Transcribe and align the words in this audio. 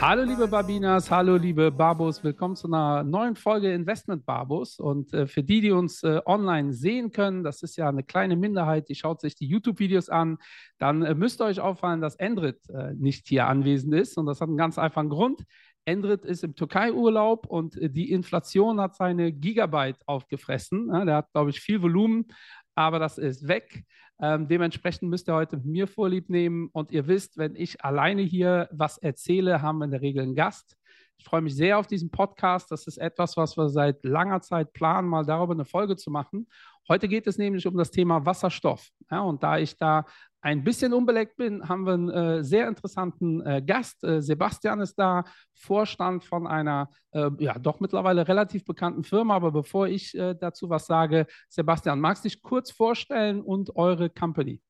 Hallo 0.00 0.22
liebe 0.22 0.48
Babinas, 0.48 1.10
hallo 1.10 1.36
liebe 1.36 1.70
Babos, 1.70 2.24
willkommen 2.24 2.56
zu 2.56 2.68
einer 2.68 3.04
neuen 3.04 3.36
Folge 3.36 3.72
Investment 3.72 4.24
Babos. 4.24 4.78
Und 4.78 5.12
äh, 5.12 5.26
für 5.26 5.42
die, 5.42 5.60
die 5.60 5.72
uns 5.72 6.02
äh, 6.02 6.20
online 6.24 6.72
sehen 6.72 7.10
können, 7.10 7.44
das 7.44 7.62
ist 7.62 7.76
ja 7.76 7.88
eine 7.88 8.02
kleine 8.02 8.36
Minderheit, 8.36 8.88
die 8.88 8.94
schaut 8.94 9.20
sich 9.20 9.34
die 9.34 9.46
YouTube-Videos 9.46 10.08
an, 10.08 10.38
dann 10.78 11.02
äh, 11.02 11.14
müsst 11.14 11.42
ihr 11.42 11.44
euch 11.44 11.60
auffallen, 11.60 12.00
dass 12.00 12.16
Endrit 12.16 12.58
äh, 12.70 12.94
nicht 12.94 13.28
hier 13.28 13.46
anwesend 13.46 13.94
ist. 13.94 14.16
Und 14.16 14.24
das 14.26 14.40
hat 14.40 14.48
einen 14.48 14.56
ganz 14.56 14.78
einfachen 14.78 15.10
Grund. 15.10 15.44
Endrit 15.84 16.24
ist 16.24 16.44
im 16.44 16.54
Türkei-Urlaub 16.54 17.46
und 17.46 17.76
äh, 17.76 17.90
die 17.90 18.10
Inflation 18.10 18.80
hat 18.80 18.96
seine 18.96 19.32
Gigabyte 19.32 19.98
aufgefressen. 20.06 20.88
Ja, 20.92 21.04
der 21.04 21.16
hat, 21.16 21.32
glaube 21.32 21.50
ich, 21.50 21.60
viel 21.60 21.82
Volumen, 21.82 22.26
aber 22.74 22.98
das 22.98 23.18
ist 23.18 23.48
weg. 23.48 23.84
Ähm, 24.20 24.48
dementsprechend 24.48 25.10
müsst 25.10 25.28
ihr 25.28 25.34
heute 25.34 25.56
mit 25.56 25.66
mir 25.66 25.86
Vorlieb 25.88 26.28
nehmen. 26.28 26.68
Und 26.72 26.90
ihr 26.92 27.06
wisst, 27.06 27.36
wenn 27.36 27.56
ich 27.56 27.84
alleine 27.84 28.22
hier 28.22 28.68
was 28.72 28.98
erzähle, 28.98 29.62
haben 29.62 29.78
wir 29.78 29.86
in 29.86 29.90
der 29.90 30.02
Regel 30.02 30.22
einen 30.22 30.34
Gast. 30.34 30.76
Ich 31.18 31.24
freue 31.24 31.42
mich 31.42 31.54
sehr 31.54 31.78
auf 31.78 31.86
diesen 31.86 32.10
Podcast. 32.10 32.70
Das 32.70 32.86
ist 32.86 32.98
etwas, 32.98 33.36
was 33.36 33.56
wir 33.56 33.68
seit 33.68 34.04
langer 34.04 34.40
Zeit 34.40 34.72
planen, 34.72 35.08
mal 35.08 35.24
darüber 35.24 35.54
eine 35.54 35.64
Folge 35.64 35.96
zu 35.96 36.10
machen. 36.10 36.48
Heute 36.88 37.08
geht 37.08 37.26
es 37.26 37.38
nämlich 37.38 37.66
um 37.66 37.76
das 37.76 37.90
Thema 37.90 38.26
Wasserstoff. 38.26 38.90
Ja, 39.10 39.20
und 39.20 39.42
da 39.42 39.58
ich 39.58 39.76
da 39.76 40.04
ein 40.44 40.62
bisschen 40.62 40.92
unbeleckt 40.92 41.36
bin, 41.36 41.66
haben 41.70 41.86
wir 41.86 41.94
einen 41.94 42.10
äh, 42.10 42.44
sehr 42.44 42.68
interessanten 42.68 43.40
äh, 43.46 43.62
Gast. 43.64 44.04
Äh, 44.04 44.20
Sebastian 44.20 44.80
ist 44.80 44.96
da, 44.96 45.24
Vorstand 45.54 46.22
von 46.22 46.46
einer 46.46 46.90
äh, 47.12 47.30
ja 47.38 47.58
doch 47.58 47.80
mittlerweile 47.80 48.28
relativ 48.28 48.66
bekannten 48.66 49.04
Firma. 49.04 49.36
Aber 49.36 49.52
bevor 49.52 49.88
ich 49.88 50.14
äh, 50.14 50.34
dazu 50.38 50.68
was 50.68 50.86
sage, 50.86 51.26
Sebastian, 51.48 51.98
magst 51.98 52.24
du 52.24 52.28
dich 52.28 52.42
kurz 52.42 52.70
vorstellen 52.70 53.40
und 53.40 53.74
eure 53.74 54.10
Company? 54.10 54.60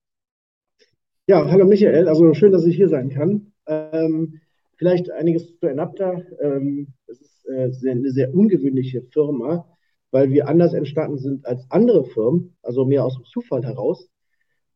Ja, 1.26 1.44
hallo 1.50 1.66
Michael. 1.66 2.06
Also 2.06 2.32
schön, 2.34 2.52
dass 2.52 2.66
ich 2.66 2.76
hier 2.76 2.88
sein 2.88 3.08
kann. 3.08 3.52
Ähm, 3.66 4.40
vielleicht 4.76 5.10
einiges 5.10 5.58
zu 5.58 5.66
Enapta. 5.66 6.22
Ähm, 6.40 6.86
es 7.08 7.20
ist 7.20 7.48
äh, 7.48 7.72
sehr, 7.72 7.92
eine 7.92 8.12
sehr 8.12 8.32
ungewöhnliche 8.32 9.02
Firma, 9.02 9.66
weil 10.12 10.30
wir 10.30 10.46
anders 10.46 10.72
entstanden 10.72 11.18
sind 11.18 11.44
als 11.46 11.68
andere 11.70 12.04
Firmen, 12.04 12.56
also 12.62 12.84
mehr 12.84 13.04
aus 13.04 13.16
dem 13.16 13.24
Zufall 13.24 13.64
heraus 13.64 14.08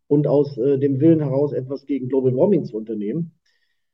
und 0.08 0.26
aus 0.26 0.58
äh, 0.58 0.78
dem 0.78 1.00
Willen 1.00 1.20
heraus, 1.20 1.52
etwas 1.52 1.86
gegen 1.86 2.08
Global 2.08 2.34
Warming 2.34 2.64
zu 2.64 2.76
unternehmen. 2.76 3.32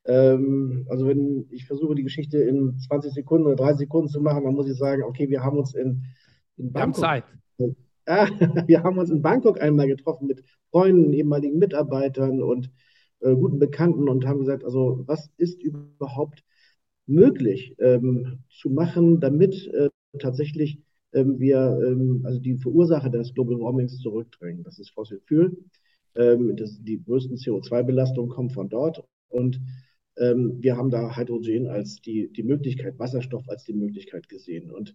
Ähm, 0.07 0.87
also 0.89 1.07
wenn 1.07 1.47
ich 1.51 1.67
versuche, 1.67 1.95
die 1.95 2.03
Geschichte 2.03 2.39
in 2.39 2.79
20 2.79 3.13
Sekunden 3.13 3.47
oder 3.47 3.57
30 3.57 3.81
Sekunden 3.81 4.09
zu 4.09 4.21
machen, 4.21 4.45
dann 4.45 4.55
muss 4.55 4.69
ich 4.69 4.79
sagen, 4.79 5.03
okay, 5.03 5.29
wir 5.29 5.43
haben 5.43 5.59
uns 5.59 5.75
in, 5.75 6.05
in 6.57 6.73
Bangkok... 6.73 7.03
Wir 7.03 7.09
haben 7.09 7.23
Zeit. 7.23 7.25
Ah, 8.07 8.29
wir 8.67 8.83
haben 8.83 8.99
uns 8.99 9.09
in 9.09 9.23
Bangkok 9.23 9.63
einmal 9.63 9.87
getroffen 9.87 10.27
mit 10.27 10.45
Freunden, 10.71 11.15
ehemaligen 11.15 11.59
Mitarbeitern 11.59 12.43
und 12.43 12.71
äh, 13.21 13.35
guten 13.35 13.59
Bekannten 13.59 14.11
und 14.11 14.27
haben 14.27 14.41
gesagt, 14.41 14.63
also 14.63 15.03
was 15.07 15.31
ist 15.39 15.63
überhaupt 15.63 16.45
möglich 17.07 17.75
ähm, 17.79 18.41
zu 18.51 18.69
machen, 18.69 19.21
damit 19.21 19.69
äh, 19.69 19.89
tatsächlich 20.19 20.83
ähm, 21.15 21.39
wir 21.39 21.79
ähm, 21.83 22.23
also 22.25 22.41
die 22.41 22.59
Verursacher 22.59 23.09
des 23.09 23.33
Global 23.33 23.59
Warmings 23.59 23.99
zurückdrängen. 24.01 24.65
Das 24.65 24.79
ist 24.79 24.91
Fossil 24.91 25.23
Fuel. 25.27 25.57
Ähm, 26.17 26.57
das, 26.57 26.83
die 26.83 27.03
größten 27.03 27.37
CO2-Belastungen 27.37 28.31
kommen 28.31 28.51
von 28.51 28.69
dort. 28.69 29.05
Und 29.29 29.61
ähm, 30.17 30.59
wir 30.61 30.77
haben 30.77 30.91
da 30.91 31.17
Hydrogen 31.17 31.67
als 31.69 32.01
die, 32.01 32.33
die 32.33 32.43
Möglichkeit, 32.43 32.99
Wasserstoff 32.99 33.49
als 33.49 33.65
die 33.65 33.73
Möglichkeit 33.75 34.29
gesehen. 34.29 34.71
Und 34.71 34.95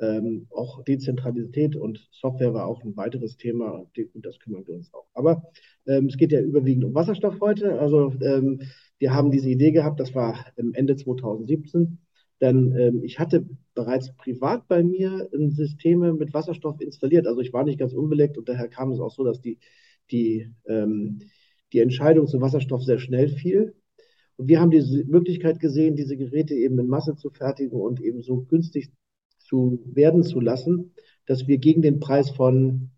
ähm, 0.00 0.46
auch 0.50 0.82
Dezentralität 0.84 1.76
und 1.76 2.08
Software 2.10 2.54
war 2.54 2.66
auch 2.66 2.82
ein 2.82 2.96
weiteres 2.96 3.36
Thema 3.36 3.86
und 4.14 4.24
das 4.24 4.38
kümmern 4.38 4.66
wir 4.66 4.74
uns 4.74 4.92
auch. 4.94 5.06
Aber 5.12 5.42
ähm, 5.86 6.06
es 6.06 6.16
geht 6.16 6.32
ja 6.32 6.40
überwiegend 6.40 6.84
um 6.84 6.94
Wasserstoff 6.94 7.40
heute. 7.40 7.78
Also 7.78 8.14
ähm, 8.22 8.62
wir 8.98 9.12
haben 9.12 9.30
diese 9.30 9.50
Idee 9.50 9.72
gehabt, 9.72 10.00
das 10.00 10.14
war 10.14 10.46
Ende 10.56 10.96
2017. 10.96 11.98
Denn 12.40 12.74
ähm, 12.76 13.04
ich 13.04 13.18
hatte 13.18 13.46
bereits 13.74 14.14
privat 14.16 14.66
bei 14.68 14.82
mir 14.82 15.28
Systeme 15.32 16.14
mit 16.14 16.32
Wasserstoff 16.32 16.80
installiert. 16.80 17.26
Also 17.26 17.40
ich 17.42 17.52
war 17.52 17.64
nicht 17.64 17.78
ganz 17.78 17.92
unbeleckt 17.92 18.38
und 18.38 18.48
daher 18.48 18.68
kam 18.68 18.92
es 18.92 19.00
auch 19.00 19.10
so, 19.10 19.24
dass 19.24 19.42
die 19.42 19.58
die, 20.10 20.50
ähm, 20.66 21.20
die 21.72 21.80
Entscheidung 21.80 22.26
zum 22.26 22.40
Wasserstoff 22.40 22.82
sehr 22.82 22.98
schnell 22.98 23.28
fiel. 23.28 23.74
Und 24.36 24.48
wir 24.48 24.60
haben 24.60 24.70
diese 24.70 25.04
Möglichkeit 25.04 25.60
gesehen, 25.60 25.96
diese 25.96 26.16
Geräte 26.16 26.54
eben 26.54 26.78
in 26.78 26.86
Masse 26.86 27.14
zu 27.16 27.30
fertigen 27.30 27.80
und 27.80 28.00
eben 28.00 28.22
so 28.22 28.42
günstig 28.42 28.90
zu 29.38 29.82
werden 29.84 30.22
zu 30.22 30.40
lassen, 30.40 30.94
dass 31.26 31.46
wir 31.46 31.58
gegen 31.58 31.82
den 31.82 32.00
Preis 32.00 32.30
von 32.30 32.90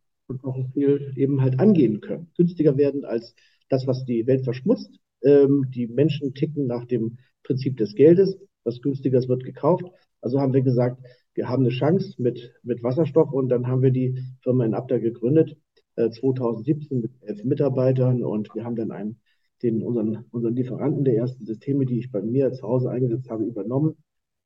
viel 0.73 1.13
eben 1.17 1.43
halt 1.43 1.61
angehen 1.61 2.01
können. 2.01 2.31
Günstiger 2.37 2.77
werden 2.77 3.05
als 3.05 3.35
das, 3.69 3.87
was 3.87 4.05
die 4.05 4.27
Welt 4.27 4.45
verschmutzt. 4.45 4.91
Ähm, 5.23 5.67
die 5.71 5.87
Menschen 5.87 6.35
ticken 6.35 6.67
nach 6.67 6.85
dem 6.87 7.19
Prinzip 7.43 7.77
des 7.77 7.95
Geldes. 7.95 8.39
Was 8.65 8.81
günstiger 8.81 9.19
ist, 9.19 9.29
wird 9.29 9.45
gekauft. 9.45 9.85
Also 10.21 10.41
haben 10.41 10.55
wir 10.55 10.63
gesagt, 10.63 11.03
wir 11.35 11.49
haben 11.49 11.65
eine 11.65 11.75
Chance 11.75 12.15
mit, 12.19 12.55
mit 12.63 12.83
Wasserstoff 12.83 13.33
und 13.33 13.49
dann 13.49 13.67
haben 13.67 13.83
wir 13.83 13.91
die 13.91 14.19
Firma 14.43 14.65
in 14.65 14.75
Abda 14.75 14.99
gegründet 14.99 15.57
2017 15.97 16.99
äh, 16.99 17.01
mit 17.03 17.13
elf 17.23 17.45
Mitarbeitern 17.45 18.23
und 18.25 18.55
wir 18.55 18.65
haben 18.65 18.77
dann 18.77 18.91
einen, 18.91 19.21
den, 19.63 19.83
unseren, 19.83 20.25
unseren 20.31 20.57
Lieferanten 20.57 21.05
der 21.05 21.17
ersten 21.17 21.45
Systeme, 21.45 21.87
die 21.87 21.99
ich 21.99 22.11
bei 22.11 22.21
mir 22.21 22.53
zu 22.53 22.67
Hause 22.67 22.91
eingesetzt 22.91 23.31
habe, 23.31 23.45
übernommen 23.45 23.97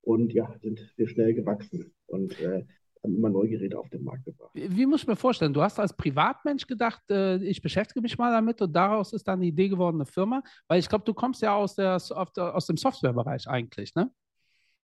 und 0.02 0.32
ja, 0.32 0.54
sind 0.62 0.92
wir 0.96 1.08
schnell 1.08 1.34
gewachsen 1.34 1.92
und 2.06 2.38
äh, 2.40 2.64
haben 3.02 3.16
immer 3.16 3.30
neue 3.30 3.48
Geräte 3.48 3.78
auf 3.78 3.88
den 3.88 4.02
Markt 4.02 4.24
gebracht. 4.24 4.50
Wie, 4.54 4.76
wie 4.76 4.86
muss 4.86 5.02
ich 5.02 5.08
mir 5.08 5.16
vorstellen? 5.16 5.54
Du 5.54 5.62
hast 5.62 5.78
als 5.78 5.96
Privatmensch 5.96 6.66
gedacht, 6.66 7.02
äh, 7.10 7.36
ich 7.36 7.62
beschäftige 7.62 8.00
mich 8.00 8.18
mal 8.18 8.32
damit 8.32 8.60
und 8.60 8.74
daraus 8.74 9.12
ist 9.12 9.26
dann 9.26 9.40
die 9.40 9.48
Idee 9.48 9.68
geworden, 9.68 9.96
eine 9.96 10.06
Firma, 10.06 10.42
weil 10.68 10.80
ich 10.80 10.88
glaube, 10.88 11.04
du 11.04 11.14
kommst 11.14 11.42
ja 11.42 11.54
aus, 11.54 11.76
der, 11.76 11.96
aus 11.96 12.66
dem 12.66 12.76
Softwarebereich 12.76 13.48
eigentlich, 13.48 13.94
ne? 13.94 14.10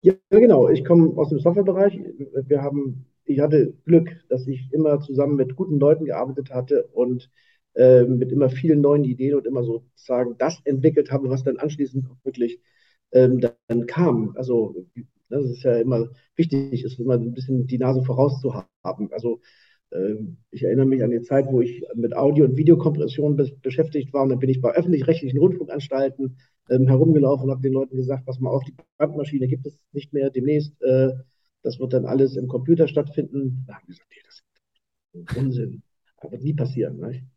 Ja, 0.02 0.14
genau. 0.30 0.70
Ich 0.70 0.86
komme 0.86 1.18
aus 1.18 1.30
dem 1.30 1.40
Softwarebereich. 1.40 2.00
Wir 2.46 2.62
haben 2.62 3.06
ich 3.28 3.40
hatte 3.40 3.74
Glück, 3.86 4.10
dass 4.30 4.48
ich 4.48 4.72
immer 4.72 5.00
zusammen 5.02 5.36
mit 5.36 5.56
guten 5.56 5.80
Leuten 5.80 6.06
gearbeitet 6.06 6.52
hatte 6.52 6.88
und 6.94 7.30
äh, 7.76 8.04
mit 8.06 8.32
immer 8.32 8.50
vielen 8.50 8.82
neuen 8.82 9.04
Ideen 9.04 9.36
und 9.36 9.46
immer 9.46 9.64
sozusagen 9.64 10.38
das 10.38 10.60
entwickelt 10.66 11.12
habe, 11.12 11.30
was 11.30 11.44
dann 11.44 11.58
anschließend 11.58 12.06
auch 12.10 12.26
wirklich 12.26 12.60
ähm, 13.12 13.40
dann 13.68 13.86
kam. 13.86 14.34
Also 14.36 14.88
das 15.30 15.46
ist 15.46 15.64
ja 15.64 15.78
immer 15.78 16.10
wichtig, 16.36 16.84
ist 16.84 17.00
immer 17.00 17.16
ein 17.16 17.34
bisschen 17.34 17.68
die 17.68 17.78
Nase 17.78 18.04
vorauszuhaben. 18.04 19.12
Also 19.12 19.42
äh, 19.92 20.16
ich 20.52 20.64
erinnere 20.64 20.86
mich 20.86 21.04
an 21.04 21.12
die 21.12 21.22
Zeit, 21.22 21.48
wo 21.52 21.62
ich 21.62 21.84
mit 21.96 22.16
Audio- 22.16 22.46
und 22.46 22.58
Videokompression 22.58 23.36
be 23.36 23.52
beschäftigt 23.62 24.14
war 24.14 24.24
und 24.24 24.30
dann 24.30 24.40
bin 24.40 24.50
ich 24.50 24.62
bei 24.62 24.74
öffentlich-rechtlichen 24.74 25.40
Rundfunkanstalten 25.40 26.38
ähm, 26.70 26.88
herumgelaufen 26.88 27.46
und 27.46 27.52
habe 27.52 27.62
den 27.62 27.74
Leuten 27.74 27.98
gesagt, 27.98 28.26
pass 28.26 28.40
mal 28.40 28.50
auf, 28.50 28.64
die 28.64 28.76
Bandmaschine 28.98 29.48
gibt 29.48 29.66
es 29.68 29.78
nicht 29.92 30.14
mehr 30.14 30.30
demnächst. 30.30 30.82
Äh, 30.82 31.12
das 31.68 31.80
wird 31.80 31.92
dann 31.92 32.06
alles 32.06 32.38
im 32.38 32.48
Computer 32.48 32.88
stattfinden. 32.88 33.66
Da 33.68 33.76
haben 33.76 33.84
die 33.88 33.92
gesagt, 33.92 34.10
nee, 34.10 34.22
das 34.26 34.42
ist 35.14 35.38
Unsinn. 35.38 35.84
Das 36.22 36.32
wird 36.32 36.44
nie 36.44 36.54
passieren. 36.54 36.98
Ne? 36.98 37.28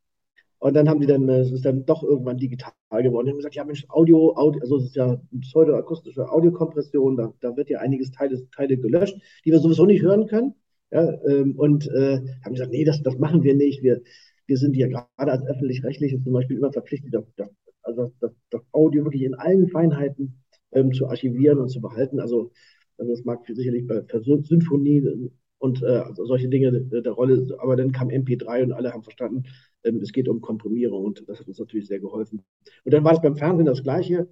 Und 0.60 0.74
dann 0.74 0.88
haben 0.88 1.00
die 1.00 1.06
dann, 1.06 1.28
es 1.28 1.50
ist 1.50 1.64
dann 1.64 1.84
doch 1.84 2.04
irgendwann 2.04 2.36
digital 2.36 2.72
geworden. 2.90 3.26
Die 3.26 3.32
haben 3.32 3.38
gesagt, 3.38 3.56
ja 3.56 3.64
Mensch, 3.64 3.84
Audio, 3.88 4.36
Audio 4.36 4.60
also 4.60 4.76
es 4.76 4.84
ist 4.84 4.96
ja 4.96 5.20
pseudoakustische 5.40 6.30
Audiokompression, 6.30 7.16
da, 7.16 7.34
da 7.40 7.56
wird 7.56 7.70
ja 7.70 7.80
einiges 7.80 8.12
Teile, 8.12 8.48
Teile 8.50 8.78
gelöscht, 8.78 9.16
die 9.44 9.50
wir 9.50 9.58
sowieso 9.58 9.84
nicht 9.84 10.02
hören 10.02 10.26
können. 10.26 10.54
Ja, 10.92 11.08
ähm, 11.26 11.56
und 11.56 11.88
äh, 11.88 12.20
haben 12.44 12.54
gesagt, 12.54 12.70
nee, 12.70 12.84
das, 12.84 13.02
das 13.02 13.18
machen 13.18 13.42
wir 13.42 13.54
nicht. 13.54 13.82
Wir, 13.82 14.00
wir 14.46 14.56
sind 14.58 14.76
ja 14.76 14.86
gerade 14.86 15.32
als 15.32 15.44
öffentlich-rechtliche 15.44 16.22
zum 16.22 16.32
Beispiel 16.32 16.56
immer 16.56 16.72
verpflichtet, 16.72 17.14
das, 17.14 17.48
also 17.82 18.12
das, 18.20 18.32
das 18.50 18.62
Audio 18.72 19.04
wirklich 19.04 19.22
in 19.22 19.34
allen 19.34 19.68
Feinheiten 19.68 20.40
ähm, 20.72 20.92
zu 20.92 21.08
archivieren 21.08 21.58
und 21.58 21.68
zu 21.68 21.80
behalten. 21.80 22.20
Also 22.20 22.52
also 23.00 23.12
das 23.12 23.24
mag 23.24 23.40
sicherlich 23.46 23.86
bei 23.86 24.02
Symphonie 24.20 25.30
und 25.58 25.82
äh, 25.82 25.86
also 25.86 26.24
solche 26.26 26.48
Dinge 26.48 26.72
der 26.72 27.12
Rolle, 27.12 27.46
aber 27.58 27.76
dann 27.76 27.92
kam 27.92 28.08
MP3 28.08 28.64
und 28.64 28.72
alle 28.72 28.92
haben 28.92 29.02
verstanden, 29.02 29.44
ähm, 29.84 30.00
es 30.02 30.12
geht 30.12 30.28
um 30.28 30.40
Komprimierung 30.40 31.04
und 31.04 31.28
das 31.28 31.40
hat 31.40 31.48
uns 31.48 31.58
natürlich 31.58 31.86
sehr 31.86 32.00
geholfen. 32.00 32.42
Und 32.84 32.94
dann 32.94 33.04
war 33.04 33.12
es 33.12 33.22
beim 33.22 33.36
Fernsehen 33.36 33.66
das 33.66 33.82
Gleiche. 33.82 34.28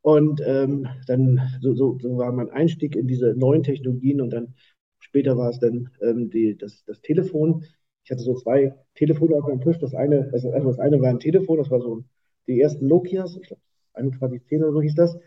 Und 0.00 0.40
ähm, 0.44 0.86
dann 1.06 1.40
so, 1.60 1.74
so, 1.74 1.98
so, 2.00 2.16
war 2.16 2.32
mein 2.32 2.50
Einstieg 2.50 2.94
in 2.96 3.08
diese 3.08 3.34
neuen 3.34 3.62
Technologien 3.62 4.20
und 4.20 4.30
dann 4.30 4.54
später 5.00 5.36
war 5.36 5.50
es 5.50 5.58
dann 5.58 5.90
ähm, 6.00 6.30
die, 6.30 6.56
das, 6.56 6.84
das 6.84 7.00
Telefon. 7.00 7.64
Ich 8.04 8.10
hatte 8.10 8.22
so 8.22 8.34
zwei 8.34 8.74
Telefone 8.94 9.34
auf 9.36 9.46
meinem 9.46 9.60
Tisch. 9.60 9.78
Das 9.78 9.94
eine, 9.94 10.30
also 10.32 10.50
das 10.52 10.78
eine 10.78 11.00
war 11.00 11.10
ein 11.10 11.18
Telefon, 11.18 11.58
das 11.58 11.70
war 11.70 11.80
so 11.80 12.04
die 12.46 12.60
ersten 12.60 12.86
Nokias, 12.86 13.36
ich 13.36 13.48
glaube 13.48 13.62
2110 13.92 14.62
oder 14.62 14.72
so 14.72 14.82
hieß 14.82 14.94
das. 14.94 15.18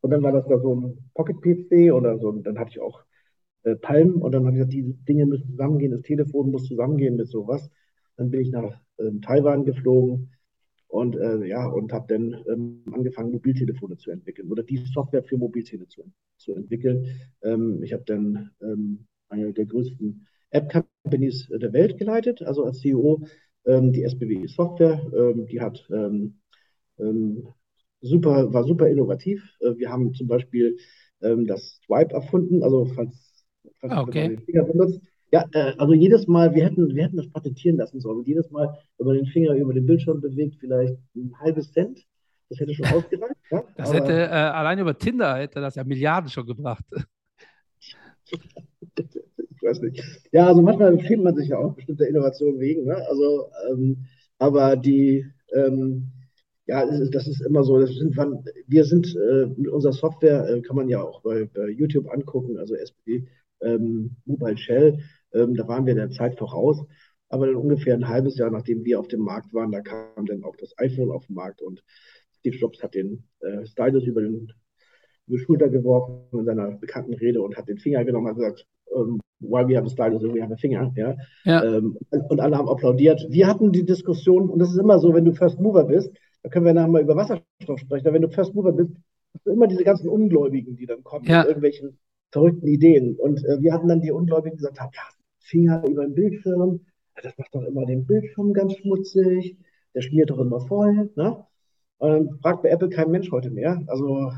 Und 0.00 0.10
dann 0.10 0.22
war 0.22 0.32
das 0.32 0.46
da 0.46 0.58
so 0.58 0.74
ein 0.74 1.10
Pocket-PC 1.14 1.92
oder 1.92 2.18
so. 2.18 2.28
Und 2.28 2.44
dann 2.46 2.58
hatte 2.58 2.70
ich 2.70 2.80
auch 2.80 3.04
äh, 3.64 3.76
Palm 3.76 4.22
und 4.22 4.32
dann 4.32 4.46
habe 4.46 4.56
ich 4.56 4.58
gesagt, 4.58 4.72
die 4.72 5.04
Dinge 5.04 5.26
müssen 5.26 5.50
zusammengehen, 5.50 5.92
das 5.92 6.02
Telefon 6.02 6.50
muss 6.50 6.66
zusammengehen 6.66 7.16
mit 7.16 7.28
sowas. 7.28 7.70
Dann 8.16 8.30
bin 8.30 8.40
ich 8.40 8.50
nach 8.50 8.80
ähm, 8.98 9.20
Taiwan 9.20 9.64
geflogen 9.64 10.32
und 10.88 11.16
äh, 11.16 11.46
ja, 11.46 11.66
und 11.66 11.92
habe 11.92 12.06
dann 12.08 12.44
ähm, 12.50 12.82
angefangen, 12.92 13.32
Mobiltelefone 13.32 13.96
zu 13.96 14.10
entwickeln 14.10 14.50
oder 14.50 14.62
die 14.62 14.78
Software 14.78 15.22
für 15.22 15.36
Mobiltelefone 15.36 15.88
zu, 15.88 16.12
zu 16.38 16.54
entwickeln. 16.54 17.06
Ähm, 17.42 17.82
ich 17.82 17.92
habe 17.92 18.04
dann 18.06 18.50
ähm, 18.62 19.06
eine 19.28 19.52
der 19.52 19.66
größten 19.66 20.26
App-Companies 20.50 21.48
der 21.48 21.72
Welt 21.72 21.98
geleitet, 21.98 22.42
also 22.42 22.64
als 22.64 22.80
CEO 22.80 23.22
ähm, 23.66 23.92
die 23.92 24.02
SBW 24.02 24.46
Software. 24.46 25.00
Ähm, 25.14 25.46
die 25.46 25.60
hat 25.60 25.86
ähm, 25.90 26.40
super, 28.00 28.52
war 28.52 28.64
super 28.64 28.88
innovativ. 28.88 29.42
Äh, 29.60 29.76
wir 29.76 29.90
haben 29.90 30.14
zum 30.14 30.26
Beispiel 30.28 30.76
ähm, 31.22 31.46
das 31.46 31.80
Swipe 31.86 32.14
erfunden, 32.14 32.62
also 32.62 32.86
falls, 32.86 33.44
falls 33.80 33.92
Ah, 33.92 34.02
Okay. 34.02 34.28
man 34.28 34.36
den 34.36 34.44
Finger 34.44 34.64
benutzt. 34.64 35.00
Ja, 35.32 35.44
äh, 35.52 35.74
also 35.78 35.94
jedes 35.94 36.26
Mal, 36.26 36.54
wir 36.54 36.64
hätten, 36.64 36.94
wir 36.94 37.04
hätten 37.04 37.16
das 37.16 37.30
patentieren 37.30 37.76
lassen 37.76 38.00
sollen. 38.00 38.18
Und 38.18 38.26
jedes 38.28 38.50
Mal, 38.50 38.76
wenn 38.98 39.06
man 39.06 39.16
den 39.16 39.26
Finger 39.26 39.54
über 39.54 39.72
den 39.72 39.86
Bildschirm 39.86 40.20
bewegt, 40.20 40.56
vielleicht 40.58 40.96
ein 41.14 41.32
halbes 41.40 41.72
Cent. 41.72 42.00
Das 42.48 42.58
hätte 42.58 42.74
schon 42.74 42.86
ausgereicht. 42.86 43.36
Ja? 43.50 43.62
Das 43.76 43.90
Aber 43.90 43.92
hätte 43.92 44.12
äh, 44.12 44.26
allein 44.28 44.78
über 44.78 44.96
Tinder 44.98 45.36
hätte 45.36 45.60
das 45.60 45.76
ja 45.76 45.84
Milliarden 45.84 46.28
schon 46.30 46.46
gebracht. 46.46 46.84
ich 48.96 49.62
weiß 49.62 49.80
nicht. 49.82 50.02
Ja, 50.32 50.46
also 50.46 50.62
manchmal 50.62 50.98
schämt 51.00 51.24
man 51.24 51.36
sich 51.36 51.48
ja 51.48 51.58
auch 51.58 51.74
bestimmte 51.74 52.04
Innovationen 52.06 52.58
wegen. 52.60 52.84
Ne? 52.86 52.96
Also, 53.08 53.46
ähm, 53.70 54.06
aber 54.38 54.76
die, 54.76 55.26
ähm, 55.54 56.10
ja, 56.66 56.84
das 56.86 57.26
ist 57.26 57.40
immer 57.40 57.64
so. 57.64 57.84
Sind, 57.86 58.16
wir 58.66 58.84
sind 58.84 59.14
äh, 59.16 59.46
mit 59.56 59.68
unserer 59.68 59.92
Software, 59.92 60.48
äh, 60.48 60.60
kann 60.62 60.76
man 60.76 60.88
ja 60.88 61.02
auch 61.02 61.22
bei, 61.22 61.48
bei 61.52 61.68
YouTube 61.68 62.08
angucken, 62.12 62.58
also 62.58 62.74
SPD, 62.74 63.26
ähm, 63.62 64.16
Mobile 64.24 64.56
Shell, 64.56 64.98
ähm, 65.32 65.54
da 65.54 65.66
waren 65.68 65.86
wir 65.86 65.94
der 65.94 66.10
Zeit 66.10 66.38
voraus. 66.38 66.84
Aber 67.28 67.46
dann 67.46 67.56
ungefähr 67.56 67.94
ein 67.94 68.08
halbes 68.08 68.36
Jahr, 68.38 68.50
nachdem 68.50 68.84
wir 68.84 68.98
auf 68.98 69.08
dem 69.08 69.20
Markt 69.20 69.54
waren, 69.54 69.70
da 69.70 69.80
kam 69.80 70.26
dann 70.26 70.42
auch 70.42 70.56
das 70.56 70.72
iPhone 70.78 71.10
auf 71.10 71.26
den 71.26 71.34
Markt 71.36 71.62
und 71.62 71.82
Steve 72.38 72.56
Jobs 72.56 72.82
hat 72.82 72.94
den 72.94 73.24
äh, 73.40 73.64
Stylus 73.66 74.04
über 74.04 74.22
den 74.22 74.52
über 75.26 75.38
die 75.38 75.44
Schulter 75.44 75.68
geworfen 75.68 76.26
in 76.32 76.44
seiner 76.44 76.72
bekannten 76.72 77.14
Rede 77.14 77.40
und 77.40 77.56
hat 77.56 77.68
den 77.68 77.78
Finger 77.78 78.04
genommen 78.04 78.26
und 78.26 78.30
hat 78.30 78.38
gesagt, 78.38 78.66
ähm, 78.96 79.20
why 79.40 79.66
we 79.66 79.76
have 79.76 79.86
a 79.86 79.90
stylus, 79.90 80.22
we 80.22 80.42
have 80.42 80.52
a 80.52 80.56
finger. 80.56 80.92
Ja? 80.96 81.16
Ja. 81.44 81.64
Ähm, 81.64 81.96
und 82.10 82.40
alle 82.40 82.56
haben 82.56 82.68
applaudiert. 82.68 83.24
Wir 83.28 83.46
hatten 83.46 83.72
die 83.72 83.84
Diskussion, 83.84 84.50
und 84.50 84.58
das 84.58 84.70
ist 84.70 84.78
immer 84.78 84.98
so, 84.98 85.14
wenn 85.14 85.24
du 85.24 85.32
First 85.32 85.60
Mover 85.60 85.84
bist, 85.84 86.10
da 86.42 86.48
können 86.50 86.66
wir 86.66 86.74
nachher 86.74 86.88
mal 86.88 87.02
über 87.02 87.16
Wasserstoff 87.16 87.78
sprechen, 87.80 88.06
aber 88.06 88.14
wenn 88.14 88.22
du 88.22 88.30
First 88.30 88.54
Mover 88.54 88.72
bist, 88.72 88.90
hast 89.34 89.46
du 89.46 89.50
immer 89.52 89.66
diese 89.66 89.84
ganzen 89.84 90.08
Ungläubigen, 90.08 90.76
die 90.76 90.86
dann 90.86 91.02
kommen 91.04 91.24
Ja. 91.26 91.38
mit 91.40 91.48
irgendwelchen 91.48 91.98
verrückten 92.32 92.66
Ideen. 92.66 93.16
Und 93.16 93.44
äh, 93.44 93.60
wir 93.60 93.72
hatten 93.72 93.88
dann 93.88 94.00
die 94.00 94.10
Ungläubigen, 94.12 94.56
die 94.56 94.62
gesagt 94.62 94.80
haben, 94.80 94.90
ja, 94.94 95.02
Finger 95.40 95.84
über 95.86 96.04
den 96.04 96.14
Bildschirm, 96.14 96.80
das 97.22 97.36
macht 97.36 97.54
doch 97.54 97.62
immer 97.64 97.84
den 97.86 98.06
Bildschirm 98.06 98.52
ganz 98.52 98.74
schmutzig, 98.76 99.56
der 99.94 100.00
schmiert 100.02 100.30
doch 100.30 100.38
immer 100.38 100.60
voll. 100.60 101.10
Ne? 101.16 101.44
Und 101.98 102.08
dann 102.10 102.38
fragt 102.40 102.62
bei 102.62 102.70
Apple 102.70 102.88
kein 102.88 103.10
Mensch 103.10 103.30
heute 103.30 103.50
mehr. 103.50 103.82
Also 103.88 104.32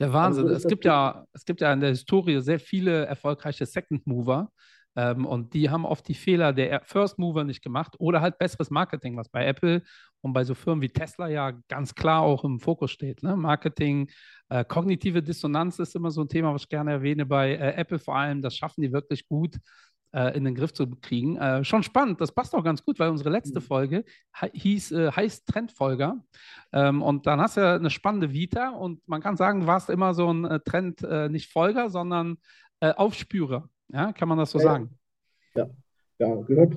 Der 0.00 0.12
Wahnsinn. 0.12 0.46
so 0.48 0.50
ist 0.50 0.64
Es 0.64 0.68
gibt 0.68 0.84
ja, 0.84 1.26
es 1.32 1.44
gibt 1.44 1.60
ja 1.60 1.72
in 1.72 1.80
der 1.80 1.90
Historie 1.90 2.40
sehr 2.40 2.58
viele 2.58 3.04
erfolgreiche 3.06 3.66
Second 3.66 4.06
Mover. 4.06 4.50
Ähm, 4.96 5.26
und 5.26 5.54
die 5.54 5.70
haben 5.70 5.84
oft 5.84 6.06
die 6.08 6.14
Fehler 6.14 6.52
der 6.52 6.82
First 6.84 7.18
Mover 7.18 7.44
nicht 7.44 7.62
gemacht 7.62 7.94
oder 7.98 8.20
halt 8.20 8.38
besseres 8.38 8.70
Marketing, 8.70 9.16
was 9.16 9.28
bei 9.28 9.46
Apple 9.46 9.82
und 10.20 10.32
bei 10.32 10.44
so 10.44 10.54
Firmen 10.54 10.82
wie 10.82 10.88
Tesla 10.88 11.28
ja 11.28 11.52
ganz 11.68 11.94
klar 11.94 12.22
auch 12.22 12.44
im 12.44 12.60
Fokus 12.60 12.90
steht. 12.90 13.22
Ne? 13.22 13.36
Marketing, 13.36 14.10
äh, 14.48 14.64
kognitive 14.64 15.22
Dissonanz 15.22 15.78
ist 15.78 15.96
immer 15.96 16.10
so 16.10 16.22
ein 16.22 16.28
Thema, 16.28 16.54
was 16.54 16.62
ich 16.62 16.68
gerne 16.68 16.92
erwähne 16.92 17.26
bei 17.26 17.54
äh, 17.54 17.74
Apple 17.74 17.98
vor 17.98 18.16
allem. 18.16 18.40
Das 18.40 18.56
schaffen 18.56 18.82
die 18.82 18.92
wirklich 18.92 19.28
gut 19.28 19.56
äh, 20.14 20.36
in 20.36 20.44
den 20.44 20.54
Griff 20.54 20.72
zu 20.72 20.88
kriegen. 20.88 21.36
Äh, 21.38 21.64
schon 21.64 21.82
spannend, 21.82 22.20
das 22.20 22.30
passt 22.30 22.54
auch 22.54 22.62
ganz 22.62 22.84
gut, 22.84 23.00
weil 23.00 23.10
unsere 23.10 23.30
letzte 23.30 23.58
Mhm. 23.58 23.64
Folge 23.64 24.04
hieß, 24.52 24.92
äh, 24.92 25.10
heißt 25.10 25.44
Trendfolger. 25.48 26.22
Ähm, 26.72 27.02
und 27.02 27.26
dann 27.26 27.40
hast 27.40 27.56
du 27.56 27.62
ja 27.62 27.74
eine 27.74 27.90
spannende 27.90 28.32
Vita 28.32 28.70
und 28.70 29.00
man 29.08 29.20
kann 29.20 29.36
sagen, 29.36 29.62
du 29.62 29.66
warst 29.66 29.90
immer 29.90 30.14
so 30.14 30.32
ein 30.32 30.44
äh, 30.44 30.60
Trend, 30.60 31.02
nicht 31.30 31.50
Folger, 31.50 31.90
sondern 31.90 32.36
Aufspürer. 32.80 33.68
Ja, 33.88 34.12
kann 34.12 34.28
man 34.28 34.38
das 34.38 34.50
so 34.50 34.58
Ja, 34.58 34.64
sagen? 34.64 34.98
Ja, 35.56 35.70
ja, 36.20 36.34
gehört, 36.42 36.76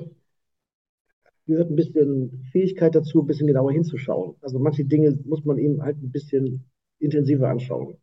gehört 1.45 1.69
ein 1.71 1.75
bisschen 1.75 2.43
Fähigkeit 2.51 2.93
dazu, 2.95 3.21
ein 3.21 3.27
bisschen 3.27 3.47
genauer 3.47 3.71
hinzuschauen. 3.71 4.35
Also 4.41 4.59
manche 4.59 4.85
Dinge 4.85 5.17
muss 5.25 5.45
man 5.45 5.57
eben 5.57 5.81
halt 5.81 5.97
ein 6.01 6.11
bisschen 6.11 6.69
intensiver 6.99 7.49
anschauen. 7.49 7.97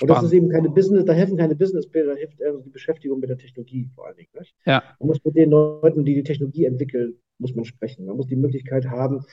Und 0.00 0.08
das 0.10 0.22
ist 0.22 0.32
eben 0.32 0.50
keine 0.50 0.70
Business, 0.70 1.04
da 1.06 1.12
helfen 1.14 1.36
keine 1.38 1.56
Businesspläne, 1.56 2.08
da 2.08 2.14
hilft 2.16 2.40
eher 2.40 2.56
die 2.58 2.70
Beschäftigung 2.70 3.20
mit 3.20 3.30
der 3.30 3.38
Technologie 3.38 3.90
vor 3.94 4.06
allen 4.06 4.16
Dingen. 4.16 4.30
Nicht? 4.38 4.54
Ja, 4.64 4.98
Man 4.98 5.08
muss 5.08 5.24
mit 5.24 5.36
den 5.36 5.50
Leuten, 5.50 6.04
die 6.04 6.14
die 6.14 6.22
Technologie 6.24 6.66
entwickeln, 6.66 7.14
muss 7.38 7.54
man 7.54 7.64
sprechen. 7.66 8.06
Man 8.06 8.16
muss 8.16 8.28
die 8.28 8.36
Möglichkeit 8.36 8.86
haben, 8.86 9.24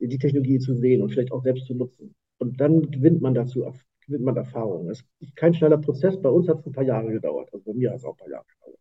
die 0.00 0.18
Technologie 0.18 0.58
zu 0.58 0.74
sehen 0.74 1.02
und 1.02 1.10
vielleicht 1.10 1.32
auch 1.32 1.42
selbst 1.42 1.66
zu 1.66 1.74
nutzen. 1.74 2.14
Und 2.38 2.60
dann 2.60 2.90
gewinnt 2.90 3.20
man 3.22 3.34
dazu, 3.34 3.66
gewinnt 4.10 4.24
man 4.24 4.36
Erfahrung. 4.36 4.90
Es 4.90 5.04
ist 5.20 5.36
kein 5.36 5.54
schneller 5.54 5.78
Prozess. 5.78 6.20
Bei 6.20 6.28
uns 6.28 6.48
hat 6.48 6.58
es 6.58 6.66
ein 6.66 6.72
paar 6.72 6.84
Jahre 6.84 7.10
gedauert. 7.10 7.48
Also 7.52 7.64
bei 7.64 7.74
mir 7.74 7.90
hat 7.90 7.98
es 7.98 8.04
auch 8.04 8.14
ein 8.14 8.16
paar 8.16 8.28
Jahre 8.28 8.44
gedauert. 8.44 8.80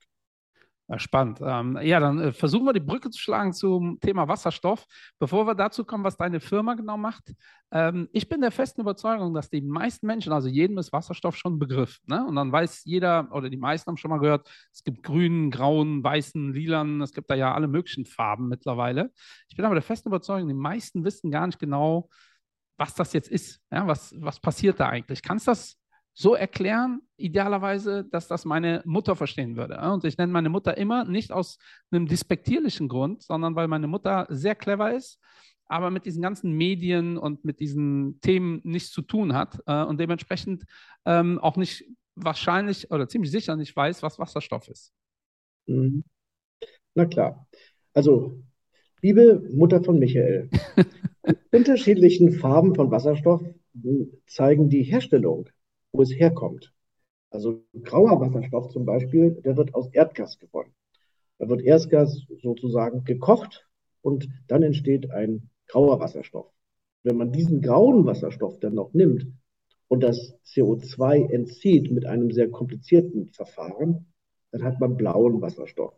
Ja, 0.88 0.98
spannend. 0.98 1.40
Ähm, 1.44 1.78
ja, 1.84 2.00
dann 2.00 2.20
äh, 2.20 2.32
versuchen 2.32 2.66
wir 2.66 2.74
die 2.74 2.80
Brücke 2.80 3.12
zu 3.12 3.20
schlagen 3.20 3.54
zum 3.54 4.00
Thema 4.00 4.28
Wasserstoff. 4.28 4.88
Bevor 5.20 5.46
wir 5.46 5.54
dazu 5.54 5.86
kommen, 5.86 6.04
was 6.04 6.18
deine 6.18 6.40
Firma 6.40 6.74
genau 6.74 6.98
macht. 6.98 7.32
Ähm, 7.72 8.10
ich 8.12 8.28
bin 8.28 8.42
der 8.42 8.50
festen 8.50 8.82
Überzeugung, 8.82 9.36
dass 9.36 9.52
die 9.52 9.62
meisten 9.62 10.08
Menschen, 10.08 10.34
also 10.34 10.48
jedem 10.48 10.80
ist 10.80 10.92
Wasserstoff 10.92 11.38
schon 11.38 11.56
ein 11.56 11.60
Begriff. 11.60 12.00
Ne? 12.08 12.26
Und 12.26 12.36
dann 12.36 12.52
weiß 12.52 12.86
jeder 12.86 13.30
oder 13.32 13.52
die 13.52 13.58
meisten 13.58 13.88
haben 13.88 13.98
schon 13.98 14.10
mal 14.10 14.18
gehört, 14.18 14.50
es 14.74 14.84
gibt 14.84 15.04
grünen, 15.04 15.52
grauen, 15.52 16.04
weißen, 16.04 16.54
lilanen, 16.54 17.02
es 17.04 17.14
gibt 17.14 17.30
da 17.30 17.36
ja 17.36 17.54
alle 17.54 17.68
möglichen 17.68 18.06
Farben 18.08 18.48
mittlerweile. 18.48 19.12
Ich 19.48 19.56
bin 19.56 19.66
aber 19.66 19.76
der 19.76 19.84
festen 19.84 20.10
Überzeugung, 20.10 20.48
die 20.48 20.56
meisten 20.56 21.06
wissen 21.06 21.30
gar 21.30 21.46
nicht 21.46 21.60
genau, 21.60 22.10
was 22.80 22.96
das 22.96 23.14
jetzt 23.14 23.30
ist. 23.30 23.62
Ja, 23.72 23.86
was, 23.86 24.16
was 24.18 24.40
passiert 24.40 24.80
da 24.80 24.88
eigentlich? 24.88 25.22
Kannst 25.22 25.48
du 25.48 25.52
das 25.52 25.78
so 26.14 26.34
erklären, 26.34 27.02
idealerweise, 27.18 28.06
dass 28.06 28.28
das 28.28 28.46
meine 28.46 28.82
Mutter 28.86 29.16
verstehen 29.16 29.58
würde? 29.58 29.80
Und 29.92 30.06
ich 30.06 30.18
nenne 30.18 30.32
meine 30.32 30.50
Mutter 30.50 30.78
immer 30.78 31.04
nicht 31.04 31.32
aus 31.32 31.58
einem 31.92 32.08
despektierlichen 32.08 32.88
Grund, 32.88 33.22
sondern 33.22 33.56
weil 33.56 33.68
meine 33.68 33.88
Mutter 33.88 34.26
sehr 34.30 34.56
clever 34.56 34.96
ist, 34.96 35.20
aber 35.66 35.92
mit 35.92 36.06
diesen 36.06 36.22
ganzen 36.22 36.54
Medien 36.54 37.18
und 37.18 37.44
mit 37.44 37.60
diesen 37.60 38.20
Themen 38.22 38.62
nichts 38.64 38.92
zu 38.92 39.02
tun 39.02 39.34
hat 39.34 39.60
äh, 39.68 39.84
und 39.84 40.00
dementsprechend 40.00 40.64
ähm, 41.06 41.38
auch 41.40 41.58
nicht 41.58 41.86
wahrscheinlich 42.16 42.90
oder 42.92 43.08
ziemlich 43.08 43.32
sicher 43.32 43.56
nicht 43.56 43.76
weiß, 43.76 44.02
was 44.04 44.20
Wasserstoff 44.20 44.68
ist. 44.70 44.94
Mhm. 45.68 46.04
Na 46.96 47.06
klar. 47.06 47.46
Also, 47.94 48.42
liebe 49.02 49.42
Mutter 49.54 49.84
von 49.84 50.00
Michael, 50.00 50.50
unterschiedlichen 51.52 52.32
Farben 52.32 52.76
von 52.76 52.92
Wasserstoff 52.92 53.44
zeigen 54.28 54.70
die 54.70 54.84
Herstellung, 54.84 55.50
wo 55.92 56.02
es 56.02 56.12
herkommt. 56.12 56.74
Also 57.32 57.64
grauer 57.84 58.20
Wasserstoff 58.20 58.70
zum 58.70 58.86
Beispiel, 58.86 59.40
der 59.44 59.58
wird 59.58 59.76
aus 59.76 59.90
Erdgas 59.94 60.40
gewonnen. 60.40 60.74
Da 61.38 61.48
wird 61.48 61.62
Erdgas 61.62 62.26
sozusagen 62.42 63.04
gekocht 63.04 63.68
und 64.02 64.28
dann 64.48 64.64
entsteht 64.64 65.12
ein 65.12 65.50
grauer 65.68 66.00
Wasserstoff. 66.00 66.52
Wenn 67.04 67.18
man 67.18 67.32
diesen 67.32 67.62
grauen 67.62 68.06
Wasserstoff 68.06 68.60
dann 68.60 68.74
noch 68.74 68.94
nimmt 68.94 69.28
und 69.88 70.02
das 70.04 70.36
CO2 70.46 71.32
entzieht 71.32 71.92
mit 71.92 72.06
einem 72.06 72.32
sehr 72.32 72.50
komplizierten 72.50 73.28
Verfahren, 73.28 74.08
dann 74.52 74.64
hat 74.64 74.80
man 74.80 74.98
blauen 74.98 75.42
Wasserstoff. 75.42 75.94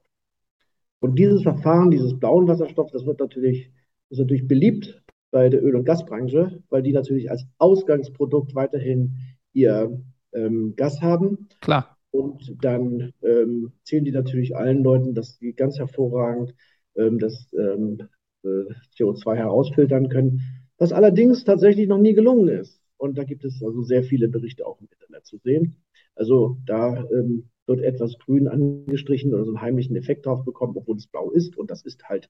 Und 1.00 1.18
dieses 1.18 1.42
Verfahren, 1.42 1.90
dieses 1.90 2.20
blauen 2.20 2.48
Wasserstoff, 2.48 2.92
das 2.92 3.06
wird 3.06 3.20
natürlich, 3.20 3.72
ist 4.10 4.20
natürlich 4.20 4.48
beliebt 4.48 5.02
bei 5.32 5.50
der 5.50 5.64
Öl- 5.64 5.76
und 5.76 5.86
Gasbranche, 5.86 6.62
weil 6.70 6.84
die 6.84 6.92
natürlich 6.92 7.32
als 7.32 7.46
Ausgangsprodukt 7.58 8.54
weiterhin 8.54 9.16
ihr 9.54 10.02
ähm, 10.34 10.76
Gas 10.76 11.02
haben. 11.02 11.48
Klar. 11.62 11.98
Und 12.12 12.58
dann 12.64 13.14
ähm, 13.24 13.72
zählen 13.84 14.04
die 14.04 14.12
natürlich 14.12 14.56
allen 14.56 14.84
Leuten, 14.84 15.16
dass 15.16 15.38
sie 15.38 15.54
ganz 15.54 15.80
hervorragend 15.80 16.54
ähm, 16.96 17.20
das 17.20 17.48
ähm, 17.54 18.00
äh, 18.44 18.74
CO2 18.98 19.36
herausfiltern 19.36 20.10
können, 20.10 20.42
was 20.78 20.92
allerdings 20.92 21.44
tatsächlich 21.46 21.88
noch 21.88 22.00
nie 22.00 22.14
gelungen 22.14 22.50
ist. 22.50 22.82
Und 22.98 23.18
da 23.18 23.24
gibt 23.24 23.46
es 23.46 23.64
also 23.64 23.82
sehr 23.82 24.04
viele 24.04 24.28
Berichte 24.28 24.68
auch 24.68 24.80
im 24.82 24.88
Internet 24.92 25.26
zu 25.26 25.38
sehen. 25.38 25.78
Also 26.16 26.58
da 26.66 27.04
ähm, 27.12 27.50
wird 27.66 27.82
etwas 27.82 28.18
grün 28.20 28.48
angestrichen 28.48 29.34
oder 29.34 29.46
so 29.46 29.52
einen 29.52 29.62
heimlichen 29.62 29.96
Effekt 29.96 30.26
drauf 30.26 30.44
bekommen, 30.44 30.74
obwohl 30.76 30.98
es 30.98 31.08
blau 31.08 31.32
ist. 31.32 31.58
Und 31.58 31.72
das 31.72 31.84
ist 31.84 32.04
halt 32.10 32.30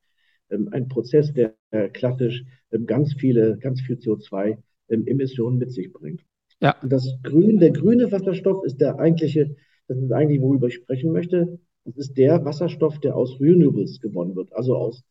ein 0.52 0.88
Prozess, 0.88 1.34
der 1.34 1.56
klassisch 1.94 2.44
ähm, 2.72 2.86
ganz 2.86 3.14
viele, 3.14 3.58
ganz 3.58 3.82
viel 3.82 3.98
CO2-Emissionen 3.98 5.58
mit 5.58 5.72
sich 5.72 5.92
bringt. 5.92 6.22
Ja. 6.62 6.76
Und 6.82 6.92
das 6.92 7.18
Grün, 7.24 7.60
der 7.60 7.72
grüne 7.72 8.12
Wasserstoff 8.12 8.64
ist 8.64 8.80
der 8.80 9.00
eigentliche, 9.00 9.56
das 9.88 9.98
ist 9.98 10.12
eigentlich, 10.12 10.42
worüber 10.42 10.68
ich 10.68 10.76
sprechen 10.76 11.12
möchte. 11.12 11.60
Das 11.86 11.98
ist 11.98 12.18
der 12.18 12.46
Wasserstoff, 12.46 13.00
der 13.00 13.16
aus 13.16 13.40
Renewables 13.40 14.00
gewonnen 14.00 14.36
wird, 14.36 14.54
also 14.54 14.76
aus 14.76 15.04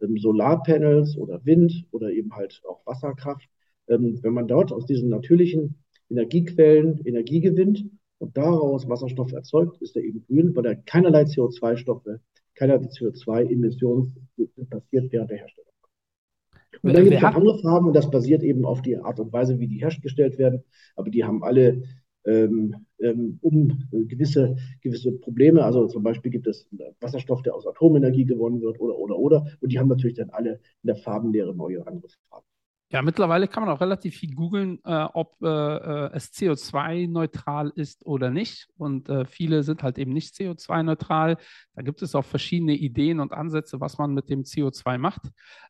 ähm, 0.00 0.18
Solarpanels 0.18 1.16
oder 1.16 1.44
Wind 1.44 1.86
oder 1.92 2.10
eben 2.10 2.34
halt 2.34 2.60
auch 2.68 2.84
Wasserkraft. 2.86 3.48
Ähm, 3.88 4.18
wenn 4.22 4.34
man 4.34 4.48
dort 4.48 4.72
aus 4.72 4.86
diesen 4.86 5.08
natürlichen 5.08 5.76
Energiequellen 6.10 7.00
Energie 7.04 7.40
gewinnt 7.40 7.84
und 8.18 8.36
daraus 8.36 8.88
Wasserstoff 8.88 9.32
erzeugt, 9.32 9.80
ist 9.80 9.96
er 9.96 10.02
eben 10.02 10.24
grün, 10.26 10.54
weil 10.56 10.66
er 10.66 10.76
keinerlei 10.76 11.22
CO2-Stoffe, 11.22 12.20
keinerlei 12.56 12.86
CO2-Emissionen 12.86 14.14
passiert 14.68 15.12
während 15.12 15.30
der 15.30 15.38
Herstellung. 15.38 15.66
Und 16.82 16.94
dann 16.94 17.04
gibt 17.04 17.16
es 17.16 17.24
andere 17.24 17.58
Farben 17.60 17.86
und 17.86 17.96
das 17.96 18.10
basiert 18.10 18.42
eben 18.42 18.64
auf 18.64 18.82
die 18.82 18.96
Art 18.96 19.18
und 19.20 19.32
Weise, 19.32 19.58
wie 19.58 19.68
die 19.68 19.80
hergestellt 19.80 20.38
werden. 20.38 20.62
Aber 20.94 21.10
die 21.10 21.24
haben 21.24 21.42
alle 21.42 21.82
ähm, 22.24 22.86
ähm, 22.98 23.38
um 23.40 23.70
äh, 23.92 24.04
gewisse, 24.04 24.56
gewisse 24.82 25.12
Probleme. 25.12 25.64
Also 25.64 25.86
zum 25.86 26.02
Beispiel 26.02 26.30
gibt 26.30 26.46
es 26.46 26.68
Wasserstoff, 27.00 27.42
der 27.42 27.54
aus 27.54 27.66
Atomenergie 27.66 28.24
gewonnen 28.24 28.60
wird 28.60 28.80
oder, 28.80 28.98
oder, 28.98 29.16
oder. 29.16 29.46
Und 29.60 29.72
die 29.72 29.78
haben 29.78 29.88
natürlich 29.88 30.16
dann 30.16 30.30
alle 30.30 30.54
in 30.82 30.86
der 30.88 30.96
Farbenlehre 30.96 31.54
neue 31.54 31.86
andere 31.86 32.08
Farben. 32.28 32.46
Ja, 32.92 33.02
mittlerweile 33.02 33.48
kann 33.48 33.64
man 33.64 33.74
auch 33.74 33.80
relativ 33.80 34.16
viel 34.16 34.32
googeln, 34.34 34.78
äh, 34.84 35.08
ob 35.12 35.42
äh, 35.42 35.46
äh 35.48 36.10
es 36.12 36.32
CO2-neutral 36.32 37.72
ist 37.74 38.06
oder 38.06 38.30
nicht. 38.30 38.68
Und 38.78 39.08
äh, 39.08 39.24
viele 39.24 39.64
sind 39.64 39.82
halt 39.82 39.98
eben 39.98 40.12
nicht 40.12 40.36
CO2-neutral. 40.36 41.36
Da 41.74 41.82
gibt 41.82 42.00
es 42.02 42.14
auch 42.14 42.24
verschiedene 42.24 42.74
Ideen 42.74 43.18
und 43.18 43.32
Ansätze, 43.32 43.80
was 43.80 43.98
man 43.98 44.14
mit 44.14 44.30
dem 44.30 44.42
CO2 44.42 44.98
macht. 44.98 45.22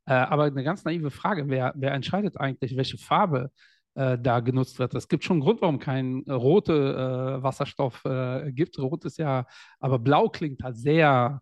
Äh, 0.04 0.12
aber 0.12 0.44
eine 0.44 0.62
ganz 0.62 0.85
naive 0.85 1.11
Frage, 1.11 1.49
wer, 1.49 1.73
wer 1.75 1.92
entscheidet 1.92 2.38
eigentlich, 2.38 2.76
welche 2.76 2.99
Farbe 2.99 3.50
äh, 3.94 4.18
da 4.18 4.40
genutzt 4.40 4.78
wird? 4.78 4.94
Es 4.94 5.08
gibt 5.08 5.25
schon 5.25 5.37
einen 5.37 5.42
Grund, 5.44 5.62
warum 5.62 5.78
kein 5.78 6.23
rote 6.28 7.38
Wasserstoff 7.42 8.04
gibt. 8.49 8.78
Rot 8.78 9.06
ist 9.06 9.16
ja, 9.16 9.46
aber 9.80 9.99
blau 9.99 10.28
klingt 10.28 10.62
halt 10.62 10.76
sehr, 10.76 11.40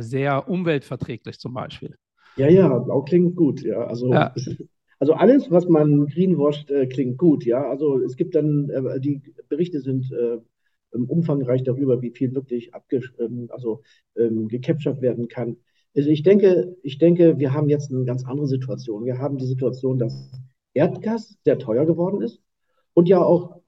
sehr 0.00 0.48
umweltverträglich 0.48 1.38
zum 1.38 1.54
Beispiel. 1.54 1.96
Ja, 2.36 2.48
ja, 2.48 2.78
blau 2.78 3.02
klingt 3.02 3.36
gut, 3.36 3.62
ja. 3.62 3.84
Also 3.84 4.12
ja. 4.12 4.34
Also 5.02 5.14
alles, 5.14 5.50
was 5.50 5.66
man 5.66 6.06
greenwasht, 6.06 6.70
äh, 6.70 6.86
klingt 6.86 7.18
gut, 7.18 7.44
ja. 7.44 7.68
Also 7.68 7.98
es 7.98 8.14
gibt 8.14 8.36
dann, 8.36 8.70
äh, 8.70 9.00
die 9.00 9.20
Berichte 9.48 9.80
sind 9.80 10.12
äh, 10.12 10.38
umfangreich 10.96 11.64
darüber, 11.64 12.00
wie 12.02 12.12
viel 12.12 12.32
wirklich 12.36 12.70
ähm, 13.18 13.48
also, 13.50 13.82
ähm, 14.16 14.46
gecaptured 14.46 15.02
werden 15.02 15.26
kann. 15.26 15.56
Also 15.96 16.08
ich 16.08 16.22
denke, 16.22 16.76
ich 16.84 16.98
denke, 16.98 17.36
wir 17.40 17.52
haben 17.52 17.68
jetzt 17.68 17.90
eine 17.90 18.04
ganz 18.04 18.24
andere 18.24 18.46
Situation. 18.46 19.04
Wir 19.04 19.18
haben 19.18 19.38
die 19.38 19.46
Situation, 19.46 19.98
dass 19.98 20.30
Erdgas 20.72 21.36
sehr 21.42 21.58
teuer 21.58 21.84
geworden 21.84 22.22
ist 22.22 22.40
und 22.94 23.08
ja 23.08 23.20
auch, 23.20 23.60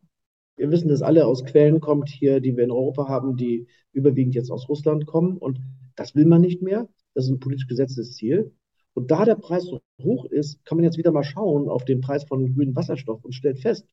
wir 0.56 0.70
wissen, 0.70 0.86
dass 0.86 1.02
alle 1.02 1.26
aus 1.26 1.44
Quellen 1.44 1.80
kommt 1.80 2.10
hier, 2.10 2.38
die 2.38 2.56
wir 2.56 2.62
in 2.62 2.70
Europa 2.70 3.08
haben, 3.08 3.36
die 3.36 3.66
überwiegend 3.90 4.36
jetzt 4.36 4.52
aus 4.52 4.68
Russland 4.68 5.04
kommen 5.04 5.38
und 5.38 5.58
das 5.96 6.14
will 6.14 6.26
man 6.26 6.42
nicht 6.42 6.62
mehr. 6.62 6.88
Das 7.12 7.24
ist 7.24 7.32
ein 7.32 7.40
politisch 7.40 7.66
gesetztes 7.66 8.14
Ziel. 8.14 8.52
Und 8.94 9.10
da 9.10 9.24
der 9.24 9.34
Preis 9.34 9.64
so 9.64 9.80
hoch 10.02 10.24
ist, 10.26 10.64
kann 10.64 10.78
man 10.78 10.84
jetzt 10.84 10.98
wieder 10.98 11.12
mal 11.12 11.24
schauen 11.24 11.68
auf 11.68 11.84
den 11.84 12.00
Preis 12.00 12.24
von 12.24 12.54
grünem 12.54 12.76
Wasserstoff 12.76 13.24
und 13.24 13.32
stellt 13.32 13.58
fest, 13.58 13.86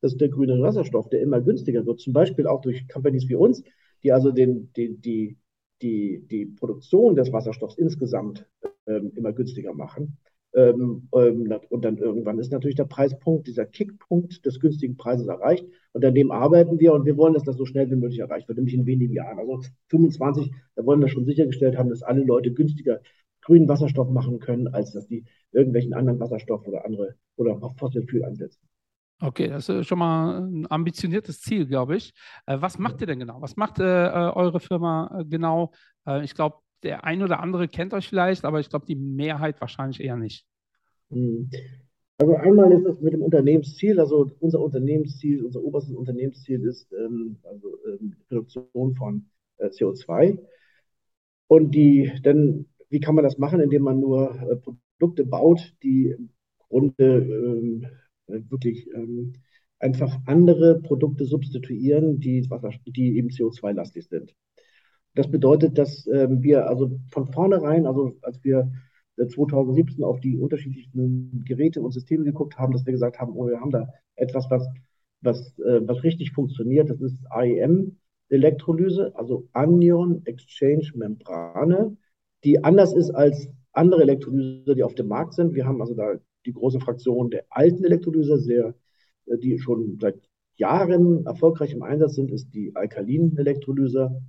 dass 0.00 0.16
der 0.16 0.28
grüne 0.28 0.60
Wasserstoff, 0.60 1.08
der 1.08 1.22
immer 1.22 1.40
günstiger 1.40 1.84
wird, 1.86 2.00
zum 2.00 2.12
Beispiel 2.12 2.46
auch 2.46 2.60
durch 2.60 2.86
Companies 2.88 3.28
wie 3.28 3.34
uns, 3.34 3.62
die 4.02 4.12
also 4.12 4.30
den, 4.30 4.72
die, 4.74 4.96
die, 4.98 5.38
die, 5.80 6.26
die 6.30 6.46
Produktion 6.46 7.16
des 7.16 7.32
Wasserstoffs 7.32 7.78
insgesamt 7.78 8.46
ähm, 8.86 9.12
immer 9.14 9.32
günstiger 9.32 9.72
machen. 9.72 10.18
Ähm, 10.54 11.08
ähm, 11.14 11.60
und 11.70 11.84
dann 11.84 11.96
irgendwann 11.96 12.38
ist 12.38 12.52
natürlich 12.52 12.76
der 12.76 12.84
Preispunkt, 12.84 13.46
dieser 13.46 13.64
Kickpunkt 13.64 14.44
des 14.44 14.60
günstigen 14.60 14.96
Preises 14.96 15.26
erreicht. 15.26 15.66
Und 15.92 16.04
an 16.04 16.14
dem 16.14 16.30
arbeiten 16.30 16.78
wir 16.78 16.92
und 16.92 17.06
wir 17.06 17.16
wollen, 17.16 17.32
dass 17.32 17.44
das 17.44 17.56
so 17.56 17.64
schnell 17.64 17.90
wie 17.90 17.96
möglich 17.96 18.18
erreicht 18.18 18.48
wird, 18.48 18.58
nämlich 18.58 18.74
in 18.74 18.84
wenigen 18.84 19.14
Jahren. 19.14 19.38
Also 19.38 19.62
25, 19.88 20.52
da 20.74 20.84
wollen 20.84 21.00
wir 21.00 21.08
schon 21.08 21.24
sichergestellt 21.24 21.78
haben, 21.78 21.88
dass 21.88 22.02
alle 22.02 22.22
Leute 22.22 22.52
günstiger 22.52 23.00
grünen 23.42 23.68
Wasserstoff 23.68 24.08
machen 24.10 24.38
können, 24.38 24.68
als 24.68 24.92
dass 24.92 25.06
die 25.06 25.24
irgendwelchen 25.52 25.94
anderen 25.94 26.20
Wasserstoff 26.20 26.66
oder 26.66 26.84
andere 26.84 27.16
oder 27.36 27.62
auch 27.62 27.76
Fossil 27.76 28.06
Fuel 28.08 28.24
einsetzen. 28.24 28.60
Okay, 29.20 29.48
das 29.48 29.68
ist 29.68 29.86
schon 29.86 30.00
mal 30.00 30.42
ein 30.42 30.66
ambitioniertes 30.68 31.40
Ziel, 31.40 31.66
glaube 31.66 31.96
ich. 31.96 32.12
Äh, 32.46 32.56
was 32.60 32.78
macht 32.78 33.00
ihr 33.00 33.06
denn 33.06 33.20
genau? 33.20 33.40
Was 33.40 33.56
macht 33.56 33.78
äh, 33.78 34.06
äh 34.06 34.32
eure 34.34 34.58
Firma 34.58 35.20
äh, 35.20 35.24
genau? 35.24 35.70
Äh, 36.06 36.24
ich 36.24 36.34
glaube, 36.34 36.56
der 36.82 37.04
ein 37.04 37.22
oder 37.22 37.38
andere 37.38 37.68
kennt 37.68 37.94
euch 37.94 38.08
vielleicht, 38.08 38.44
aber 38.44 38.58
ich 38.58 38.68
glaube, 38.68 38.86
die 38.86 38.96
Mehrheit 38.96 39.60
wahrscheinlich 39.60 40.00
eher 40.00 40.16
nicht. 40.16 40.44
Hm. 41.10 41.50
Also 42.18 42.34
einmal 42.36 42.72
ist 42.72 42.84
es 42.84 43.00
mit 43.00 43.12
dem 43.12 43.22
Unternehmensziel, 43.22 43.98
also 43.98 44.30
unser 44.40 44.60
Unternehmensziel, 44.60 45.44
unser 45.44 45.62
oberstes 45.62 45.94
Unternehmensziel 45.94 46.64
ist 46.64 46.92
ähm, 46.92 47.36
also 47.42 47.78
ähm, 47.86 48.16
Reduktion 48.30 48.94
von 48.96 49.26
äh, 49.58 49.68
CO2. 49.68 50.38
Und 51.48 51.72
die, 51.74 52.12
denn 52.24 52.66
wie 52.92 53.00
kann 53.00 53.14
man 53.14 53.24
das 53.24 53.38
machen, 53.38 53.60
indem 53.60 53.82
man 53.82 54.00
nur 54.00 54.34
äh, 54.34 54.56
Produkte 54.56 55.24
baut, 55.24 55.74
die 55.82 56.10
im 56.10 56.28
Grunde 56.68 57.04
ähm, 57.04 57.86
äh, 58.26 58.40
wirklich 58.50 58.86
ähm, 58.94 59.32
einfach 59.78 60.18
andere 60.26 60.78
Produkte 60.80 61.24
substituieren, 61.24 62.20
die, 62.20 62.46
die 62.86 63.16
eben 63.16 63.28
CO2-lastig 63.28 64.06
sind. 64.08 64.34
Das 65.14 65.30
bedeutet, 65.30 65.78
dass 65.78 66.06
ähm, 66.06 66.42
wir 66.42 66.68
also 66.68 67.00
von 67.10 67.32
vornherein, 67.32 67.86
also 67.86 68.16
als 68.20 68.44
wir 68.44 68.70
2017 69.16 70.02
äh, 70.02 70.04
auf 70.04 70.20
die 70.20 70.36
unterschiedlichen 70.36 71.44
Geräte 71.46 71.80
und 71.80 71.92
Systeme 71.92 72.24
geguckt 72.24 72.58
haben, 72.58 72.74
dass 72.74 72.84
wir 72.84 72.92
gesagt 72.92 73.18
haben, 73.18 73.32
oh, 73.32 73.48
wir 73.48 73.58
haben 73.60 73.70
da 73.70 73.88
etwas, 74.16 74.50
was, 74.50 74.68
was, 75.22 75.58
äh, 75.60 75.80
was 75.86 76.02
richtig 76.04 76.32
funktioniert. 76.32 76.90
Das 76.90 77.00
ist 77.00 77.16
AEM-Elektrolyse, 77.30 79.12
also 79.16 79.48
Anion 79.52 80.20
Exchange 80.26 80.92
Membrane 80.94 81.96
die 82.44 82.62
anders 82.64 82.92
ist 82.92 83.10
als 83.10 83.48
andere 83.72 84.02
Elektrolyse, 84.02 84.74
die 84.74 84.82
auf 84.82 84.94
dem 84.94 85.08
Markt 85.08 85.34
sind. 85.34 85.54
Wir 85.54 85.66
haben 85.66 85.80
also 85.80 85.94
da 85.94 86.14
die 86.44 86.52
große 86.52 86.80
Fraktion 86.80 87.30
der 87.30 87.44
alten 87.50 87.84
Elektrolyse, 87.84 88.38
sehr, 88.38 88.74
äh, 89.26 89.38
die 89.38 89.58
schon 89.58 89.98
seit 90.00 90.16
Jahren 90.56 91.24
erfolgreich 91.26 91.72
im 91.72 91.82
Einsatz 91.82 92.14
sind, 92.14 92.30
ist 92.30 92.52
die 92.52 92.74
alkalinen 92.76 93.36
Elektrolyse. 93.38 94.22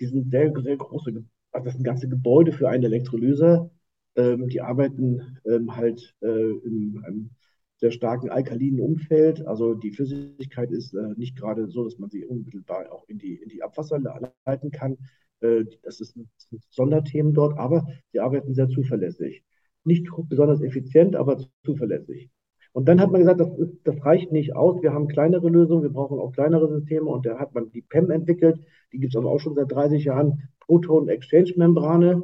Die 0.00 0.06
sind 0.06 0.30
sehr, 0.30 0.52
sehr 0.62 0.76
große, 0.76 1.24
also 1.52 1.64
das 1.64 1.74
sind 1.74 1.84
ganze 1.84 2.08
Gebäude 2.08 2.52
für 2.52 2.68
eine 2.68 2.86
Elektrolyse. 2.86 3.70
Ähm, 4.16 4.48
die 4.48 4.60
arbeiten 4.60 5.38
ähm, 5.44 5.76
halt 5.76 6.14
äh, 6.20 6.50
in 6.64 7.02
einem 7.04 7.30
sehr 7.76 7.90
starken 7.90 8.30
alkalinen 8.30 8.80
Umfeld. 8.80 9.46
Also 9.46 9.74
die 9.74 9.92
Flüssigkeit 9.92 10.70
ist 10.70 10.94
äh, 10.94 11.14
nicht 11.16 11.36
gerade 11.36 11.68
so, 11.68 11.84
dass 11.84 11.98
man 11.98 12.08
sie 12.10 12.24
unmittelbar 12.24 12.90
auch 12.90 13.06
in 13.08 13.18
die, 13.18 13.34
in 13.34 13.48
die 13.48 13.62
Abwasser 13.62 13.98
leiten 14.44 14.70
kann. 14.70 14.96
Äh, 15.40 15.64
das 15.82 16.00
ist 16.00 16.16
ein 16.16 16.28
Sonderthemen 16.70 17.34
dort, 17.34 17.58
aber 17.58 17.86
sie 18.12 18.20
arbeiten 18.20 18.54
sehr 18.54 18.68
zuverlässig. 18.68 19.44
Nicht 19.84 20.08
besonders 20.28 20.62
effizient, 20.62 21.16
aber 21.16 21.38
zuverlässig. 21.64 22.30
Und 22.72 22.88
dann 22.88 23.00
hat 23.00 23.10
man 23.10 23.20
gesagt, 23.20 23.40
das, 23.40 23.48
das 23.84 24.04
reicht 24.04 24.32
nicht 24.32 24.54
aus. 24.54 24.82
Wir 24.82 24.92
haben 24.92 25.08
kleinere 25.08 25.48
Lösungen, 25.48 25.82
wir 25.82 25.90
brauchen 25.90 26.18
auch 26.18 26.32
kleinere 26.32 26.68
Systeme. 26.68 27.08
Und 27.08 27.24
da 27.24 27.38
hat 27.38 27.54
man 27.54 27.70
die 27.70 27.80
PEM 27.80 28.10
entwickelt. 28.10 28.60
Die 28.92 28.98
gibt 28.98 29.14
es 29.14 29.16
aber 29.18 29.30
auch 29.30 29.40
schon 29.40 29.54
seit 29.54 29.72
30 29.72 30.04
Jahren. 30.04 30.42
Proton-Exchange-Membrane. 30.60 32.22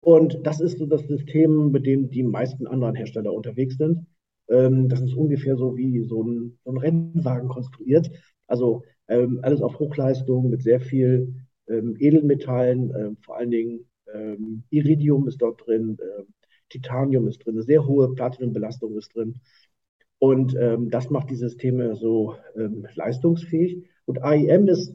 Und 0.00 0.40
das 0.44 0.60
ist 0.60 0.78
so 0.78 0.86
das 0.86 1.06
System, 1.06 1.70
mit 1.70 1.86
dem 1.86 2.10
die 2.10 2.24
meisten 2.24 2.66
anderen 2.66 2.96
Hersteller 2.96 3.32
unterwegs 3.32 3.76
sind. 3.76 4.06
Ähm, 4.48 4.88
das 4.88 5.00
ist 5.00 5.14
ungefähr 5.14 5.56
so 5.56 5.76
wie 5.76 6.02
so 6.04 6.22
ein, 6.24 6.58
so 6.64 6.72
ein 6.72 6.78
Rennwagen 6.78 7.48
konstruiert. 7.48 8.10
Also 8.48 8.82
ähm, 9.08 9.40
alles 9.42 9.62
auf 9.62 9.78
Hochleistung 9.78 10.50
mit 10.50 10.62
sehr 10.62 10.80
viel 10.80 11.45
ähm, 11.68 11.96
Edelmetallen, 11.98 12.92
ähm, 12.96 13.16
vor 13.22 13.36
allen 13.36 13.50
Dingen 13.50 13.88
ähm, 14.12 14.64
Iridium 14.70 15.26
ist 15.28 15.42
dort 15.42 15.66
drin, 15.66 15.98
äh, 16.00 16.22
Titanium 16.68 17.28
ist 17.28 17.44
drin, 17.44 17.54
eine 17.54 17.62
sehr 17.62 17.86
hohe 17.86 18.14
Platinumbelastung 18.14 18.96
ist 18.96 19.14
drin. 19.14 19.40
Und 20.18 20.56
ähm, 20.58 20.90
das 20.90 21.10
macht 21.10 21.30
die 21.30 21.36
Systeme 21.36 21.94
so 21.96 22.36
ähm, 22.56 22.86
leistungsfähig. 22.94 23.84
Und 24.06 24.22
AIM 24.22 24.68
ist, 24.68 24.94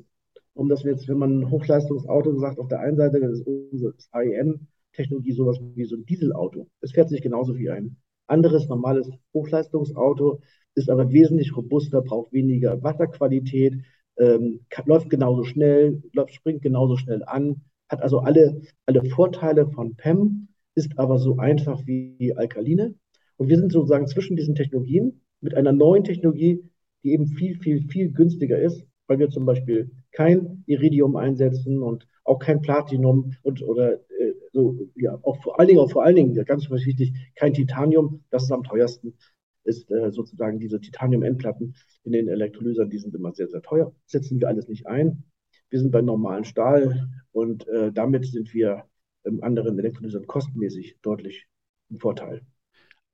um 0.53 0.67
das 0.67 0.83
jetzt, 0.83 1.07
wenn 1.07 1.17
man 1.17 1.49
Hochleistungsauto 1.49 2.37
sagt, 2.39 2.59
auf 2.59 2.67
der 2.67 2.79
einen 2.79 2.97
Seite 2.97 3.17
ist 3.17 3.45
unsere 3.45 3.93
AIM-Technologie 4.11 5.33
sowas 5.33 5.59
wie 5.75 5.85
so 5.85 5.95
ein 5.95 6.05
Dieselauto. 6.05 6.67
Es 6.81 6.91
fährt 6.91 7.09
sich 7.09 7.21
genauso 7.21 7.57
wie 7.57 7.69
ein 7.69 7.97
anderes 8.27 8.67
normales 8.67 9.09
Hochleistungsauto, 9.33 10.41
ist 10.73 10.89
aber 10.89 11.11
wesentlich 11.11 11.55
robuster, 11.55 12.01
braucht 12.01 12.33
weniger 12.33 12.81
Wasserqualität, 12.81 13.75
ähm, 14.21 14.59
läuft 14.85 15.09
genauso 15.09 15.43
schnell, 15.43 16.03
läuft, 16.13 16.33
springt 16.33 16.61
genauso 16.61 16.95
schnell 16.95 17.23
an, 17.25 17.61
hat 17.89 18.01
also 18.01 18.19
alle, 18.19 18.61
alle 18.85 19.03
Vorteile 19.05 19.67
von 19.67 19.95
PEM, 19.95 20.47
ist 20.75 20.97
aber 20.97 21.17
so 21.17 21.37
einfach 21.37 21.85
wie 21.85 22.33
Alkaline. 22.37 22.93
Und 23.37 23.49
wir 23.49 23.57
sind 23.57 23.71
sozusagen 23.71 24.07
zwischen 24.07 24.37
diesen 24.37 24.55
Technologien 24.55 25.21
mit 25.41 25.55
einer 25.55 25.71
neuen 25.71 26.03
Technologie, 26.03 26.63
die 27.03 27.13
eben 27.13 27.27
viel, 27.27 27.57
viel, 27.59 27.81
viel 27.89 28.11
günstiger 28.11 28.59
ist, 28.59 28.85
weil 29.07 29.17
wir 29.17 29.29
zum 29.29 29.45
Beispiel 29.45 29.91
kein 30.11 30.63
Iridium 30.67 31.15
einsetzen 31.15 31.81
und 31.81 32.07
auch 32.23 32.37
kein 32.37 32.61
Platinum 32.61 33.33
und 33.41 33.63
oder 33.63 33.93
äh, 33.93 34.33
so, 34.53 34.77
ja, 34.95 35.17
auch 35.23 35.41
vor 35.41 35.59
allen 35.59 35.67
Dingen, 35.67 35.79
auch 35.79 35.91
vor 35.91 36.03
allen 36.03 36.15
Dingen, 36.15 36.45
ganz 36.45 36.69
wichtig, 36.69 37.13
kein 37.35 37.53
Titanium, 37.53 38.23
das 38.29 38.43
ist 38.43 38.51
am 38.51 38.63
teuersten 38.63 39.15
ist 39.63 39.89
äh, 39.91 40.12
sozusagen 40.12 40.60
diese 40.60 40.80
Titanium-Endplatten 40.80 41.75
in 42.03 42.12
den 42.12 42.27
Elektrolysern, 42.27 42.89
die 42.89 43.00
sind 43.00 43.15
immer 43.15 43.34
sehr, 43.34 43.48
sehr 43.48 43.62
teuer. 43.62 43.94
Setzen 44.06 44.39
wir 44.39 44.48
alles 44.48 44.68
nicht 44.68 44.88
ein. 44.88 45.24
Wir 45.70 45.80
sind 45.80 45.91
bei 45.91 46.01
normalen 46.01 46.44
Stahl 46.44 47.10
und 47.32 47.68
äh, 47.68 47.91
damit 47.91 48.25
sind 48.25 48.53
wir 48.53 48.86
ähm, 49.24 49.41
anderen 49.44 49.77
Elektrolysern 49.77 50.27
kostenmäßig 50.27 50.98
deutlich 51.01 51.48
im 51.89 52.00
Vorteil. 52.00 52.41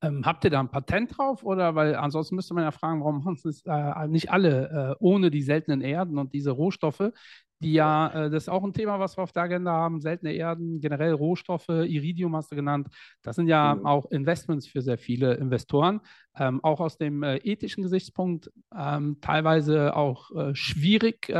Ähm, 0.01 0.24
habt 0.25 0.44
ihr 0.44 0.51
da 0.51 0.60
ein 0.60 0.70
Patent 0.70 1.18
drauf 1.18 1.44
oder 1.44 1.74
weil 1.74 1.96
ansonsten 1.96 2.36
müsste 2.36 2.54
man 2.54 2.63
ja 2.63 2.72
fragen, 2.72 3.00
warum 3.00 3.24
machen 3.24 3.38
es 3.44 3.63
äh, 3.66 4.08
nicht 4.08 4.32
alle 4.32 4.96
äh, 5.00 5.04
ohne 5.04 5.32
die 5.32 5.42
seltenen 5.42 5.82
Erden 5.82 6.20
und 6.20 6.34
diese 6.34 6.51
Rohstoffe, 6.51 7.12
die 7.59 7.73
ja, 7.73 8.07
äh, 8.09 8.29
das 8.29 8.43
ist 8.43 8.49
auch 8.49 8.63
ein 8.63 8.73
Thema, 8.73 8.99
was 8.99 9.17
wir 9.17 9.23
auf 9.23 9.31
der 9.31 9.43
Agenda 9.43 9.71
haben, 9.71 9.99
seltene 9.99 10.33
Erden, 10.33 10.79
generell 10.79 11.13
Rohstoffe, 11.13 11.69
Iridium 11.69 12.35
hast 12.35 12.51
du 12.51 12.55
genannt, 12.55 12.87
das 13.23 13.35
sind 13.35 13.47
ja 13.47 13.75
mhm. 13.75 13.85
auch 13.85 14.11
Investments 14.11 14.67
für 14.67 14.81
sehr 14.81 14.97
viele 14.97 15.35
Investoren, 15.35 16.01
ähm, 16.37 16.63
auch 16.63 16.79
aus 16.79 16.97
dem 16.97 17.23
äh, 17.23 17.37
ethischen 17.37 17.83
Gesichtspunkt 17.83 18.51
ähm, 18.77 19.17
teilweise 19.21 19.95
auch 19.95 20.31
äh, 20.35 20.55
schwierig, 20.55 21.29
äh, 21.29 21.33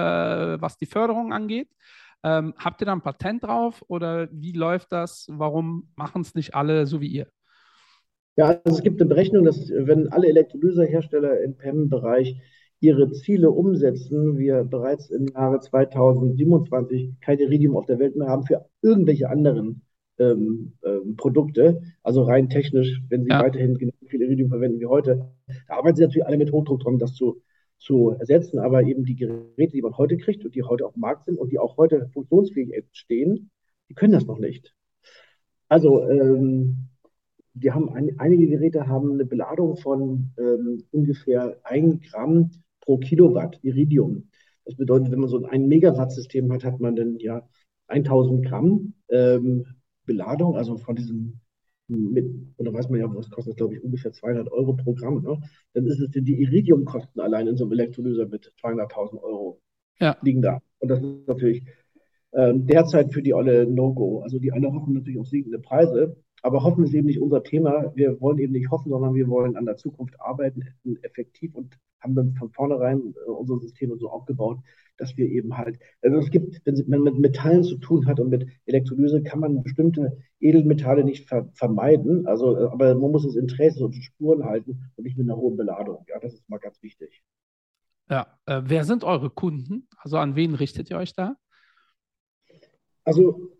was 0.62 0.77
die 0.77 0.88
Förderung 0.88 1.33
angeht. 1.33 1.69
Ähm, 2.24 2.55
habt 2.57 2.81
ihr 2.81 2.86
da 2.86 2.93
ein 2.93 3.01
Patent 3.01 3.43
drauf 3.43 3.83
oder 3.88 4.27
wie 4.31 4.51
läuft 4.51 4.91
das? 4.91 5.27
Warum 5.29 5.91
machen 5.95 6.21
es 6.21 6.33
nicht 6.33 6.55
alle 6.55 6.88
so 6.88 7.00
wie 7.00 7.07
ihr? 7.07 7.27
Ja, 8.36 8.59
also 8.63 8.77
es 8.77 8.83
gibt 8.83 9.01
eine 9.01 9.09
Berechnung, 9.09 9.45
dass 9.45 9.69
wenn 9.69 10.12
alle 10.12 10.27
Elektrolysehersteller 10.27 11.41
im 11.41 11.57
PEM-Bereich 11.57 12.41
ihre 12.79 13.12
Ziele 13.12 13.50
umsetzen, 13.51 14.38
wir 14.38 14.63
bereits 14.63 15.10
im 15.10 15.27
Jahre 15.27 15.60
2027 15.60 17.19
kein 17.22 17.39
Iridium 17.39 17.75
auf 17.75 17.86
der 17.86 18.00
Welt 18.00 18.15
mehr 18.15 18.27
haben 18.27 18.46
für 18.46 18.65
irgendwelche 18.81 19.29
anderen 19.29 19.81
ähm, 20.19 20.74
ähm, 20.84 21.15
Produkte, 21.15 21.81
also 22.03 22.24
rein 22.24 22.50
technisch, 22.50 23.01
wenn 23.10 23.24
sie 23.24 23.29
ja. 23.29 23.41
weiterhin 23.41 23.77
genauso 23.77 24.05
viel 24.07 24.22
Iridium 24.22 24.50
verwenden 24.50 24.79
wie 24.79 24.86
heute. 24.86 25.31
Da 25.67 25.75
arbeiten 25.75 25.98
sie 25.98 26.03
natürlich 26.03 26.25
alle 26.25 26.38
mit 26.38 26.51
Hochdruck 26.51 26.81
dran, 26.81 27.00
das 27.00 27.13
zu, 27.13 27.41
zu 27.77 28.12
ersetzen, 28.12 28.60
aber 28.60 28.84
eben 28.84 29.05
die 29.05 29.15
Geräte, 29.15 29.74
die 29.74 29.81
man 29.81 29.98
heute 29.98 30.17
kriegt 30.17 30.46
und 30.46 30.55
die 30.55 30.63
heute 30.63 30.86
auf 30.86 30.93
dem 30.93 31.01
Markt 31.01 31.25
sind 31.25 31.38
und 31.38 31.51
die 31.51 31.60
auch 31.60 31.77
heute 31.77 32.10
funktionsfähig 32.13 32.86
stehen, 32.91 33.50
die 33.89 33.93
können 33.93 34.13
das 34.13 34.25
noch 34.25 34.39
nicht. 34.39 34.74
Also 35.69 36.07
ähm, 36.10 36.89
wir 37.53 37.74
haben 37.74 37.89
ein, 37.89 38.19
einige 38.19 38.48
Geräte 38.48 38.88
haben 38.88 39.13
eine 39.13 39.25
Beladung 39.25 39.77
von 39.77 40.31
ähm, 40.38 40.84
ungefähr 40.91 41.60
1 41.63 42.01
Gramm 42.12 42.51
pro 42.88 42.98
Kilowatt 42.98 43.60
Iridium. 43.63 44.29
Das 44.65 44.75
bedeutet, 44.75 45.12
wenn 45.12 45.20
man 45.20 45.29
so 45.29 45.46
ein 45.46 45.67
Megawatt-System 45.67 46.51
hat, 46.51 46.63
hat 46.63 46.79
man 46.79 46.96
dann 46.96 47.17
ja 47.20 47.48
1000 47.88 48.46
Gramm 48.46 48.94
ähm, 49.10 49.65
Beladung, 50.06 50.56
also 50.56 50.77
von 50.77 50.96
diesem 50.96 51.39
mit, 51.89 52.25
und 52.58 52.65
da 52.65 52.74
weiß 52.74 52.89
man 52.89 53.00
ja, 53.00 53.15
was 53.15 53.29
kostet, 53.29 53.56
glaube 53.56 53.75
ich, 53.75 53.84
ungefähr 53.84 54.12
200 54.12 54.51
Euro 54.51 54.74
pro 54.74 54.94
Gramm. 54.94 55.22
Ne? 55.24 55.39
Dann 55.74 55.86
ist 55.86 56.01
es 56.01 56.12
die 56.12 56.41
Iridiumkosten 56.41 57.22
allein 57.22 57.48
in 57.48 57.56
so 57.56 57.63
einem 57.63 57.74
Elektrolyser 57.74 58.27
mit 58.27 58.51
200.000 58.62 59.22
Euro 59.24 59.62
ja. 60.00 60.17
liegen 60.22 60.41
da. 60.41 60.62
Und 60.79 60.89
das 60.89 61.00
ist 61.00 61.27
natürlich 61.27 61.63
ähm, 62.34 62.67
derzeit 62.67 63.13
für 63.13 63.22
die 63.22 63.34
alle 63.34 63.65
No-Go. 63.65 64.20
Also 64.22 64.38
die 64.38 64.51
alle 64.51 64.72
hoffen 64.74 64.94
natürlich 64.94 65.20
auf 65.20 65.27
siegende 65.27 65.60
Preise. 65.60 66.17
Aber 66.44 66.63
hoffen 66.63 66.84
ist 66.84 66.94
eben 66.94 67.08
nicht 67.08 67.20
unser 67.20 67.44
Thema. 67.44 67.91
Wir 67.96 68.22
wollen 68.22 68.38
eben 68.39 68.53
nicht 68.53 68.70
hoffen, 68.70 68.89
sondern 68.89 69.15
wir 69.15 69.27
wollen 69.27 69.56
an 69.56 69.65
der 69.65 69.77
Zukunft 69.77 70.20
arbeiten, 70.20 70.63
effektiv 71.01 71.56
und 71.56 71.77
haben 72.00 72.15
dann 72.15 72.36
von 72.36 72.51
vornherein 72.51 73.13
äh, 73.25 73.29
unsere 73.29 73.60
Systeme 73.60 73.98
so 73.98 74.10
aufgebaut, 74.10 74.60
dass 74.98 75.15
wir 75.17 75.27
eben 75.27 75.58
halt, 75.58 75.79
also 76.01 76.17
es 76.17 76.32
gibt, 76.32 76.62
wenn 76.65 76.86
man 76.88 77.03
mit 77.03 77.20
Metallen 77.20 77.63
zu 77.63 77.77
tun 77.77 78.06
hat 78.08 78.20
und 78.20 78.29
mit 78.29 78.48
Elektrolyse, 78.65 79.24
kann 79.24 79.39
man 79.39 79.63
bestimmte 79.63 80.17
Edelmetalle 80.39 81.03
nicht 81.03 81.27
ver 81.27 81.50
vermeiden. 81.53 82.27
Also, 82.27 82.56
äh, 82.56 82.65
aber 82.65 82.96
man 82.96 83.12
muss 83.12 83.25
es 83.25 83.36
in 83.36 83.48
Traces 83.48 83.82
und 83.82 83.94
Spuren 83.96 84.46
halten 84.46 84.91
und 84.96 85.03
nicht 85.03 85.17
mit 85.17 85.27
einer 85.27 85.38
hohen 85.38 85.58
Beladung. 85.58 86.06
Ja, 86.08 86.20
das 86.20 86.34
ist 86.34 86.50
mal 86.50 86.60
ganz 86.60 86.82
wichtig. 86.84 87.24
Ja, 88.10 88.38
äh, 88.46 88.62
wer 88.63 88.84
sind 88.84 89.03
eure 89.03 89.29
Kunden? 89.29 89.88
Also 89.98 90.17
an 90.17 90.36
wen 90.36 90.56
richtet 90.56 90.89
ihr 90.89 90.98
euch 90.98 91.13
da? 91.13 91.36
Also 93.03 93.51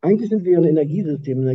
eigentlich 0.00 0.30
sind 0.30 0.44
wir 0.44 0.58
ein 0.58 0.64
Energiesystem, 0.64 1.38
ein 1.40 1.46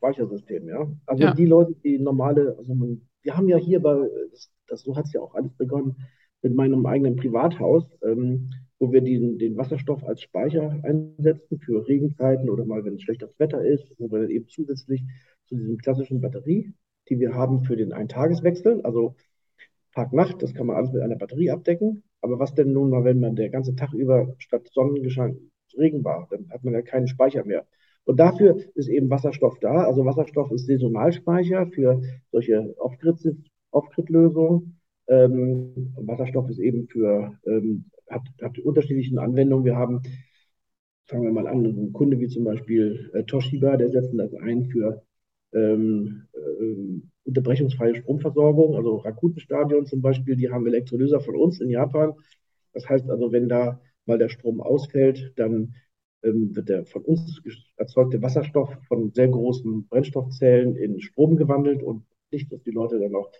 Energiespeichersystem, 0.00 0.68
ja. 0.68 0.88
Also 1.06 1.22
ja. 1.22 1.34
die 1.34 1.46
Leute, 1.46 1.74
die 1.84 1.98
normale, 1.98 2.56
also 2.58 2.74
man, 2.74 3.02
wir 3.22 3.36
haben 3.36 3.48
ja 3.48 3.56
hier 3.56 3.80
bei, 3.80 4.08
das, 4.30 4.50
das 4.66 4.82
so 4.82 4.96
hat 4.96 5.06
es 5.06 5.12
ja 5.12 5.20
auch 5.20 5.34
alles 5.34 5.52
begonnen, 5.54 5.96
mit 6.42 6.54
meinem 6.54 6.84
eigenen 6.86 7.16
Privathaus, 7.16 7.84
ähm, 8.02 8.50
wo 8.78 8.92
wir 8.92 9.02
den, 9.02 9.38
den 9.38 9.56
Wasserstoff 9.58 10.02
als 10.04 10.22
Speicher 10.22 10.80
einsetzen 10.82 11.60
für 11.60 11.86
Regenzeiten 11.86 12.48
oder 12.48 12.64
mal, 12.64 12.84
wenn 12.84 12.94
es 12.94 13.02
schlechtes 13.02 13.38
Wetter 13.38 13.62
ist, 13.62 13.92
wo 13.98 14.10
wir 14.10 14.20
dann 14.20 14.30
eben 14.30 14.48
zusätzlich 14.48 15.02
zu 15.46 15.56
diesem 15.56 15.76
klassischen 15.76 16.20
Batterie, 16.20 16.72
die 17.10 17.20
wir 17.20 17.34
haben 17.34 17.64
für 17.64 17.76
den 17.76 17.92
Eintageswechsel, 17.92 18.80
also 18.82 19.16
Tag-Nacht, 19.94 20.42
das 20.42 20.54
kann 20.54 20.66
man 20.66 20.76
alles 20.76 20.92
mit 20.92 21.02
einer 21.02 21.16
Batterie 21.16 21.50
abdecken. 21.50 22.04
Aber 22.22 22.38
was 22.38 22.54
denn 22.54 22.72
nun 22.72 22.90
mal, 22.90 23.04
wenn 23.04 23.18
man 23.18 23.34
der 23.34 23.50
ganze 23.50 23.74
Tag 23.74 23.92
über 23.92 24.34
statt 24.38 24.68
Sonnengeschein 24.72 25.50
Regen 25.76 26.04
war, 26.04 26.28
dann 26.30 26.48
hat 26.50 26.64
man 26.64 26.74
ja 26.74 26.82
keinen 26.82 27.08
Speicher 27.08 27.44
mehr. 27.44 27.66
Und 28.10 28.16
dafür 28.16 28.56
ist 28.74 28.88
eben 28.88 29.08
Wasserstoff 29.08 29.60
da. 29.60 29.84
Also 29.84 30.04
Wasserstoff 30.04 30.50
ist 30.50 30.66
Saisonalspeicher 30.66 31.68
für 31.68 32.02
solche 32.32 32.74
Off-Grid-Lösungen. 32.80 34.80
Ähm, 35.06 35.94
Wasserstoff 35.94 36.50
ist 36.50 36.58
eben 36.58 36.88
für, 36.88 37.38
ähm, 37.46 37.84
hat, 38.10 38.22
hat 38.42 38.58
unterschiedliche 38.58 39.16
Anwendungen. 39.20 39.64
Wir 39.64 39.76
haben, 39.76 40.02
fangen 41.06 41.22
wir 41.22 41.30
mal 41.30 41.46
an, 41.46 41.64
einen 41.64 41.92
Kunde 41.92 42.18
wie 42.18 42.26
zum 42.26 42.42
Beispiel 42.42 43.12
äh, 43.14 43.22
Toshiba, 43.22 43.76
der 43.76 43.90
setzt 43.90 44.12
das 44.18 44.34
ein 44.34 44.64
für 44.64 45.04
ähm, 45.54 46.26
äh, 46.32 47.28
unterbrechungsfreie 47.28 47.94
Stromversorgung, 47.94 48.74
also 48.74 48.96
Rakutenstadion 48.96 49.86
zum 49.86 50.02
Beispiel, 50.02 50.34
die 50.34 50.50
haben 50.50 50.66
Elektrolyser 50.66 51.20
von 51.20 51.36
uns 51.36 51.60
in 51.60 51.70
Japan. 51.70 52.14
Das 52.72 52.88
heißt 52.88 53.08
also, 53.08 53.30
wenn 53.30 53.48
da 53.48 53.80
mal 54.04 54.18
der 54.18 54.30
Strom 54.30 54.60
ausfällt, 54.60 55.32
dann 55.36 55.76
ähm, 56.22 56.54
wird 56.54 56.68
der 56.68 56.84
von 56.84 57.02
uns 57.02 57.40
erzeugte 57.76 58.22
Wasserstoff 58.22 58.70
von 58.88 59.12
sehr 59.12 59.28
großen 59.28 59.86
Brennstoffzellen 59.88 60.76
in 60.76 61.00
Strom 61.00 61.36
gewandelt 61.36 61.82
und 61.82 62.04
nicht, 62.30 62.52
dass 62.52 62.62
die 62.62 62.70
Leute 62.70 62.98
dann 62.98 63.14
auch 63.14 63.30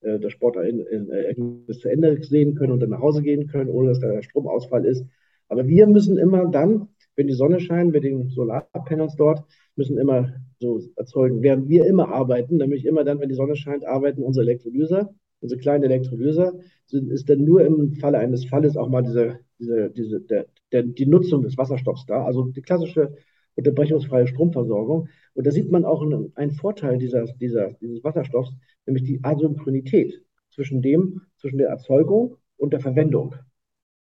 äh, 0.00 0.18
das 0.18 0.32
Sportereignis 0.32 1.78
zu 1.80 1.88
Ende 1.88 2.22
sehen 2.22 2.54
können 2.54 2.72
und 2.72 2.80
dann 2.80 2.90
nach 2.90 3.00
Hause 3.00 3.22
gehen 3.22 3.48
können, 3.48 3.70
ohne 3.70 3.88
dass 3.90 4.00
da 4.00 4.12
der 4.12 4.22
Stromausfall 4.22 4.84
ist. 4.84 5.04
Aber 5.48 5.66
wir 5.66 5.86
müssen 5.86 6.18
immer 6.18 6.46
dann, 6.46 6.88
wenn 7.16 7.26
die 7.26 7.34
Sonne 7.34 7.60
scheint, 7.60 7.92
mit 7.92 8.04
den 8.04 8.28
Solarpanels 8.28 9.16
dort, 9.16 9.44
müssen 9.76 9.98
immer 9.98 10.32
so 10.60 10.80
erzeugen, 10.96 11.42
während 11.42 11.68
wir 11.68 11.86
immer 11.86 12.08
arbeiten, 12.08 12.56
nämlich 12.56 12.84
immer 12.84 13.04
dann, 13.04 13.20
wenn 13.20 13.28
die 13.28 13.34
Sonne 13.34 13.56
scheint, 13.56 13.84
arbeiten 13.84 14.22
unsere 14.22 14.44
Elektrolyser, 14.44 15.14
unsere 15.40 15.60
kleinen 15.60 15.84
Elektrolyser, 15.84 16.54
sind, 16.86 17.10
ist 17.10 17.28
dann 17.28 17.44
nur 17.44 17.64
im 17.64 17.94
Falle 17.94 18.18
eines 18.18 18.46
Falles 18.46 18.76
auch 18.76 18.88
mal 18.88 19.02
diese, 19.02 19.40
diese, 19.58 19.90
diese, 19.90 20.20
der, 20.20 20.46
der, 20.72 20.82
die 20.82 21.06
Nutzung 21.06 21.42
des 21.42 21.56
Wasserstoffs 21.58 22.06
da, 22.06 22.24
also 22.24 22.44
die 22.44 22.62
klassische 22.62 23.14
unterbrechungsfreie 23.54 24.28
Stromversorgung. 24.28 25.08
Und 25.34 25.46
da 25.46 25.50
sieht 25.50 25.70
man 25.70 25.84
auch 25.84 26.02
einen, 26.02 26.32
einen 26.36 26.52
Vorteil 26.52 26.98
dieser, 26.98 27.24
dieser, 27.24 27.72
dieses 27.80 28.04
Wasserstoffs, 28.04 28.52
nämlich 28.86 29.04
die 29.04 29.20
Asynchronität 29.22 30.22
zwischen 30.50 30.80
dem, 30.80 31.22
zwischen 31.36 31.58
der 31.58 31.68
Erzeugung 31.68 32.36
und 32.56 32.72
der 32.72 32.80
Verwendung. 32.80 33.34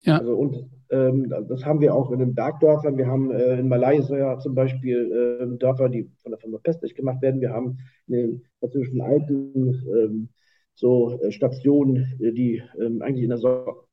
Ja. 0.03 0.19
Also, 0.19 0.35
und 0.35 0.69
ähm, 0.91 1.29
das 1.49 1.65
haben 1.65 1.81
wir 1.81 1.95
auch 1.95 2.11
in 2.11 2.19
den 2.19 2.35
Bergdörfern. 2.35 2.99
Wir 2.99 3.07
haben 3.07 3.31
äh, 3.31 3.59
in 3.59 3.69
Malaysia 3.69 4.39
zum 4.39 4.55
Beispiel 4.55 5.41
äh, 5.41 5.59
Dörfer, 5.59 5.89
die 5.89 6.11
von 6.23 6.33
der 6.33 6.39
Firma 6.39 6.59
Pestich 6.59 6.95
gemacht 6.95 7.23
werden. 7.23 7.41
Wir 7.41 7.51
haben 7.51 7.79
in 8.07 8.15
den 8.15 8.43
französischen 8.59 9.01
Alpen 9.01 9.55
ähm, 9.97 10.29
so 10.75 11.21
äh, 11.21 11.33
Stationen, 11.33 12.19
äh, 12.21 12.33
die 12.33 12.63
ähm, 12.81 13.03
eigentlich 13.03 13.25
in 13.25 13.31
der 13.31 13.39
so 13.39 13.85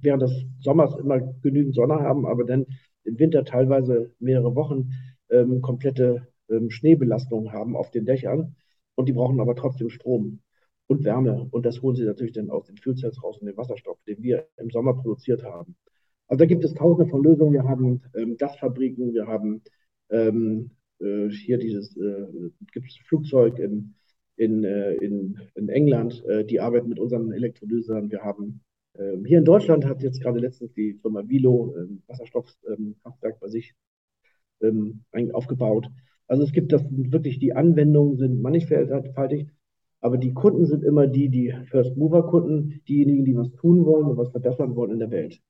während 0.00 0.22
des 0.22 0.44
Sommers 0.60 0.96
immer 0.98 1.20
genügend 1.20 1.74
Sonne 1.74 2.00
haben, 2.00 2.26
aber 2.26 2.44
dann 2.44 2.66
im 3.04 3.18
Winter 3.18 3.44
teilweise 3.44 4.12
mehrere 4.18 4.54
Wochen 4.54 4.90
ähm, 5.30 5.60
komplette 5.62 6.28
ähm, 6.48 6.70
Schneebelastung 6.70 7.52
haben 7.52 7.76
auf 7.76 7.90
den 7.90 8.04
Dächern. 8.04 8.56
Und 8.94 9.08
die 9.08 9.12
brauchen 9.12 9.40
aber 9.40 9.54
trotzdem 9.54 9.90
Strom 9.90 10.40
und 10.86 11.04
Wärme. 11.04 11.48
Und 11.50 11.64
das 11.64 11.80
holen 11.82 11.96
sie 11.96 12.04
natürlich 12.04 12.34
dann 12.34 12.50
aus 12.50 12.66
den 12.66 12.76
Fuelcells 12.76 13.22
raus 13.22 13.38
und 13.38 13.46
den 13.46 13.56
Wasserstoff, 13.56 13.98
den 14.06 14.22
wir 14.22 14.46
im 14.58 14.70
Sommer 14.70 14.94
produziert 14.94 15.42
haben. 15.44 15.76
Also 16.28 16.40
da 16.40 16.46
gibt 16.46 16.64
es 16.64 16.74
tausende 16.74 17.10
von 17.10 17.22
Lösungen. 17.22 17.52
Wir 17.52 17.64
haben 17.64 18.02
ähm, 18.14 18.36
Gasfabriken, 18.36 19.14
wir 19.14 19.26
haben 19.26 19.62
ähm, 20.10 20.70
äh, 21.00 21.28
hier 21.28 21.58
dieses, 21.58 21.96
äh, 21.96 22.26
gibt 22.72 22.88
es 22.88 22.96
Flugzeug 23.06 23.58
in, 23.58 23.94
in, 24.36 24.64
äh, 24.64 24.94
in, 24.94 25.38
in 25.54 25.68
England, 25.68 26.24
äh, 26.26 26.44
die 26.44 26.60
arbeiten 26.60 26.88
mit 26.88 26.98
unseren 26.98 27.32
Elektrolysern. 27.32 28.10
Wir 28.10 28.22
haben 28.22 28.62
ähm, 28.98 29.24
hier 29.24 29.38
in 29.38 29.44
Deutschland 29.44 29.84
hat 29.84 30.02
jetzt 30.02 30.20
gerade 30.20 30.38
letztens 30.38 30.72
die 30.74 30.94
Firma 30.94 31.28
Vilo 31.28 31.74
ein 31.76 32.02
Wasserstoffkraftwerk 32.06 33.40
bei 33.40 33.48
sich 33.48 33.74
ähm, 34.60 35.04
aufgebaut. 35.32 35.88
Also 36.26 36.44
es 36.44 36.52
gibt 36.52 36.72
das 36.72 36.84
wirklich, 36.90 37.38
die 37.38 37.54
Anwendungen 37.54 38.16
sind 38.16 38.40
mannigfaltig, 38.40 39.48
aber 40.00 40.18
die 40.18 40.32
Kunden 40.32 40.66
sind 40.66 40.82
immer 40.82 41.06
die, 41.06 41.28
die 41.28 41.54
First 41.70 41.96
Mover 41.96 42.26
Kunden, 42.26 42.80
diejenigen, 42.88 43.24
die 43.24 43.36
was 43.36 43.52
tun 43.52 43.84
wollen 43.84 44.06
und 44.06 44.16
was 44.16 44.30
verbessern 44.30 44.74
wollen 44.76 44.92
in 44.92 44.98
der 44.98 45.10
Welt. 45.10 45.40